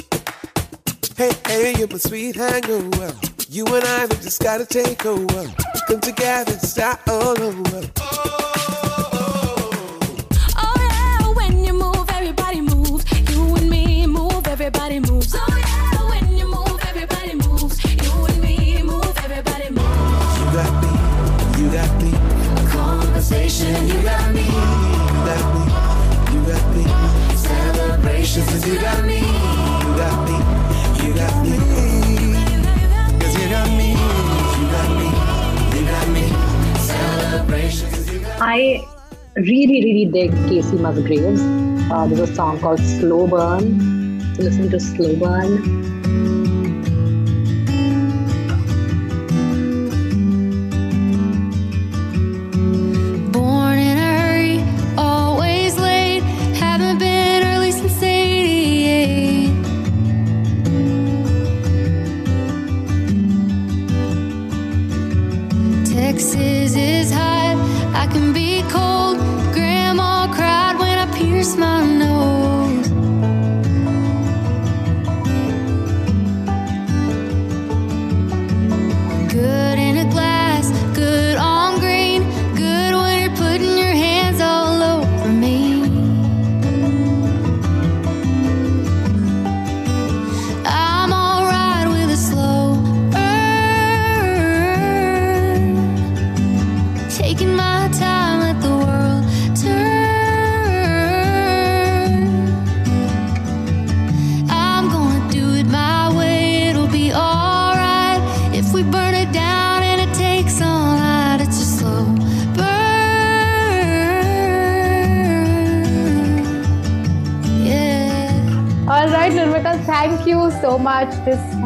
Hey, 1.15 1.33
hey, 1.47 1.75
you're 1.77 1.89
my 1.89 1.99
sweet 1.99 2.37
hangover. 2.37 3.15
You 3.51 3.67
and 3.67 3.85
I, 3.85 4.07
we 4.07 4.17
just 4.17 4.41
gotta 4.41 4.65
take 4.65 5.05
over. 5.05 5.45
Come 5.89 6.01
together, 6.01 6.53
start 6.53 7.01
all 7.07 7.39
over. 7.39 8.82
Everybody 14.63 15.01
moves. 15.01 15.35
Oh 15.37 15.59
yeah, 15.59 16.09
when 16.09 16.37
you 16.39 16.47
move, 16.47 16.79
everybody 16.87 17.35
moves. 17.35 17.83
You 17.83 18.13
and 18.27 18.41
me 18.41 18.81
move, 18.85 19.13
everybody 19.19 19.69
moves. 19.71 20.39
You 20.39 20.47
got 20.55 20.71
me, 20.79 20.93
you 21.59 21.67
got 21.75 21.91
me. 22.01 22.15
A 22.15 22.71
conversation, 22.71 23.89
you 23.89 24.01
got 24.07 24.33
me. 24.33 24.47
You 24.47 25.19
got 25.27 25.43
me, 25.51 25.67
you 26.31 26.41
got 26.47 26.63
me. 26.77 26.85
Celebrations, 27.35 28.65
you 28.65 28.79
got 28.79 29.05
me. 29.05 29.19
You 29.83 29.91
got 29.99 30.15
me, 30.31 30.39
you 31.03 31.11
got 31.13 31.35
me. 31.43 31.59
Cause 33.19 33.35
you 33.43 33.49
got 33.51 33.67
me, 33.67 33.99
you 33.99 34.67
got 34.71 34.91
me, 34.95 35.09
you 35.75 35.85
got 35.91 36.07
me. 36.15 36.25
Celebrations, 36.79 38.13
you 38.13 38.21
got 38.21 38.39
me. 38.39 38.47
I 38.47 38.87
really, 39.35 39.83
really 39.83 40.05
dig 40.05 40.31
Kacey 40.47 40.79
Musgraves. 40.79 41.43
Uh, 41.91 42.07
there's 42.07 42.31
a 42.31 42.33
song 42.33 42.61
called 42.61 42.79
Slow 42.79 43.27
Burn 43.27 44.02
listen 44.39 44.71
to 44.71 44.81
slow 44.81 45.15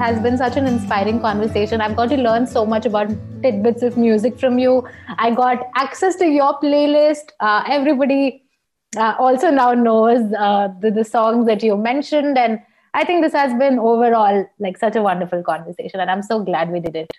has 0.01 0.19
been 0.21 0.37
such 0.37 0.57
an 0.57 0.67
inspiring 0.67 1.19
conversation. 1.19 1.81
I've 1.81 1.95
got 1.95 2.09
to 2.09 2.17
learn 2.17 2.47
so 2.47 2.65
much 2.65 2.85
about 2.85 3.09
tidbits 3.41 3.83
of 3.83 3.97
music 3.97 4.39
from 4.39 4.59
you. 4.59 4.87
I 5.17 5.31
got 5.31 5.67
access 5.75 6.15
to 6.17 6.25
your 6.25 6.59
playlist. 6.59 7.31
Uh, 7.39 7.63
everybody 7.67 8.43
uh, 8.97 9.15
also 9.19 9.51
now 9.51 9.73
knows 9.73 10.33
uh, 10.33 10.69
the, 10.79 10.91
the 10.91 11.03
songs 11.03 11.45
that 11.47 11.63
you 11.63 11.77
mentioned. 11.77 12.37
And 12.37 12.59
I 12.93 13.03
think 13.05 13.23
this 13.23 13.33
has 13.33 13.53
been 13.53 13.79
overall 13.79 14.45
like 14.59 14.77
such 14.77 14.95
a 14.95 15.01
wonderful 15.01 15.43
conversation. 15.43 15.99
And 15.99 16.11
I'm 16.11 16.23
so 16.23 16.43
glad 16.43 16.71
we 16.71 16.79
did 16.79 16.95
it. 16.95 17.11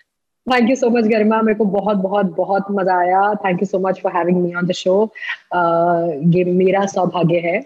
thank 0.51 0.69
you 0.69 0.75
so 0.75 0.89
much 0.89 1.05
Garima 1.07 1.41
मेरे 1.41 1.57
को 1.57 1.65
बहुत 1.73 1.97
बहुत 1.97 2.33
बहुत 2.37 2.65
मजा 2.77 2.97
आया 3.01 3.21
thank 3.43 3.61
you 3.61 3.65
so 3.65 3.79
much 3.79 3.99
for 4.03 4.11
having 4.15 4.41
me 4.43 4.53
on 4.61 4.65
the 4.67 4.71
show 4.79 4.95
ये 6.35 6.43
मेरा 6.45 6.85
सौभाग्य 6.93 7.39
है 7.45 7.59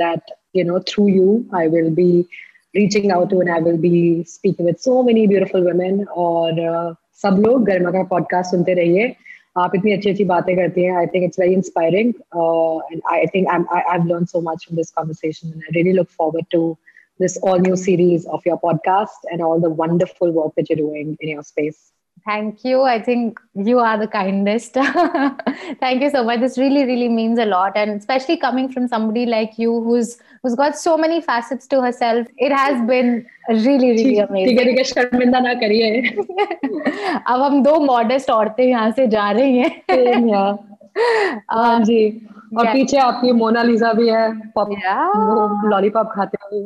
that 0.00 0.32
you 0.54 0.64
know 0.64 0.78
through 0.88 1.08
you 1.08 1.28
i 1.52 1.66
will 1.68 1.90
be 1.90 2.26
reaching 2.74 3.10
out 3.14 3.28
to 3.30 3.40
and 3.40 3.50
i 3.54 3.58
will 3.64 3.76
be 3.82 3.98
speaking 4.30 4.68
with 4.68 4.80
so 4.80 4.94
many 5.08 5.26
beautiful 5.32 5.66
women 5.70 6.04
और 6.24 6.60
uh, 6.70 6.94
सब 7.22 7.36
लोग 7.46 7.64
गरिमा 7.64 7.90
का 7.90 8.02
podcast 8.12 8.50
सुनते 8.50 8.74
रहिए 8.74 9.14
आप 9.58 9.74
इतनी 9.76 9.92
अच्छी 9.92 10.10
अच्छी 10.10 10.24
बातें 10.30 10.54
करती 10.56 10.82
हैं 10.82 10.96
आई 10.98 11.06
think 11.14 11.24
it's 11.24 11.40
very 11.40 11.54
inspiring 11.54 12.08
and 12.92 13.00
I 13.12 13.26
think 13.34 13.48
I 13.48 13.82
have 13.90 14.06
learn 14.06 14.24
so 14.32 14.40
much 14.48 14.64
from 14.64 14.76
this 14.76 14.90
conversation 14.98 15.48
and 15.48 15.62
I 15.62 15.74
really 15.74 15.92
look 15.98 16.08
forward 16.18 16.46
to 16.52 16.76
this 17.20 17.36
all 17.48 17.58
new 17.58 17.76
series 17.80 18.26
of 18.26 18.46
your 18.46 18.56
podcast 18.60 19.26
and 19.30 19.40
all 19.40 19.60
the 19.60 19.70
wonderful 19.80 20.32
work 20.32 20.54
that 20.56 20.68
you're 20.68 20.78
doing 20.78 21.16
in 21.20 21.28
your 21.28 21.44
space. 21.44 21.92
Thank 22.26 22.64
you. 22.64 22.82
I 22.90 23.02
think 23.02 23.40
you 23.54 23.80
are 23.80 23.98
the 23.98 24.06
kindest. 24.06 24.76
Thank 25.80 26.02
you 26.02 26.08
so 26.08 26.24
much. 26.24 26.40
This 26.40 26.56
really, 26.56 26.84
really 26.84 27.08
means 27.08 27.38
a 27.38 27.44
lot, 27.44 27.76
and 27.76 28.00
especially 28.00 28.36
coming 28.38 28.70
from 28.72 28.86
somebody 28.88 29.26
like 29.26 29.58
you, 29.58 29.74
who's 29.88 30.16
who's 30.42 30.54
got 30.54 30.78
so 30.78 30.96
many 30.96 31.20
facets 31.20 31.66
to 31.74 31.82
herself. 31.82 32.26
It 32.38 32.50
has 32.50 32.80
been 32.92 33.26
really, 33.48 33.90
really 33.90 34.18
amazing. 34.20 34.48
ठीक 34.48 34.58
है, 34.58 34.64
ठीक 34.64 34.78
है, 34.78 34.84
शर्मिंदा 34.84 35.40
ना 35.40 35.54
करिए. 35.64 36.00
अब 37.26 37.42
हम 37.42 37.62
दो 37.62 37.76
modest 37.86 38.30
औरतें 38.30 38.64
यहाँ 38.64 38.90
से 39.00 39.06
जा 39.16 39.30
रही 39.30 39.58
हैं. 39.58 39.72
हाँ 41.50 41.78
जी. 41.84 42.02
और 42.58 42.64
yeah. 42.64 42.72
पीछे 42.72 42.96
आपकी 42.98 43.32
मोनालिसा 43.32 43.92
भी 43.92 44.08
है 44.08 44.30
पॉप 44.56 44.68
लॉलीपॉप 45.70 46.10
खाते 46.14 46.38
हुए 46.42 46.60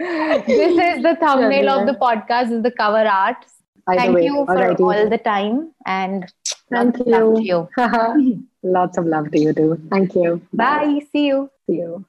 this 0.00 0.96
is 0.96 1.02
the 1.02 1.16
thumbnail 1.20 1.68
of 1.68 1.86
the 1.86 1.94
podcast. 1.94 2.52
Is 2.52 2.62
the 2.62 2.70
cover 2.70 3.06
art. 3.06 3.44
Either 3.88 4.00
Thank 4.00 4.14
way. 4.14 4.24
you 4.24 4.44
for 4.46 4.82
all 4.82 5.08
the 5.08 5.18
time 5.18 5.72
and 5.86 6.30
Thank 6.70 6.98
you. 6.98 7.04
Love 7.06 7.34
to 7.36 7.42
you. 7.42 7.68
Lots 8.62 8.98
of 8.98 9.06
love 9.06 9.30
to 9.32 9.38
you 9.38 9.52
too. 9.52 9.80
Thank 9.90 10.14
you. 10.14 10.40
Bye. 10.52 10.84
Bye. 10.84 11.00
See 11.12 11.26
you. 11.26 11.50
See 11.66 11.76
you. 11.76 12.04